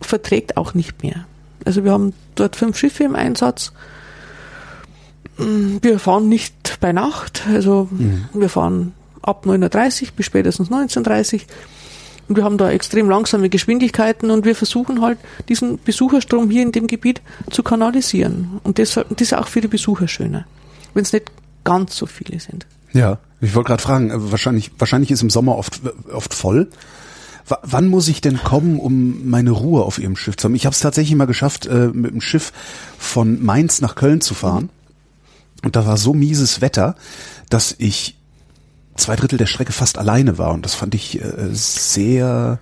verträgt 0.00 0.56
auch 0.56 0.74
nicht 0.74 1.02
mehr. 1.02 1.26
Also 1.64 1.84
wir 1.84 1.92
haben 1.92 2.12
dort 2.34 2.56
fünf 2.56 2.78
Schiffe 2.78 3.04
im 3.04 3.14
Einsatz. 3.14 3.72
Mm, 5.38 5.76
Wir 5.82 5.98
fahren 5.98 6.28
nicht 6.28 6.78
bei 6.80 6.92
Nacht, 6.92 7.42
also 7.52 7.88
wir 8.32 8.48
fahren 8.48 8.94
ab 9.22 9.44
9.30 9.46 10.02
Uhr 10.02 10.08
bis 10.16 10.26
spätestens 10.26 10.70
19.30 10.70 11.34
Uhr. 11.34 11.40
Und 12.28 12.36
wir 12.36 12.44
haben 12.44 12.58
da 12.58 12.70
extrem 12.70 13.10
langsame 13.10 13.48
Geschwindigkeiten 13.48 14.30
und 14.30 14.44
wir 14.44 14.54
versuchen 14.54 15.02
halt, 15.02 15.18
diesen 15.48 15.82
Besucherstrom 15.82 16.48
hier 16.48 16.62
in 16.62 16.72
dem 16.72 16.86
Gebiet 16.86 17.20
zu 17.50 17.62
kanalisieren. 17.62 18.60
Und 18.62 18.78
das, 18.78 18.94
das 18.94 19.04
ist 19.18 19.34
auch 19.34 19.48
für 19.48 19.60
die 19.60 19.68
Besucher 19.68 20.06
schöner, 20.06 20.46
wenn 20.94 21.02
es 21.02 21.12
nicht 21.12 21.30
ganz 21.64 21.96
so 21.96 22.06
viele 22.06 22.38
sind. 22.38 22.66
Ja. 22.92 23.18
Ich 23.40 23.54
wollte 23.54 23.68
gerade 23.68 23.82
fragen, 23.82 24.12
wahrscheinlich, 24.30 24.70
wahrscheinlich 24.78 25.10
ist 25.10 25.22
im 25.22 25.30
Sommer 25.30 25.56
oft, 25.56 25.80
oft 26.12 26.34
voll. 26.34 26.68
Wann 27.46 27.88
muss 27.88 28.08
ich 28.08 28.20
denn 28.20 28.42
kommen, 28.42 28.78
um 28.78 29.28
meine 29.28 29.50
Ruhe 29.50 29.82
auf 29.84 29.98
Ihrem 29.98 30.16
Schiff 30.16 30.36
zu 30.36 30.44
haben? 30.44 30.54
Ich 30.54 30.66
habe 30.66 30.74
es 30.74 30.80
tatsächlich 30.80 31.16
mal 31.16 31.26
geschafft, 31.26 31.66
äh, 31.66 31.88
mit 31.92 32.12
dem 32.12 32.20
Schiff 32.20 32.52
von 32.98 33.42
Mainz 33.44 33.80
nach 33.80 33.94
Köln 33.94 34.20
zu 34.20 34.34
fahren. 34.34 34.68
Und 35.62 35.76
da 35.76 35.86
war 35.86 35.96
so 35.96 36.14
mieses 36.14 36.60
Wetter, 36.60 36.94
dass 37.48 37.74
ich 37.78 38.16
zwei 38.96 39.16
Drittel 39.16 39.38
der 39.38 39.46
Strecke 39.46 39.72
fast 39.72 39.98
alleine 39.98 40.38
war. 40.38 40.52
Und 40.52 40.64
das 40.64 40.74
fand 40.74 40.94
ich 40.94 41.20
äh, 41.20 41.48
sehr 41.52 42.58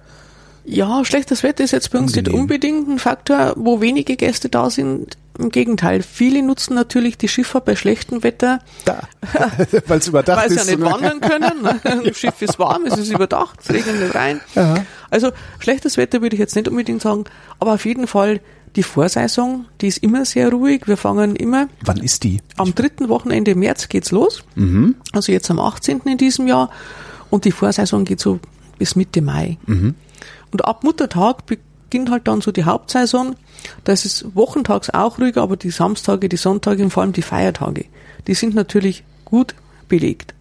Ja, 0.64 1.04
schlechtes 1.04 1.42
Wetter 1.42 1.64
ist 1.64 1.72
jetzt 1.72 1.90
bei 1.90 1.98
uns 1.98 2.14
nicht 2.14 2.28
unbedingt 2.28 2.88
ein 2.88 2.98
Faktor, 2.98 3.54
wo 3.56 3.80
wenige 3.80 4.16
Gäste 4.16 4.48
da 4.48 4.70
sind. 4.70 5.16
Im 5.38 5.50
Gegenteil, 5.50 6.02
viele 6.02 6.42
nutzen 6.42 6.74
natürlich 6.74 7.16
die 7.16 7.28
Schifffahrt 7.28 7.64
bei 7.64 7.76
schlechtem 7.76 8.24
Wetter, 8.24 8.58
weil 9.86 9.98
es 9.98 10.08
überdacht 10.08 10.42
weil 10.42 10.50
sie 10.50 10.56
ja 10.56 10.64
nicht 10.64 10.78
ne? 10.80 10.86
wandern 10.86 11.20
können. 11.20 11.62
ne? 11.62 11.80
Das 12.04 12.18
Schiff 12.18 12.42
ist 12.42 12.58
warm, 12.58 12.86
es 12.86 12.98
ist 12.98 13.10
überdacht, 13.12 13.60
es 13.62 13.70
regnet 13.70 14.00
nicht 14.00 14.14
rein. 14.16 14.40
Ja. 14.56 14.84
Also 15.10 15.30
schlechtes 15.60 15.96
Wetter 15.96 16.22
würde 16.22 16.34
ich 16.34 16.40
jetzt 16.40 16.56
nicht 16.56 16.66
unbedingt 16.68 17.02
sagen, 17.02 17.24
aber 17.60 17.74
auf 17.74 17.84
jeden 17.84 18.08
Fall 18.08 18.40
die 18.76 18.82
Vorsaison, 18.82 19.66
die 19.80 19.86
ist 19.88 19.98
immer 19.98 20.24
sehr 20.24 20.50
ruhig. 20.50 20.82
Wir 20.86 20.96
fangen 20.96 21.36
immer 21.36 21.68
Wann 21.84 21.98
ist 21.98 22.24
die? 22.24 22.40
am 22.56 22.74
dritten 22.74 23.08
Wochenende 23.08 23.52
im 23.52 23.60
März 23.60 23.88
geht's 23.88 24.10
los. 24.10 24.44
Mhm. 24.56 24.96
Also 25.12 25.32
jetzt 25.32 25.50
am 25.50 25.58
18. 25.58 26.00
in 26.04 26.18
diesem 26.18 26.46
Jahr. 26.48 26.70
Und 27.30 27.44
die 27.44 27.52
Vorsaison 27.52 28.04
geht 28.04 28.20
so 28.20 28.40
bis 28.78 28.96
Mitte 28.96 29.22
Mai. 29.22 29.58
Mhm. 29.66 29.94
Und 30.50 30.64
ab 30.64 30.84
Muttertag 30.84 31.46
beginnt 31.88 32.10
halt 32.10 32.28
dann 32.28 32.42
so 32.42 32.52
die 32.52 32.64
Hauptsaison. 32.64 33.34
Da 33.84 33.92
ist 33.92 34.04
es 34.04 34.24
wochentags 34.34 34.90
auch 34.90 35.18
ruhiger, 35.18 35.42
aber 35.42 35.56
die 35.56 35.70
Samstage, 35.70 36.28
die 36.28 36.36
Sonntage 36.36 36.82
und 36.82 36.90
vor 36.90 37.02
allem 37.02 37.12
die 37.12 37.22
Feiertage, 37.22 37.86
die 38.26 38.34
sind 38.34 38.54
natürlich 38.54 39.04
gut 39.24 39.54
belegt. 39.88 40.34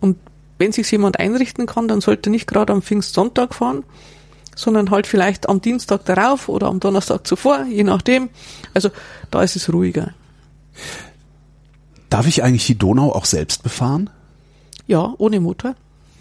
Und 0.00 0.16
wenn 0.58 0.72
sich 0.72 0.90
jemand 0.90 1.18
einrichten 1.18 1.66
kann, 1.66 1.86
dann 1.86 2.00
sollte 2.00 2.30
er 2.30 2.32
nicht 2.32 2.46
gerade 2.46 2.72
am 2.72 2.82
Pfingstsonntag 2.82 3.54
fahren, 3.54 3.84
sondern 4.56 4.90
halt 4.90 5.06
vielleicht 5.06 5.48
am 5.48 5.60
Dienstag 5.60 6.06
darauf 6.06 6.48
oder 6.48 6.68
am 6.68 6.80
Donnerstag 6.80 7.26
zuvor, 7.26 7.64
je 7.64 7.84
nachdem. 7.84 8.30
Also 8.72 8.90
da 9.30 9.42
ist 9.42 9.56
es 9.56 9.72
ruhiger. 9.72 10.14
Darf 12.08 12.26
ich 12.26 12.42
eigentlich 12.42 12.66
die 12.66 12.78
Donau 12.78 13.12
auch 13.12 13.26
selbst 13.26 13.62
befahren? 13.62 14.10
Ja, 14.86 15.14
ohne 15.18 15.40
Motor. 15.40 15.74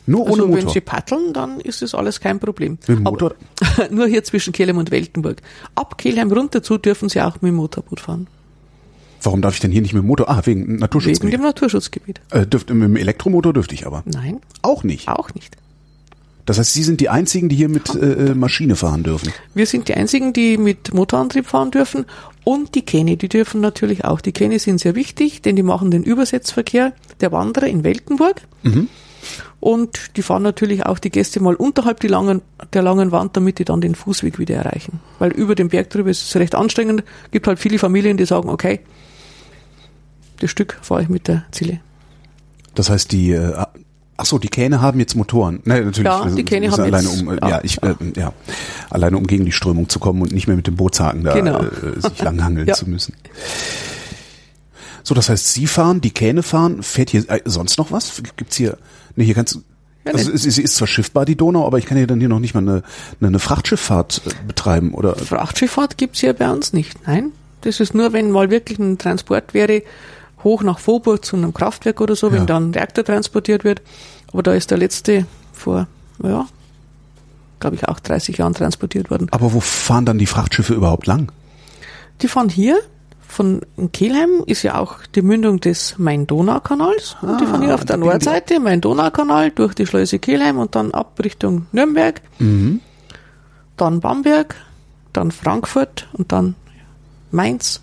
Nur 0.09 0.21
ohne 0.23 0.31
also 0.31 0.43
wenn 0.49 0.49
Motor. 0.55 0.71
Sie 0.73 0.81
paddeln, 0.81 1.33
dann 1.33 1.59
ist 1.59 1.81
das 1.81 1.93
alles 1.93 2.19
kein 2.19 2.39
Problem. 2.39 2.77
Mit 2.87 2.97
dem 2.97 3.03
Motor? 3.03 3.35
Aber, 3.77 3.89
nur 3.93 4.07
hier 4.07 4.23
zwischen 4.23 4.53
Kelheim 4.53 4.77
und 4.77 4.91
Weltenburg. 4.91 5.41
Ab 5.75 5.97
Kelheim 5.97 6.31
runter 6.31 6.63
zu 6.63 6.77
dürfen 6.77 7.09
Sie 7.09 7.21
auch 7.21 7.35
mit 7.41 7.49
dem 7.49 7.55
Motorboot 7.55 7.99
fahren. 7.99 8.27
Warum 9.21 9.41
darf 9.41 9.53
ich 9.55 9.59
denn 9.59 9.71
hier 9.71 9.81
nicht 9.81 9.93
mit 9.93 10.01
dem 10.03 10.07
Motor? 10.07 10.29
Ah, 10.29 10.41
wegen 10.45 10.61
Wegen 10.67 10.75
Naturschutzgebiet. 10.77 11.33
dem 11.33 11.41
Naturschutzgebiet. 11.41 12.21
Äh, 12.31 12.47
dürft, 12.47 12.69
mit 12.69 12.81
dem 12.83 12.95
Elektromotor 12.95 13.53
dürfte 13.53 13.75
ich 13.75 13.85
aber. 13.85 14.01
Nein, 14.05 14.39
Auch 14.61 14.83
nicht. 14.83 15.07
auch 15.09 15.33
nicht. 15.35 15.57
Das 16.45 16.57
heißt, 16.57 16.73
Sie 16.73 16.81
sind 16.83 16.99
die 16.99 17.09
Einzigen, 17.09 17.47
die 17.49 17.55
hier 17.55 17.69
mit 17.69 17.93
äh, 17.93 18.33
Maschine 18.33 18.75
fahren 18.75 19.03
dürfen. 19.03 19.31
Wir 19.53 19.67
sind 19.67 19.87
die 19.87 19.93
einzigen, 19.93 20.33
die 20.33 20.57
mit 20.57 20.93
Motorantrieb 20.93 21.45
fahren 21.45 21.69
dürfen. 21.69 22.05
Und 22.43 22.73
die 22.73 22.81
Kähne, 22.81 23.17
die 23.17 23.29
dürfen 23.29 23.61
natürlich 23.61 24.05
auch. 24.05 24.21
Die 24.21 24.31
Kähne 24.31 24.57
sind 24.57 24.79
sehr 24.79 24.95
wichtig, 24.95 25.43
denn 25.43 25.55
die 25.55 25.61
machen 25.61 25.91
den 25.91 26.01
Übersetzverkehr 26.03 26.93
der 27.21 27.31
Wanderer 27.31 27.67
in 27.67 27.83
Weltenburg. 27.83 28.41
Und 29.59 30.15
die 30.15 30.21
fahren 30.21 30.43
natürlich 30.43 30.85
auch 30.85 30.99
die 30.99 31.09
Gäste 31.09 31.41
mal 31.41 31.55
unterhalb 31.55 32.01
langen, 32.03 32.41
der 32.73 32.81
langen 32.81 33.11
Wand, 33.11 33.35
damit 33.35 33.59
die 33.59 33.65
dann 33.65 33.81
den 33.81 33.93
Fußweg 33.95 34.39
wieder 34.39 34.55
erreichen. 34.55 35.01
Weil 35.19 35.31
über 35.31 35.53
den 35.55 35.67
Berg 35.69 35.89
drüber 35.89 36.09
ist 36.09 36.23
es 36.29 36.35
recht 36.37 36.55
anstrengend. 36.55 37.03
gibt 37.31 37.45
halt 37.47 37.59
viele 37.59 37.77
Familien, 37.77 38.15
die 38.15 38.25
sagen, 38.25 38.47
okay, 38.49 38.79
das 40.39 40.49
Stück 40.49 40.77
fahre 40.81 41.01
ich 41.03 41.09
mit 41.09 41.27
der 41.27 41.43
Zille. 41.51 41.81
Das 42.75 42.89
heißt, 42.89 43.11
die, 43.11 43.31
äh, 43.31 43.53
ach 44.15 44.25
so, 44.25 44.37
die 44.37 44.47
Kähne 44.47 44.81
haben 44.81 44.97
jetzt 44.99 45.15
Motoren. 45.15 45.59
Nein, 45.65 45.83
natürlich. 45.85 46.05
Ja, 46.05 46.25
die 46.25 46.45
Kähne 46.45 46.71
haben 46.71 46.81
alleine 46.81 47.09
jetzt- 47.09 47.21
um, 47.21 47.29
äh, 47.29 47.37
ja, 47.41 47.49
ja, 47.49 47.59
ich, 47.63 47.83
äh, 47.83 47.95
ja, 48.15 48.31
alleine 48.89 49.17
um 49.17 49.27
gegen 49.27 49.43
die 49.43 49.51
Strömung 49.51 49.89
zu 49.89 49.99
kommen 49.99 50.21
und 50.21 50.31
nicht 50.31 50.47
mehr 50.47 50.55
mit 50.55 50.67
dem 50.67 50.77
Bootshaken 50.77 51.23
da 51.25 51.33
Genau. 51.33 51.59
äh, 51.63 51.99
sich 51.99 52.21
langhangeln 52.21 52.67
Ja. 52.69 52.75
zu 52.75 52.89
müssen. 52.89 53.13
So, 55.03 55.15
das 55.15 55.29
heißt, 55.29 55.53
Sie 55.53 55.67
fahren, 55.67 56.01
die 56.01 56.11
Kähne 56.11 56.43
fahren. 56.43 56.83
Fährt 56.83 57.09
hier 57.09 57.29
äh, 57.29 57.41
sonst 57.45 57.77
noch 57.77 57.91
was? 57.91 58.21
Gibt's 58.37 58.55
hier? 58.57 58.77
Nee, 59.15 59.25
hier 59.25 59.35
kannst 59.35 59.55
du. 59.55 59.63
Ja, 60.05 60.13
Also 60.13 60.31
es, 60.31 60.45
es 60.45 60.57
ist 60.57 60.75
zwar 60.75 60.87
schiffbar 60.87 61.25
die 61.25 61.35
Donau, 61.35 61.65
aber 61.65 61.77
ich 61.77 61.85
kann 61.85 61.97
ja 61.97 62.05
dann 62.05 62.19
hier 62.19 62.29
noch 62.29 62.39
nicht 62.39 62.53
mal 62.53 62.61
eine, 62.61 62.83
eine, 63.19 63.27
eine 63.27 63.39
Frachtschifffahrt 63.39 64.21
äh, 64.25 64.29
betreiben 64.47 64.93
oder 64.93 65.15
Frachtschifffahrt 65.15 65.97
gibt's 65.97 66.19
hier 66.21 66.33
bei 66.33 66.49
uns 66.49 66.71
nicht. 66.73 67.05
Nein, 67.07 67.31
das 67.61 67.79
ist 67.79 67.93
nur, 67.93 68.13
wenn 68.13 68.31
mal 68.31 68.49
wirklich 68.49 68.79
ein 68.79 68.97
Transport 68.97 69.53
wäre, 69.53 69.83
hoch 70.43 70.63
nach 70.63 70.79
Vorburg 70.79 71.25
zu 71.25 71.35
einem 71.35 71.53
Kraftwerk 71.53 71.99
oder 71.99 72.15
so, 72.15 72.27
Ja. 72.27 72.33
wenn 72.33 72.47
dann 72.47 72.69
ein 72.69 72.73
Reaktor 72.73 73.03
transportiert 73.03 73.63
wird. 73.65 73.81
Aber 74.31 74.41
da 74.43 74.53
ist 74.53 74.71
der 74.71 74.77
letzte 74.77 75.25
vor, 75.51 75.87
ja, 76.23 76.45
glaube 77.59 77.75
ich, 77.75 77.87
auch 77.87 77.99
30 77.99 78.37
Jahren 78.37 78.53
transportiert 78.53 79.09
worden. 79.09 79.27
Aber 79.31 79.51
wo 79.53 79.59
fahren 79.59 80.05
dann 80.05 80.17
die 80.17 80.27
Frachtschiffe 80.27 80.73
überhaupt 80.73 81.07
lang? 81.07 81.29
Die 82.21 82.29
fahren 82.29 82.47
hier, 82.47 82.79
von 83.29 83.61
Kelheim 83.93 84.43
ist 84.45 84.63
ja 84.63 84.77
auch 84.79 84.97
die 85.15 85.21
Mündung 85.21 85.59
des 85.59 85.97
Main-Donau-Kanals. 85.97 87.15
und 87.21 87.39
die 87.39 87.45
fahren 87.45 87.61
hier 87.61 87.75
auf 87.75 87.85
der 87.85 87.97
Nordseite, 87.97 88.59
Main-Donau-Kanal, 88.59 89.51
durch 89.51 89.73
die 89.75 89.85
Schleuse 89.85 90.19
Kelheim 90.19 90.57
und 90.57 90.75
dann 90.75 90.91
ab 90.91 91.19
Richtung 91.23 91.67
Nürnberg, 91.71 92.21
dann 93.77 93.99
Bamberg, 93.99 94.55
dann 95.13 95.31
Frankfurt 95.31 96.07
und 96.13 96.31
dann 96.31 96.55
Mainz 97.31 97.81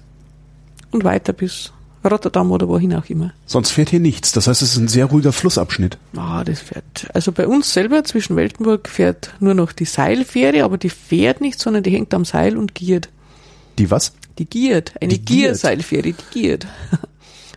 und 0.90 1.04
weiter 1.04 1.32
bis 1.32 1.72
Rotterdam 2.04 2.52
oder 2.52 2.68
wohin 2.68 2.94
auch 2.94 3.06
immer. 3.08 3.32
Sonst 3.46 3.70
fährt 3.70 3.90
hier 3.90 4.00
nichts. 4.00 4.32
Das 4.32 4.46
heißt, 4.46 4.62
es 4.62 4.72
ist 4.72 4.78
ein 4.78 4.88
sehr 4.88 5.06
ruhiger 5.06 5.32
Flussabschnitt. 5.32 5.98
Ah, 6.16 6.44
das 6.44 6.60
fährt. 6.60 7.08
Also 7.14 7.32
bei 7.32 7.46
uns 7.46 7.72
selber 7.72 8.04
zwischen 8.04 8.36
Weltenburg 8.36 8.88
fährt 8.88 9.34
nur 9.40 9.54
noch 9.54 9.72
die 9.72 9.84
Seilfähre, 9.84 10.64
aber 10.64 10.78
die 10.78 10.90
fährt 10.90 11.40
nicht, 11.40 11.58
sondern 11.58 11.82
die 11.82 11.90
hängt 11.90 12.14
am 12.14 12.24
Seil 12.24 12.56
und 12.56 12.74
giert. 12.74 13.08
Die 13.78 13.90
was? 13.90 14.12
Die 14.38 14.44
giert. 14.46 14.92
Eine 15.00 15.14
Die. 15.14 15.24
Gierseilfähre, 15.24 16.12
die 16.12 16.14
giert. 16.32 16.66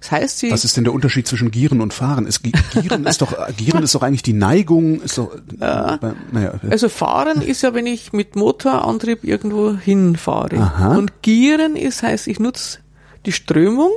Das 0.02 0.12
heißt, 0.12 0.40
sie. 0.40 0.50
Was 0.50 0.64
ist 0.64 0.78
denn 0.78 0.86
der 0.86 0.94
Unterschied 0.94 1.28
zwischen 1.28 1.52
Gieren 1.52 1.82
und 1.82 1.94
Fahren? 1.94 2.26
Ist, 2.26 2.42
Gi- 2.42 2.54
Gieren 2.82 3.06
ist 3.06 3.22
doch, 3.22 3.34
Gieren 3.58 3.84
ist 3.84 3.94
doch 3.94 4.02
eigentlich 4.02 4.24
die 4.24 4.32
Neigung, 4.32 5.02
ist 5.02 5.18
doch, 5.18 5.30
ja. 5.60 6.00
naja, 6.32 6.54
äh, 6.64 6.72
Also 6.72 6.88
fahren 6.88 7.42
ist 7.42 7.64
ja, 7.64 7.74
wenn 7.74 7.86
ich 7.86 8.14
mit 8.14 8.38
Motorantrieb 8.38 9.26
irgendwo 9.26 9.76
hinfahre. 9.76 10.56
Aha. 10.56 10.96
Und 10.96 11.22
gieren 11.22 11.76
ist, 11.76 12.02
heißt, 12.02 12.28
ich 12.28 12.40
nutze 12.40 12.80
die 13.26 13.34
Strömung, 13.34 13.92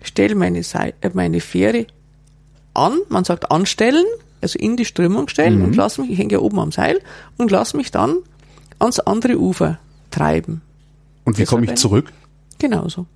stelle 0.00 0.36
meine, 0.36 0.60
äh, 0.60 0.92
meine 1.12 1.40
Fähre 1.42 1.86
an, 2.72 2.96
man 3.10 3.24
sagt 3.24 3.50
anstellen, 3.50 4.06
also 4.40 4.58
in 4.58 4.78
die 4.78 4.86
Strömung 4.86 5.28
stellen 5.28 5.58
Mhm. 5.58 5.64
und 5.66 5.76
lass 5.76 5.98
mich, 5.98 6.10
ich 6.10 6.18
hänge 6.18 6.32
ja 6.32 6.38
oben 6.38 6.60
am 6.60 6.72
Seil, 6.72 6.98
und 7.36 7.50
lass 7.50 7.74
mich 7.74 7.90
dann 7.90 8.16
ans 8.78 9.00
andere 9.00 9.38
Ufer 9.38 9.78
treiben. 10.10 10.62
Und 11.24 11.38
wie 11.38 11.44
komme 11.44 11.64
ich 11.66 11.74
zurück? 11.76 12.12
Genauso. 12.58 13.06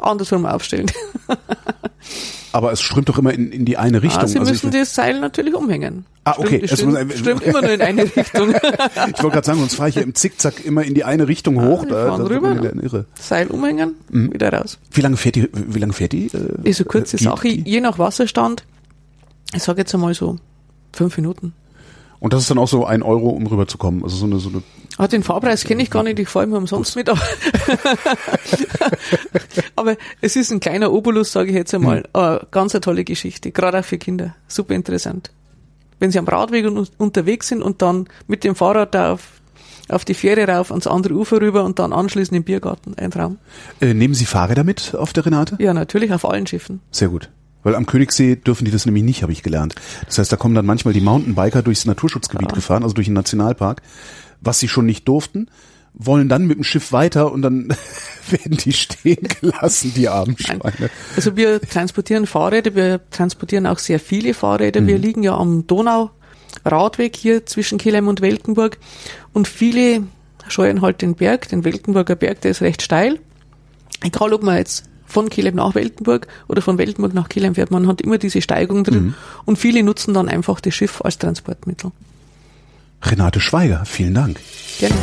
Andersrum 0.00 0.44
aufstellen. 0.46 0.90
Aber 2.52 2.70
es 2.70 2.80
strömt 2.80 3.08
doch 3.08 3.18
immer 3.18 3.32
in, 3.32 3.50
in 3.50 3.64
die 3.64 3.76
eine 3.76 4.00
Richtung. 4.02 4.22
Ah, 4.22 4.26
Sie 4.28 4.38
Also 4.38 4.52
müssen 4.52 4.68
ich, 4.68 4.74
das 4.74 4.94
Seil 4.94 5.18
natürlich 5.18 5.54
umhängen. 5.54 6.06
Ah, 6.22 6.34
okay. 6.38 6.62
Strömt, 6.66 6.72
Es 6.72 6.78
strömt, 6.78 7.08
muss- 7.08 7.18
strömt 7.18 7.42
immer 7.42 7.62
nur 7.62 7.70
in 7.72 7.80
eine 7.80 8.02
Richtung. 8.16 8.50
ich 8.50 8.62
wollte 8.62 9.30
gerade 9.30 9.44
sagen, 9.46 9.58
sonst 9.58 9.74
fahre 9.74 9.88
ich 9.88 9.94
hier 9.94 10.04
im 10.04 10.14
Zickzack 10.14 10.64
immer 10.64 10.84
in 10.84 10.94
die 10.94 11.02
eine 11.04 11.26
Richtung 11.26 11.60
hoch. 11.64 11.82
die 11.84 11.90
da, 11.90 12.04
da 12.16 12.24
rüber, 12.24 12.54
wieder 12.56 12.74
irre. 12.80 13.06
Seil 13.18 13.48
umhängen, 13.48 13.94
Mhm. 14.10 14.32
wieder 14.32 14.52
raus. 14.52 14.78
Wie 14.92 15.00
lange 15.00 15.16
fährt 15.16 15.34
die, 15.34 15.48
wie 15.52 15.78
lange 15.80 15.92
fährt 15.94 16.12
die? 16.12 16.26
Äh, 16.26 16.68
Ist 16.68 16.80
eine 16.80 16.86
kurze 16.86 17.16
die- 17.16 17.24
Sache, 17.24 17.48
die- 17.48 17.68
je 17.68 17.80
nach 17.80 17.98
Wasserstand. 17.98 18.64
Ich 19.52 19.62
sage 19.64 19.80
jetzt 19.80 19.94
einmal 19.94 20.14
so 20.14 20.36
fünf 20.92 21.16
Minuten. 21.16 21.54
Und 22.20 22.32
das 22.32 22.42
ist 22.42 22.50
dann 22.50 22.58
auch 22.58 22.68
so 22.68 22.86
ein 22.86 23.02
Euro, 23.02 23.30
um 23.30 23.46
rüberzukommen. 23.46 24.04
Also 24.04 24.16
so 24.16 24.26
eine, 24.26 24.38
so 24.38 24.48
eine, 24.50 24.62
Ah, 24.96 25.08
den 25.08 25.24
Fahrpreis 25.24 25.64
kenne 25.64 25.82
ich 25.82 25.90
gar 25.90 26.04
nicht, 26.04 26.18
ich 26.18 26.28
fahre 26.28 26.46
immer 26.46 26.58
umsonst 26.58 26.94
mit. 26.94 27.08
Aber, 27.08 27.20
aber 29.76 29.96
es 30.20 30.36
ist 30.36 30.52
ein 30.52 30.60
kleiner 30.60 30.92
Obolus, 30.92 31.32
sage 31.32 31.50
ich 31.50 31.56
jetzt 31.56 31.74
einmal. 31.74 32.04
Hm. 32.14 32.22
Äh, 32.22 32.38
ganz 32.50 32.74
eine 32.74 32.80
tolle 32.80 33.04
Geschichte, 33.04 33.50
gerade 33.50 33.80
auch 33.80 33.84
für 33.84 33.98
Kinder. 33.98 34.36
Super 34.46 34.74
interessant. 34.74 35.32
Wenn 35.98 36.10
sie 36.10 36.18
am 36.18 36.26
Radweg 36.26 36.66
un 36.66 36.86
unterwegs 36.98 37.48
sind 37.48 37.62
und 37.62 37.82
dann 37.82 38.08
mit 38.28 38.44
dem 38.44 38.54
Fahrrad 38.54 38.94
da 38.94 39.12
auf, 39.12 39.22
auf 39.88 40.04
die 40.04 40.14
Fähre 40.14 40.46
rauf 40.46 40.70
ans 40.70 40.86
andere 40.86 41.14
Ufer 41.14 41.40
rüber 41.40 41.64
und 41.64 41.78
dann 41.78 41.92
anschließend 41.92 42.36
im 42.36 42.44
Biergarten. 42.44 42.94
Ein 42.94 43.10
Traum. 43.10 43.38
äh, 43.80 43.94
nehmen 43.94 44.14
Sie 44.14 44.26
Fahrräder 44.26 44.64
mit 44.64 44.94
auf 44.94 45.12
der 45.12 45.26
Renate? 45.26 45.56
Ja, 45.58 45.74
natürlich, 45.74 46.12
auf 46.12 46.28
allen 46.28 46.46
Schiffen. 46.46 46.80
Sehr 46.90 47.08
gut. 47.08 47.30
Weil 47.64 47.74
am 47.74 47.86
Königssee 47.86 48.36
dürfen 48.36 48.66
die 48.66 48.70
das 48.70 48.86
nämlich 48.86 49.02
nicht, 49.02 49.22
habe 49.22 49.32
ich 49.32 49.42
gelernt. 49.42 49.74
Das 50.06 50.18
heißt, 50.18 50.30
da 50.30 50.36
kommen 50.36 50.54
dann 50.54 50.66
manchmal 50.66 50.94
die 50.94 51.00
Mountainbiker 51.00 51.62
durchs 51.62 51.86
Naturschutzgebiet 51.86 52.52
gefahren, 52.52 52.82
also 52.82 52.94
durch 52.94 53.06
den 53.06 53.14
Nationalpark, 53.14 53.80
was 54.44 54.58
sie 54.58 54.68
schon 54.68 54.86
nicht 54.86 55.08
durften, 55.08 55.48
wollen 55.94 56.28
dann 56.28 56.46
mit 56.46 56.58
dem 56.58 56.64
Schiff 56.64 56.92
weiter 56.92 57.32
und 57.32 57.42
dann 57.42 57.68
werden 58.30 58.56
die 58.56 58.72
stehen 58.72 59.28
gelassen, 59.40 59.92
die 59.94 60.08
armen. 60.08 60.36
Schweine. 60.38 60.90
Also 61.16 61.36
wir 61.36 61.60
transportieren 61.60 62.26
Fahrräder, 62.26 62.74
wir 62.74 63.00
transportieren 63.10 63.66
auch 63.66 63.78
sehr 63.78 64.00
viele 64.00 64.34
Fahrräder. 64.34 64.86
Wir 64.86 64.98
liegen 64.98 65.22
ja 65.22 65.36
am 65.36 65.66
Donau-Radweg 65.66 67.16
hier 67.16 67.46
zwischen 67.46 67.78
Kelheim 67.78 68.08
und 68.08 68.20
Weltenburg 68.20 68.78
und 69.32 69.46
viele 69.46 70.02
scheuen 70.48 70.82
halt 70.82 71.00
den 71.00 71.14
Berg, 71.14 71.48
den 71.48 71.64
Weltenburger 71.64 72.16
Berg, 72.16 72.40
der 72.40 72.50
ist 72.50 72.60
recht 72.60 72.82
steil. 72.82 73.20
Egal 74.02 74.34
ob 74.34 74.42
man 74.42 74.56
jetzt 74.56 74.84
von 75.06 75.30
Kelheim 75.30 75.54
nach 75.54 75.74
Weltenburg 75.76 76.26
oder 76.48 76.60
von 76.60 76.76
Weltenburg 76.76 77.14
nach 77.14 77.28
Kelheim 77.28 77.54
fährt, 77.54 77.70
man 77.70 77.86
hat 77.86 78.00
immer 78.00 78.18
diese 78.18 78.42
Steigung 78.42 78.82
drin 78.82 79.14
und 79.44 79.58
viele 79.58 79.82
nutzen 79.84 80.12
dann 80.12 80.28
einfach 80.28 80.60
das 80.60 80.74
Schiff 80.74 81.00
als 81.02 81.18
Transportmittel. 81.18 81.92
Renate 83.02 83.40
Schweiger, 83.40 83.84
vielen 83.84 84.14
Dank. 84.14 84.40
Gerne. 84.78 84.96